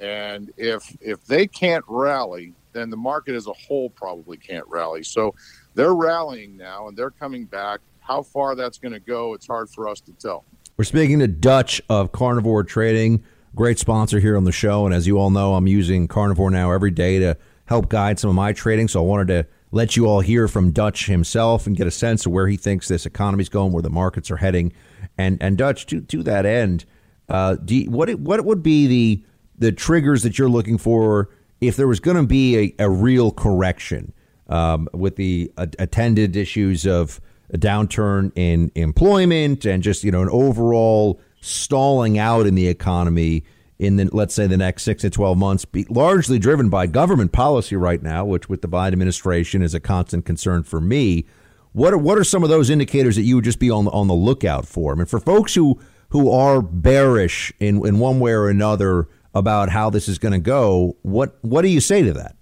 [0.00, 5.02] And if if they can't rally, then the market as a whole probably can't rally.
[5.02, 5.34] So
[5.74, 9.70] they're rallying now and they're coming back How far that's going to go, it's hard
[9.70, 10.44] for us to tell.
[10.76, 13.24] We're speaking to Dutch of Carnivore Trading,
[13.56, 14.84] great sponsor here on the show.
[14.84, 18.30] And as you all know, I'm using Carnivore now every day to help guide some
[18.30, 18.86] of my trading.
[18.86, 22.24] So I wanted to let you all hear from Dutch himself and get a sense
[22.24, 24.72] of where he thinks this economy's going, where the markets are heading.
[25.18, 26.84] And and Dutch, to to that end,
[27.28, 29.24] uh, you, what what would be the
[29.58, 31.28] the triggers that you're looking for
[31.60, 34.12] if there was going to be a, a real correction
[34.48, 37.20] um, with the uh, attended issues of
[37.50, 43.44] a downturn in employment and just you know an overall stalling out in the economy
[43.78, 47.32] in the let's say the next six to twelve months, be largely driven by government
[47.32, 51.26] policy right now, which with the Biden administration is a constant concern for me.
[51.72, 54.06] What are what are some of those indicators that you would just be on on
[54.06, 54.92] the lookout for?
[54.92, 55.80] I mean, for folks who
[56.10, 60.38] who are bearish in in one way or another about how this is going to
[60.38, 62.36] go, what what do you say to that?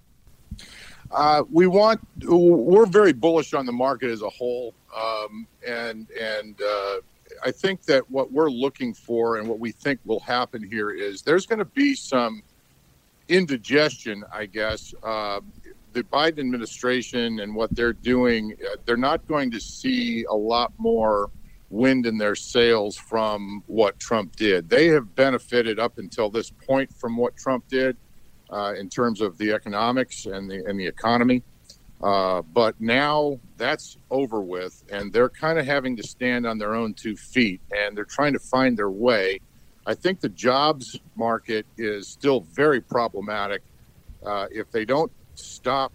[1.10, 6.60] Uh, we want we're very bullish on the market as a whole, um, and and
[6.60, 6.96] uh,
[7.44, 11.22] I think that what we're looking for and what we think will happen here is
[11.22, 12.42] there's going to be some
[13.28, 14.94] indigestion, I guess.
[15.02, 15.40] Uh,
[15.92, 20.72] the Biden administration and what they're doing, uh, they're not going to see a lot
[20.78, 21.30] more
[21.70, 24.68] wind in their sails from what Trump did.
[24.68, 27.96] They have benefited up until this point from what Trump did
[28.50, 31.42] uh, in terms of the economics and the and the economy.
[32.02, 36.74] Uh, but now that's over with, and they're kind of having to stand on their
[36.74, 39.38] own two feet, and they're trying to find their way.
[39.86, 43.62] I think the jobs market is still very problematic.
[44.24, 45.92] Uh, if they don't stop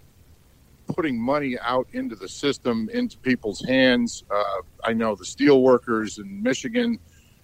[0.86, 6.18] putting money out into the system, into people's hands, uh, I know the steel workers
[6.18, 6.98] in Michigan,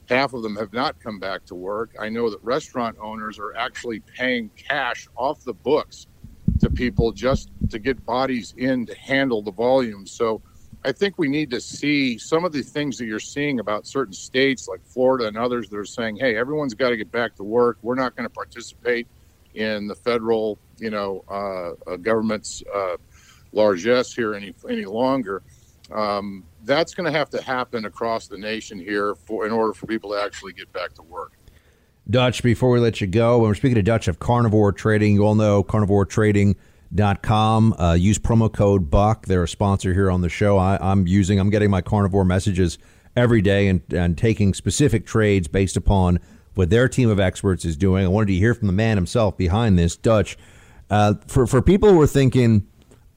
[0.09, 1.91] half of them have not come back to work.
[2.01, 6.07] I know that restaurant owners are actually paying cash off the books
[6.65, 10.07] to people just to get bodies in to handle the volume.
[10.07, 10.43] So
[10.85, 14.13] I think we need to see some of the things that you're seeing about certain
[14.13, 17.45] states like Florida and others that are saying, hey, everyone's got to get back to
[17.45, 17.79] work.
[17.83, 19.07] We're not going to participate
[19.55, 22.97] in the federal, you know, uh, uh, government's uh,
[23.53, 25.43] largesse here any any longer.
[25.93, 29.87] Um, that's going to have to happen across the nation here for in order for
[29.87, 31.33] people to actually get back to work.
[32.09, 35.25] Dutch, before we let you go, when we're speaking to Dutch of Carnivore Trading, you
[35.25, 37.75] all know carnivoretrading.com.
[37.79, 39.25] Uh, use promo code BUCK.
[39.25, 40.59] They're a sponsor here on the show.
[40.59, 42.77] I, I'm using, I'm getting my carnivore messages
[43.17, 46.21] every day and, and taking specific trades based upon
[46.55, 48.05] what their team of experts is doing.
[48.05, 50.37] I wanted to hear from the man himself behind this, Dutch.
[50.91, 52.67] Uh, for, for people who are thinking,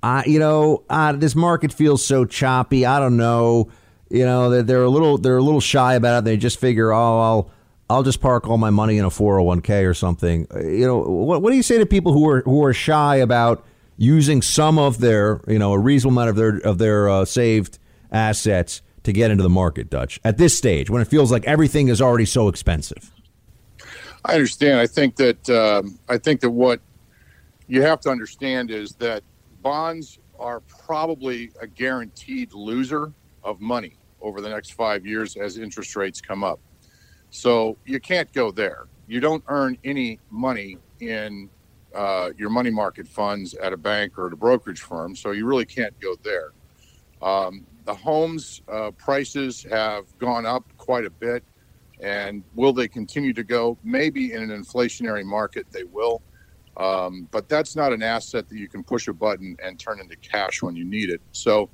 [0.01, 2.85] uh, you know, uh, this market feels so choppy.
[2.85, 3.69] I don't know.
[4.09, 6.23] You know, they're, they're a little they're a little shy about it.
[6.23, 7.51] They just figure, oh, I'll
[7.89, 10.47] I'll just park all my money in a 401k or something.
[10.53, 13.65] You know, what, what do you say to people who are who are shy about
[13.97, 17.79] using some of their, you know, a reasonable amount of their of their uh, saved
[18.11, 21.87] assets to get into the market, Dutch, at this stage when it feels like everything
[21.87, 23.11] is already so expensive?
[24.25, 24.79] I understand.
[24.79, 26.81] I think that um, I think that what
[27.67, 29.23] you have to understand is that
[29.61, 35.95] bonds are probably a guaranteed loser of money over the next five years as interest
[35.95, 36.59] rates come up.
[37.29, 38.87] So you can't go there.
[39.07, 41.49] You don't earn any money in
[41.95, 45.45] uh, your money market funds at a bank or at a brokerage firm, so you
[45.45, 46.51] really can't go there.
[47.21, 51.43] Um, the homes uh, prices have gone up quite a bit,
[52.01, 53.77] and will they continue to go?
[53.83, 56.21] Maybe in an inflationary market they will,
[56.75, 60.15] um, but that's not an asset that you can push a button and turn into
[60.17, 61.21] cash when you need it.
[61.31, 61.69] So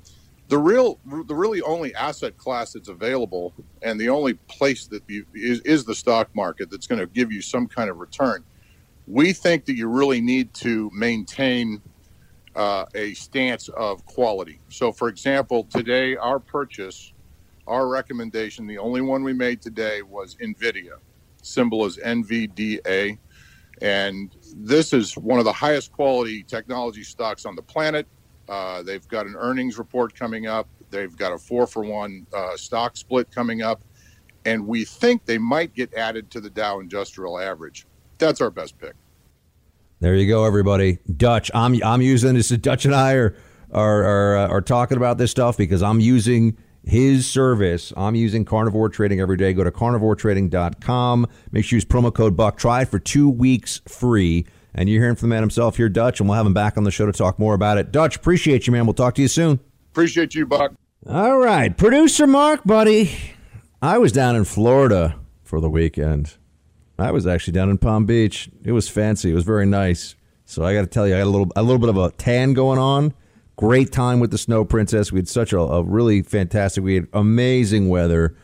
[0.48, 5.24] the real the really only asset class that's available and the only place that you,
[5.34, 8.44] is, is the stock market that's going to give you some kind of return.
[9.06, 11.82] We think that you really need to maintain
[12.54, 14.60] uh, a stance of quality.
[14.68, 17.12] So for example today our purchase
[17.66, 20.98] our recommendation the only one we made today was nvidia.
[21.42, 23.18] Symbol is nvda
[23.80, 28.06] and this is one of the highest quality technology stocks on the planet
[28.48, 30.68] uh, they've got an earnings report coming up.
[30.90, 33.82] They've got a four for one uh, stock split coming up.
[34.44, 37.86] And we think they might get added to the Dow Industrial Average.
[38.18, 38.94] That's our best pick.
[40.00, 40.98] There you go, everybody.
[41.16, 42.48] Dutch, I'm I'm using this.
[42.48, 43.36] Dutch and I are
[43.72, 47.92] are are, uh, are talking about this stuff because I'm using his service.
[47.96, 49.54] I'm using Carnivore Trading every day.
[49.54, 51.26] Go to carnivoretrading.com.
[51.52, 52.58] Make sure you use promo code Buck.
[52.58, 54.46] Try it for two weeks free.
[54.74, 56.84] And you're hearing from the man himself here, Dutch, and we'll have him back on
[56.84, 57.92] the show to talk more about it.
[57.92, 58.86] Dutch, appreciate you, man.
[58.86, 59.60] We'll talk to you soon.
[59.92, 60.72] Appreciate you, Buck.
[61.06, 61.76] All right.
[61.76, 63.16] Producer Mark, buddy.
[63.80, 66.36] I was down in Florida for the weekend.
[66.98, 68.48] I was actually down in Palm Beach.
[68.64, 69.30] It was fancy.
[69.30, 70.16] It was very nice.
[70.44, 72.10] So I got to tell you, I got a little a little bit of a
[72.12, 73.14] tan going on,
[73.56, 75.12] Great time with the Snow Princess.
[75.12, 76.82] We had such a, a really fantastic.
[76.82, 78.36] We had amazing weather.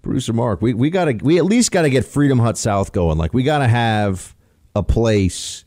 [0.00, 3.18] Producer Mark, we, we gotta we at least gotta get Freedom Hut South going.
[3.18, 4.36] Like we gotta have
[4.78, 5.64] a place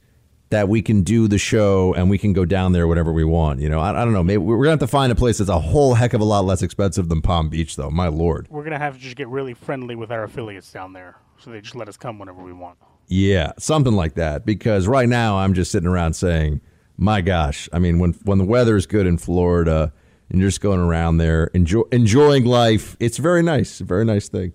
[0.49, 3.59] that we can do the show and we can go down there whenever we want.
[3.61, 4.23] You know, I, I don't know.
[4.23, 6.43] Maybe we're gonna have to find a place that's a whole heck of a lot
[6.45, 7.89] less expensive than Palm Beach, though.
[7.89, 8.47] My lord.
[8.49, 11.61] We're gonna have to just get really friendly with our affiliates down there, so they
[11.61, 12.77] just let us come whenever we want.
[13.07, 14.45] Yeah, something like that.
[14.45, 16.61] Because right now I'm just sitting around saying,
[16.97, 19.93] "My gosh!" I mean, when when the weather is good in Florida
[20.29, 23.79] and you're just going around there enjoy, enjoying life, it's very nice.
[23.79, 24.53] Very nice thing.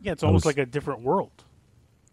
[0.00, 1.43] Yeah, it's almost was- like a different world.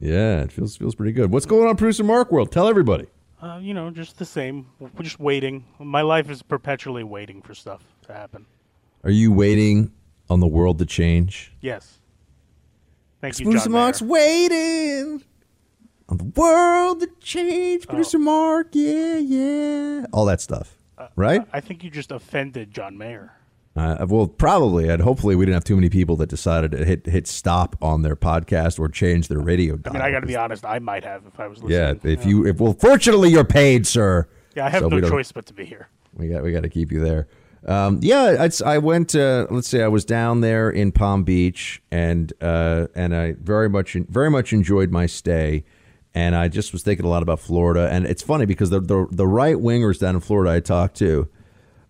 [0.02, 1.32] Yeah, it feels feels pretty good.
[1.32, 2.52] What's going on, producer Mark World?
[2.52, 3.06] Tell everybody.
[3.40, 4.68] Uh, you know, just the same.
[4.80, 5.66] We're just waiting.
[5.80, 8.46] My life is perpetually waiting for stuff to happen.
[9.04, 9.92] Are you waiting
[10.30, 11.54] on the world to change?
[11.62, 12.00] Yes.
[13.20, 14.12] Thank you, Producer John Mark's Mayer.
[14.12, 15.24] waiting
[16.10, 17.88] on the world to change.
[17.88, 20.78] Producer Mark, yeah, yeah, all that stuff,
[21.16, 21.44] right?
[21.54, 23.34] I think you just offended John Mayer.
[23.82, 27.06] Uh, well, probably, and hopefully, we didn't have too many people that decided to hit
[27.08, 30.36] hit stop on their podcast or change their radio I mean, I got to be
[30.36, 30.64] honest.
[30.66, 32.00] I might have if I was listening.
[32.04, 34.28] yeah, if you if well, fortunately, you're paid, sir.
[34.56, 35.90] Yeah, I have So no choice but to be here.
[36.14, 37.28] We got we got to keep you there.
[37.66, 39.16] Um, yeah, it's, I went.
[39.16, 43.70] Uh, let's say I was down there in Palm Beach, and uh, and I very
[43.70, 45.64] much very much enjoyed my stay.
[46.14, 49.08] And I just was thinking a lot about Florida, and it's funny because the the,
[49.10, 51.30] the right wingers down in Florida I talked to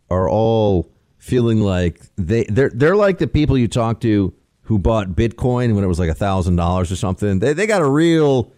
[0.09, 0.91] are all
[1.21, 4.33] feeling like they they're they're like the people you talk to
[4.63, 7.37] who bought Bitcoin when it was like a thousand dollars or something.
[7.37, 8.51] They they got a real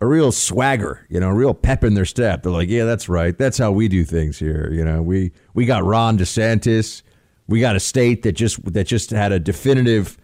[0.00, 2.42] a real swagger, you know, a real pep in their step.
[2.42, 3.36] They're like, yeah, that's right.
[3.36, 4.72] That's how we do things here.
[4.72, 7.02] You know, we we got Ron DeSantis.
[7.48, 10.16] We got a state that just that just had a definitive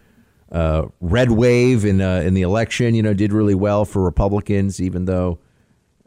[0.51, 2.95] uh, red wave in uh, in the election.
[2.95, 5.37] You know, did really well for Republicans, even though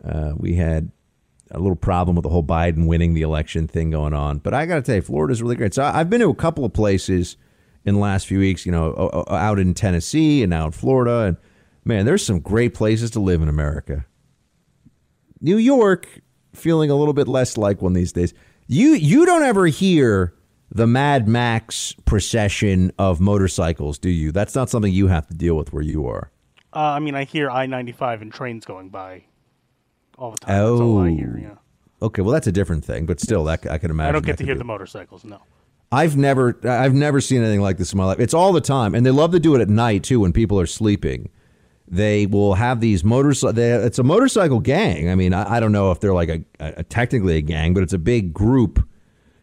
[0.05, 0.91] uh, we had
[1.57, 4.39] a little problem with the whole Biden winning the election thing going on.
[4.39, 5.75] But I got to tell you, Florida's really great.
[5.75, 7.37] So I've been to a couple of places
[7.85, 8.67] in the last few weeks.
[8.67, 11.37] You know, out in Tennessee and out in Florida, and
[11.85, 14.05] man, there's some great places to live in America.
[15.41, 16.21] New York
[16.55, 18.35] feeling a little bit less like one these days.
[18.67, 20.35] You you don't ever hear
[20.71, 24.31] the Mad Max procession of motorcycles, do you?
[24.31, 26.31] That's not something you have to deal with where you are.
[26.75, 29.25] Uh, I mean, I hear I ninety five and trains going by
[30.19, 30.59] all the time.
[30.59, 31.35] That's all I hear.
[31.39, 31.43] Oh.
[31.43, 32.07] Yeah.
[32.07, 34.09] Okay, well that's a different thing, but still, that I can imagine.
[34.09, 35.25] I don't get to hear be- the motorcycles.
[35.25, 35.41] No.
[35.93, 38.19] I've never I've never seen anything like this in my life.
[38.21, 40.59] It's all the time, and they love to do it at night too when people
[40.61, 41.31] are sleeping.
[41.89, 43.57] They will have these motorcycle.
[43.59, 45.09] It's a motorcycle gang.
[45.09, 47.85] I mean, I, I don't know if they're like a, a technically a gang, but
[47.85, 48.87] it's a big group.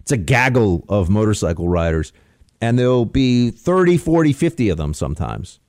[0.02, 2.12] It's a gaggle of motorcycle riders,
[2.60, 5.60] and there'll be 30, 40, 50 of them sometimes.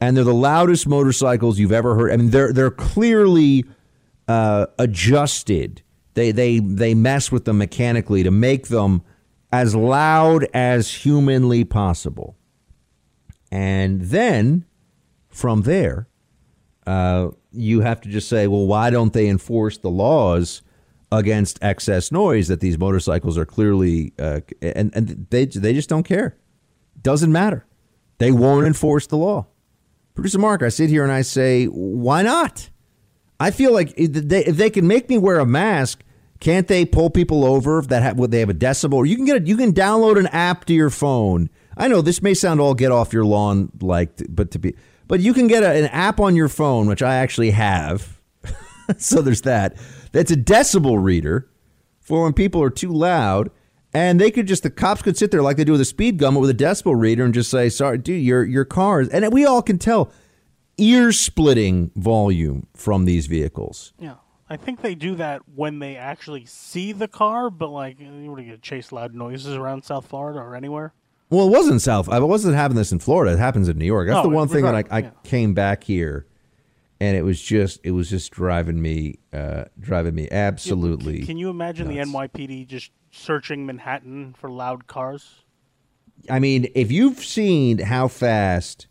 [0.00, 2.12] And they're the loudest motorcycles you've ever heard.
[2.12, 3.64] I mean, they're they're clearly
[4.32, 5.82] uh, adjusted.
[6.14, 9.02] They they they mess with them mechanically to make them
[9.50, 12.36] as loud as humanly possible.
[13.50, 14.64] And then
[15.28, 16.08] from there,
[16.86, 20.62] uh, you have to just say, well, why don't they enforce the laws
[21.10, 26.04] against excess noise that these motorcycles are clearly, uh, and, and they, they just don't
[26.04, 26.38] care.
[27.02, 27.66] Doesn't matter.
[28.16, 29.46] They won't enforce the law.
[30.14, 32.70] Producer Mark, I sit here and I say, why not?
[33.42, 36.04] I feel like if they, if they can make me wear a mask,
[36.38, 39.06] can't they pull people over that have, they have a decibel?
[39.06, 41.50] You can get a, you can download an app to your phone.
[41.76, 44.76] I know this may sound all get off your lawn like, but to be,
[45.08, 48.20] but you can get a, an app on your phone, which I actually have.
[48.96, 49.76] so there's that.
[50.12, 51.50] That's a decibel reader
[52.00, 53.50] for when people are too loud.
[53.92, 56.16] And they could just the cops could sit there like they do with a speed
[56.16, 59.10] gun, but with a decibel reader, and just say, "Sorry, dude, your your car is."
[59.10, 60.10] And we all can tell
[60.78, 63.92] ear splitting volume from these vehicles.
[63.98, 64.14] Yeah.
[64.50, 68.38] I think they do that when they actually see the car, but like, you want
[68.38, 70.92] to get chase loud noises around South Florida or anywhere?
[71.30, 72.10] Well, it wasn't South.
[72.10, 73.32] I it wasn't having this in Florida.
[73.32, 74.08] It happens in New York.
[74.08, 75.10] That's Oh, the one thing that I, I yeah.
[75.24, 76.26] came back here,
[77.00, 81.24] and it was just it was just driving me uh, driving me absolutely.
[81.24, 82.10] Can you imagine nuts.
[82.12, 85.44] the NYPD just searching Manhattan for loud cars?
[86.28, 88.86] I mean, if you've seen how fast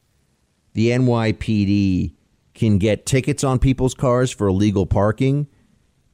[0.74, 2.14] the NYPD
[2.54, 5.48] can get tickets on people's cars for illegal parking,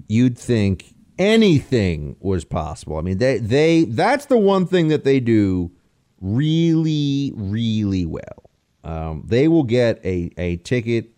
[0.07, 2.97] you'd think anything was possible.
[2.97, 5.71] I mean, they they that's the one thing that they do
[6.21, 8.49] really really well.
[8.83, 11.11] Um, they will get a a ticket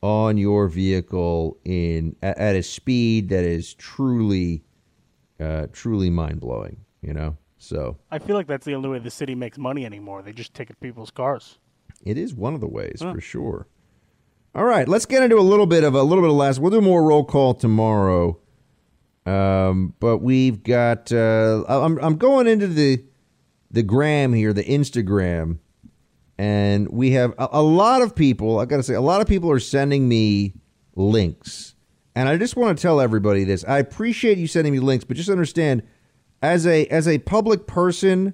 [0.00, 4.62] on your vehicle in at, at a speed that is truly
[5.40, 6.78] uh, truly mind blowing.
[7.00, 7.96] You know, so.
[8.10, 10.22] I feel like that's the only way the city makes money anymore.
[10.22, 11.58] They just ticket people's cars.
[12.02, 13.66] It is one of the ways for sure.
[14.54, 16.58] All right, let's get into a little bit of a little bit of last.
[16.58, 18.38] We'll do more roll call tomorrow.
[19.26, 21.12] Um, but we've got.
[21.12, 23.04] Uh, I'm I'm going into the
[23.70, 25.58] the gram here, the Instagram,
[26.38, 28.58] and we have a, a lot of people.
[28.58, 30.54] I got to say, a lot of people are sending me
[30.96, 31.74] links,
[32.14, 33.64] and I just want to tell everybody this.
[33.68, 35.82] I appreciate you sending me links, but just understand,
[36.40, 38.32] as a as a public person,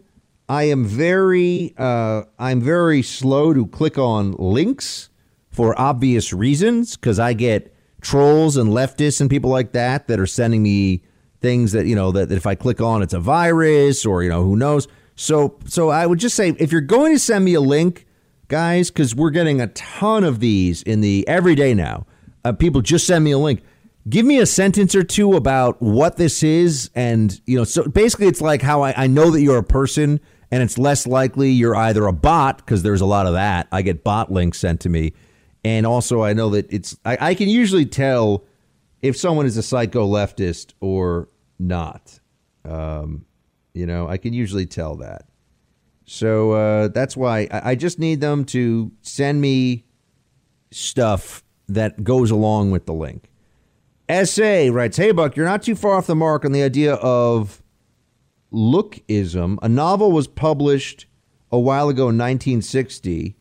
[0.49, 5.09] I am very uh, I'm very slow to click on links
[5.51, 10.27] for obvious reasons because I get trolls and leftists and people like that that are
[10.27, 11.03] sending me
[11.41, 14.29] things that you know that, that if I click on it's a virus or you
[14.29, 14.87] know who knows.
[15.17, 18.07] So so I would just say if you're going to send me a link,
[18.49, 22.07] guys, because we're getting a ton of these in the everyday now.
[22.45, 23.63] Uh, people just send me a link.
[24.09, 28.27] Give me a sentence or two about what this is, and you know, so basically,
[28.27, 30.21] it's like how I, I know that you're a person,
[30.55, 33.67] and it's less likely you're either a bot because there's a lot of that.
[33.73, 35.13] I get bot links sent to me,
[35.65, 38.45] and also, I know that it's, I, I can usually tell
[39.03, 41.29] if someone is a psycho leftist or
[41.59, 42.21] not.
[42.65, 43.27] Um,
[43.73, 45.27] you know, I can usually tell that.
[46.05, 49.85] So uh, that's why I, I just need them to send me
[50.71, 53.29] stuff that goes along with the link.
[54.09, 57.61] SA writes, Hey, Buck, you're not too far off the mark on the idea of
[58.55, 59.59] lookism.
[59.63, 61.07] A novel was published
[61.51, 63.37] a while ago in 1960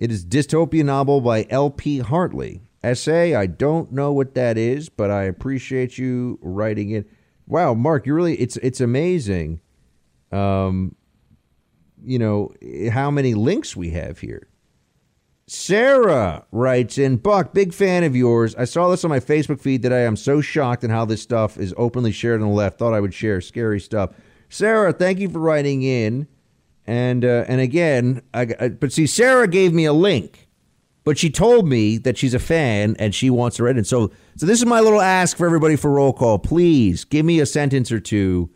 [0.00, 1.98] it is dystopian novel by L.P.
[1.98, 2.62] Hartley.
[2.82, 7.06] Essay, I don't know what that is, but I appreciate you writing it.
[7.46, 9.60] Wow, Mark, you really it's it's amazing.
[10.32, 10.96] Um,
[12.02, 12.54] you know
[12.90, 14.48] how many links we have here.
[15.46, 18.54] Sarah writes in Buck, big fan of yours.
[18.54, 20.06] I saw this on my Facebook feed today.
[20.06, 22.78] I'm so shocked at how this stuff is openly shared on the left.
[22.78, 24.12] Thought I would share scary stuff.
[24.50, 26.26] Sarah, thank you for writing in.
[26.86, 30.48] And uh, and again, I, I, but see, Sarah gave me a link,
[31.04, 33.86] but she told me that she's a fan and she wants to read it.
[33.86, 36.40] So so this is my little ask for everybody for roll call.
[36.40, 38.50] Please give me a sentence or two,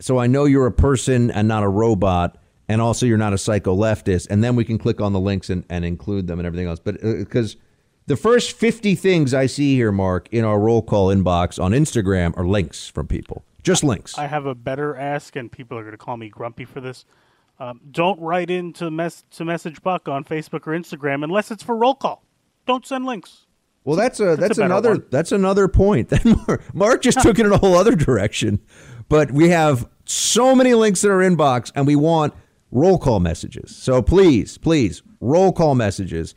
[0.00, 2.36] so I know you're a person and not a robot,
[2.68, 4.26] and also you're not a psycho leftist.
[4.28, 6.80] And then we can click on the links and, and include them and everything else.
[6.80, 7.58] But because uh,
[8.06, 12.36] the first 50 things I see here, Mark, in our roll call inbox on Instagram
[12.36, 13.44] are links from people.
[13.68, 14.16] Just links.
[14.16, 17.04] I have a better ask, and people are going to call me grumpy for this.
[17.60, 21.76] Um, don't write into mess to message Buck on Facebook or Instagram unless it's for
[21.76, 22.24] roll call.
[22.66, 23.44] Don't send links.
[23.84, 25.04] Well, that's a that's, that's a another one.
[25.10, 26.10] that's another point.
[26.74, 28.60] Mark just took it in a whole other direction.
[29.10, 32.32] But we have so many links in our inbox, and we want
[32.70, 33.76] roll call messages.
[33.76, 36.34] So please, please, roll call messages.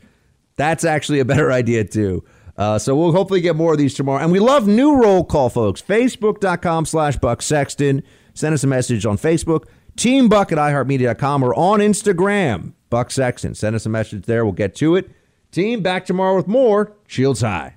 [0.56, 2.24] That's actually a better idea too.
[2.56, 4.22] Uh, so we'll hopefully get more of these tomorrow.
[4.22, 5.80] And we love new roll call, folks.
[5.80, 8.02] Facebook.com slash Buck Sexton.
[8.34, 9.64] Send us a message on Facebook.
[9.96, 13.54] Team Buck at iHeartMedia.com or on Instagram, Buck Sexton.
[13.54, 14.44] Send us a message there.
[14.44, 15.10] We'll get to it.
[15.50, 17.74] Team back tomorrow with more Shields High.